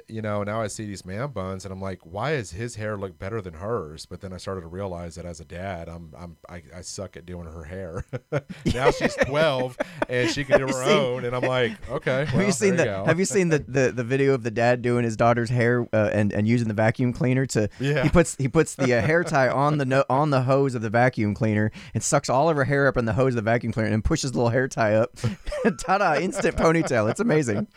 you 0.09 0.23
know, 0.23 0.43
now 0.43 0.61
I 0.61 0.67
see 0.67 0.87
these 0.87 1.05
man 1.05 1.31
buns, 1.31 1.65
and 1.65 1.73
I'm 1.73 1.81
like, 1.81 2.01
why 2.05 2.37
does 2.37 2.51
his 2.53 2.77
hair 2.77 2.97
look 2.97 3.19
better 3.19 3.41
than 3.41 3.55
hers? 3.55 4.07
But 4.07 4.21
then 4.21 4.33
I 4.33 4.37
started 4.37 4.63
to 4.63 4.67
realize 4.67 5.15
that 5.17 5.25
as 5.25 5.41
a 5.41 5.45
dad, 5.45 5.89
I'm 5.89 6.13
I'm 6.17 6.37
I, 6.49 6.63
I 6.75 6.81
suck 6.83 7.17
at 7.17 7.27
doing 7.27 7.47
her 7.47 7.65
hair. 7.65 8.05
now 8.75 8.91
she's 8.91 9.15
12 9.27 9.77
and 10.09 10.31
she 10.31 10.45
can 10.45 10.61
do 10.61 10.67
her 10.67 10.73
seen- 10.73 10.99
own, 10.99 11.25
and 11.25 11.35
I'm 11.35 11.43
like, 11.43 11.73
okay. 11.91 12.25
have 12.27 12.47
you 12.47 12.53
seen 12.53 12.77
the. 12.77 13.05
Have 13.05 13.19
you 13.19 13.25
seen 13.25 13.49
the, 13.49 13.59
the, 13.59 13.93
the 13.93 14.05
video 14.05 14.35
of 14.35 14.43
the 14.43 14.51
dad 14.51 14.83
doing 14.83 15.05
his 15.05 15.17
daughter's 15.17 15.51
hair 15.51 15.87
uh, 15.93 16.11
and 16.13 16.33
and 16.33 16.47
using 16.49 16.69
the 16.69 16.75
vacuum 16.75 17.13
cleaner 17.13 17.47
to? 17.47 17.69
Yeah. 17.81 18.03
He 18.03 18.09
puts 18.09 18.37
he 18.37 18.49
puts 18.49 18.75
the 18.75 18.95
uh, 18.95 19.03
hair 19.03 19.25
tie 19.25 19.49
on 19.49 19.79
the 19.79 19.85
no, 19.85 20.05
on 20.09 20.31
the 20.31 20.43
hose 20.43 20.75
of 20.75 20.83
the 20.83 20.91
vacuum 20.91 21.35
cleaner 21.35 21.71
and 21.95 22.03
sucks 22.03 22.29
all 22.29 22.49
of 22.49 22.57
her 22.57 22.65
hair 22.65 22.89
up 22.89 22.97
in 22.97 23.05
the 23.05 23.13
hose 23.13 23.33
of 23.33 23.37
the 23.37 23.43
vacuum 23.43 23.73
cleaner 23.73 23.91
and 23.91 24.05
pushes 24.05 24.33
the 24.33 24.39
little 24.39 24.51
hair 24.51 24.69
tie 24.69 24.95
up. 24.95 25.17
Ta-da! 25.79 26.17
Instant 26.17 26.57
ponytail. 26.57 27.11
It's 27.11 27.21
amazing. 27.21 27.69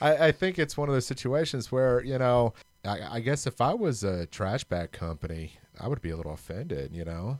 I, 0.00 0.28
I 0.28 0.32
think 0.32 0.58
it's 0.58 0.76
one 0.76 0.88
of 0.88 0.94
those 0.94 1.06
situations 1.06 1.57
where 1.66 2.02
you 2.04 2.18
know, 2.18 2.54
I, 2.84 3.16
I 3.16 3.20
guess 3.20 3.46
if 3.46 3.60
I 3.60 3.74
was 3.74 4.04
a 4.04 4.26
trash 4.26 4.64
bag 4.64 4.92
company, 4.92 5.52
I 5.80 5.88
would 5.88 6.00
be 6.00 6.10
a 6.10 6.16
little 6.16 6.32
offended, 6.32 6.92
you 6.94 7.04
know, 7.04 7.38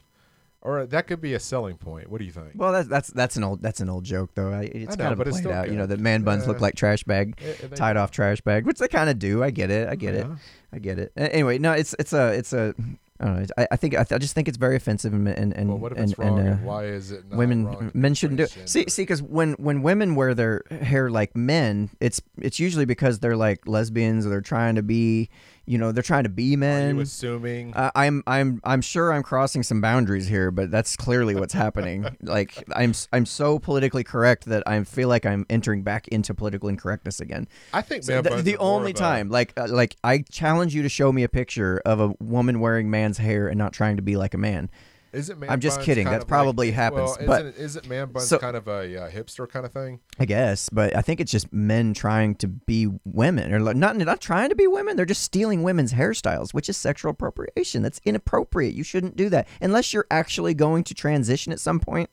or 0.60 0.86
that 0.86 1.06
could 1.06 1.20
be 1.20 1.34
a 1.34 1.40
selling 1.40 1.76
point. 1.76 2.10
What 2.10 2.18
do 2.18 2.24
you 2.24 2.32
think? 2.32 2.52
Well, 2.56 2.72
that's 2.72 2.88
that's 2.88 3.08
that's 3.10 3.36
an 3.36 3.44
old 3.44 3.62
that's 3.62 3.80
an 3.80 3.88
old 3.88 4.04
joke 4.04 4.30
though. 4.34 4.52
It's 4.52 4.74
I 4.94 4.96
know, 4.96 5.04
kind 5.04 5.12
of 5.12 5.18
but 5.18 5.28
played 5.28 5.46
out. 5.46 5.68
You 5.70 5.76
know, 5.76 5.82
good. 5.86 5.98
that 5.98 6.00
man 6.00 6.22
buns 6.22 6.46
look 6.46 6.60
like 6.60 6.74
trash 6.74 7.04
bag, 7.04 7.40
eh, 7.40 7.54
they- 7.68 7.76
tied 7.76 7.96
off 7.96 8.10
trash 8.10 8.40
bag, 8.40 8.66
which 8.66 8.78
they 8.78 8.88
kind 8.88 9.08
of 9.08 9.18
do. 9.18 9.42
I 9.42 9.50
get 9.50 9.70
it. 9.70 9.88
I 9.88 9.94
get 9.94 10.14
it. 10.14 10.26
I 10.72 10.78
get 10.78 10.98
it. 10.98 11.12
Anyway, 11.16 11.58
no, 11.58 11.72
it's 11.72 11.94
it's 11.98 12.12
a 12.12 12.32
it's 12.32 12.52
a. 12.52 12.74
I. 13.20 13.46
I, 13.56 13.68
I 13.72 13.76
think 13.76 13.94
I, 13.94 14.04
th- 14.04 14.12
I 14.12 14.18
just 14.18 14.34
think 14.34 14.48
it's 14.48 14.56
very 14.56 14.76
offensive 14.76 15.12
and 15.12 15.28
and 15.28 15.52
and, 15.56 15.68
well, 15.68 15.78
what 15.78 15.92
if 15.92 15.98
and, 15.98 16.10
it's 16.10 16.18
wrong? 16.18 16.38
and, 16.38 16.48
uh, 16.48 16.52
and 16.52 16.64
why 16.64 16.84
is 16.84 17.10
it 17.10 17.24
not 17.28 17.36
women 17.38 17.90
men 17.94 18.14
shouldn't 18.14 18.38
do 18.38 18.44
it. 18.44 18.68
See, 18.68 18.84
see, 18.88 19.02
because 19.02 19.22
when 19.22 19.54
when 19.54 19.82
women 19.82 20.14
wear 20.14 20.34
their 20.34 20.62
hair 20.70 21.10
like 21.10 21.36
men, 21.36 21.90
it's 22.00 22.20
it's 22.38 22.58
usually 22.60 22.84
because 22.84 23.18
they're 23.18 23.36
like 23.36 23.66
lesbians 23.66 24.26
or 24.26 24.28
they're 24.30 24.40
trying 24.40 24.76
to 24.76 24.82
be, 24.82 25.30
you 25.68 25.76
know, 25.76 25.92
they're 25.92 26.02
trying 26.02 26.22
to 26.22 26.30
be 26.30 26.54
Are 26.54 26.58
men. 26.58 26.96
you 26.96 27.02
assuming? 27.02 27.74
Uh, 27.74 27.90
I'm 27.94 28.22
I'm 28.26 28.60
I'm 28.64 28.80
sure 28.80 29.12
I'm 29.12 29.22
crossing 29.22 29.62
some 29.62 29.80
boundaries 29.80 30.26
here, 30.26 30.50
but 30.50 30.70
that's 30.70 30.96
clearly 30.96 31.34
what's 31.34 31.54
happening. 31.54 32.06
Like 32.22 32.64
I'm 32.74 32.94
I'm 33.12 33.26
so 33.26 33.58
politically 33.58 34.02
correct 34.04 34.46
that 34.46 34.62
I 34.66 34.82
feel 34.84 35.08
like 35.08 35.24
I'm 35.24 35.46
entering 35.48 35.82
back 35.82 36.08
into 36.08 36.34
political 36.34 36.68
incorrectness 36.68 37.20
again. 37.20 37.46
I 37.72 37.82
think 37.82 38.02
So 38.04 38.14
man 38.14 38.24
th- 38.24 38.44
the 38.44 38.56
only 38.58 38.92
time, 38.92 39.28
like 39.28 39.52
uh, 39.56 39.66
like 39.68 39.96
I 40.02 40.24
challenge 40.30 40.74
you 40.74 40.82
to 40.82 40.88
show 40.88 41.12
me 41.12 41.22
a 41.22 41.28
picture 41.28 41.80
of 41.84 42.00
a 42.00 42.14
woman 42.20 42.60
wearing 42.60 42.90
man's 42.90 43.18
hair 43.18 43.46
and 43.48 43.56
not 43.58 43.72
trying 43.72 43.96
to 43.96 44.02
be 44.02 44.16
like 44.16 44.34
a 44.34 44.38
man. 44.38 44.70
Isn't 45.12 45.38
man 45.40 45.48
I'm 45.50 45.60
just 45.60 45.78
buns 45.78 45.86
kidding. 45.86 46.06
kind 46.06 46.20
That 46.20 46.26
probably 46.28 46.66
like, 46.68 46.74
happens, 46.74 47.16
Well, 47.18 47.26
but- 47.26 47.46
isn't, 47.46 47.56
isn't 47.56 47.88
man 47.88 48.08
buns 48.12 48.28
So- 48.28 48.38
kind 48.38 48.56
of 48.56 48.68
a 48.68 49.04
uh, 49.04 49.10
hipster 49.10 49.48
kind 49.48 49.64
of 49.64 49.72
thing? 49.72 50.00
I 50.18 50.26
guess, 50.26 50.68
but 50.68 50.94
I 50.94 51.00
think 51.00 51.20
it's 51.20 51.32
just 51.32 51.50
men 51.52 51.94
trying 51.94 52.34
to 52.36 52.46
be 52.48 52.88
women, 53.04 53.52
or 53.54 53.58
not 53.74 53.96
not 53.96 54.20
trying 54.20 54.50
to 54.50 54.54
be 54.54 54.66
women. 54.66 54.96
They're 54.96 55.06
just 55.06 55.22
stealing 55.22 55.62
women's 55.62 55.94
hairstyles, 55.94 56.52
which 56.52 56.68
is 56.68 56.76
sexual 56.76 57.10
appropriation. 57.12 57.82
That's 57.82 58.00
inappropriate. 58.04 58.74
You 58.74 58.84
shouldn't 58.84 59.16
do 59.16 59.28
that 59.30 59.48
unless 59.62 59.92
you're 59.94 60.06
actually 60.10 60.52
going 60.54 60.84
to 60.84 60.94
transition 60.94 61.52
at 61.52 61.60
some 61.60 61.80
point 61.80 62.10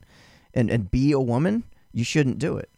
and 0.54 0.70
and 0.70 0.90
be 0.90 1.12
a 1.12 1.20
woman. 1.20 1.64
You 1.92 2.04
shouldn't 2.04 2.38
do 2.38 2.56
it. 2.56 2.70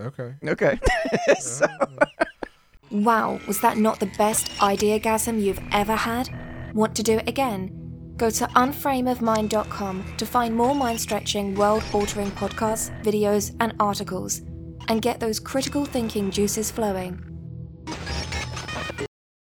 Okay. 0.00 0.34
Okay. 0.44 0.78
so, 1.40 1.66
Wow, 2.90 3.40
was 3.46 3.60
that 3.60 3.76
not 3.78 3.98
the 4.00 4.06
best 4.18 4.46
ideagasm 4.58 5.40
you've 5.42 5.60
ever 5.72 5.96
had? 5.96 6.28
Want 6.74 6.96
to 6.96 7.04
do 7.04 7.18
it 7.18 7.28
again? 7.28 7.70
Go 8.16 8.30
to 8.30 8.46
unframeofmind.com 8.46 10.16
to 10.16 10.26
find 10.26 10.56
more 10.56 10.74
mind 10.74 11.00
stretching, 11.00 11.54
world 11.54 11.84
altering 11.92 12.32
podcasts, 12.32 12.90
videos, 13.04 13.54
and 13.60 13.74
articles, 13.78 14.42
and 14.88 15.00
get 15.00 15.20
those 15.20 15.38
critical 15.38 15.84
thinking 15.84 16.32
juices 16.32 16.72
flowing. 16.72 17.24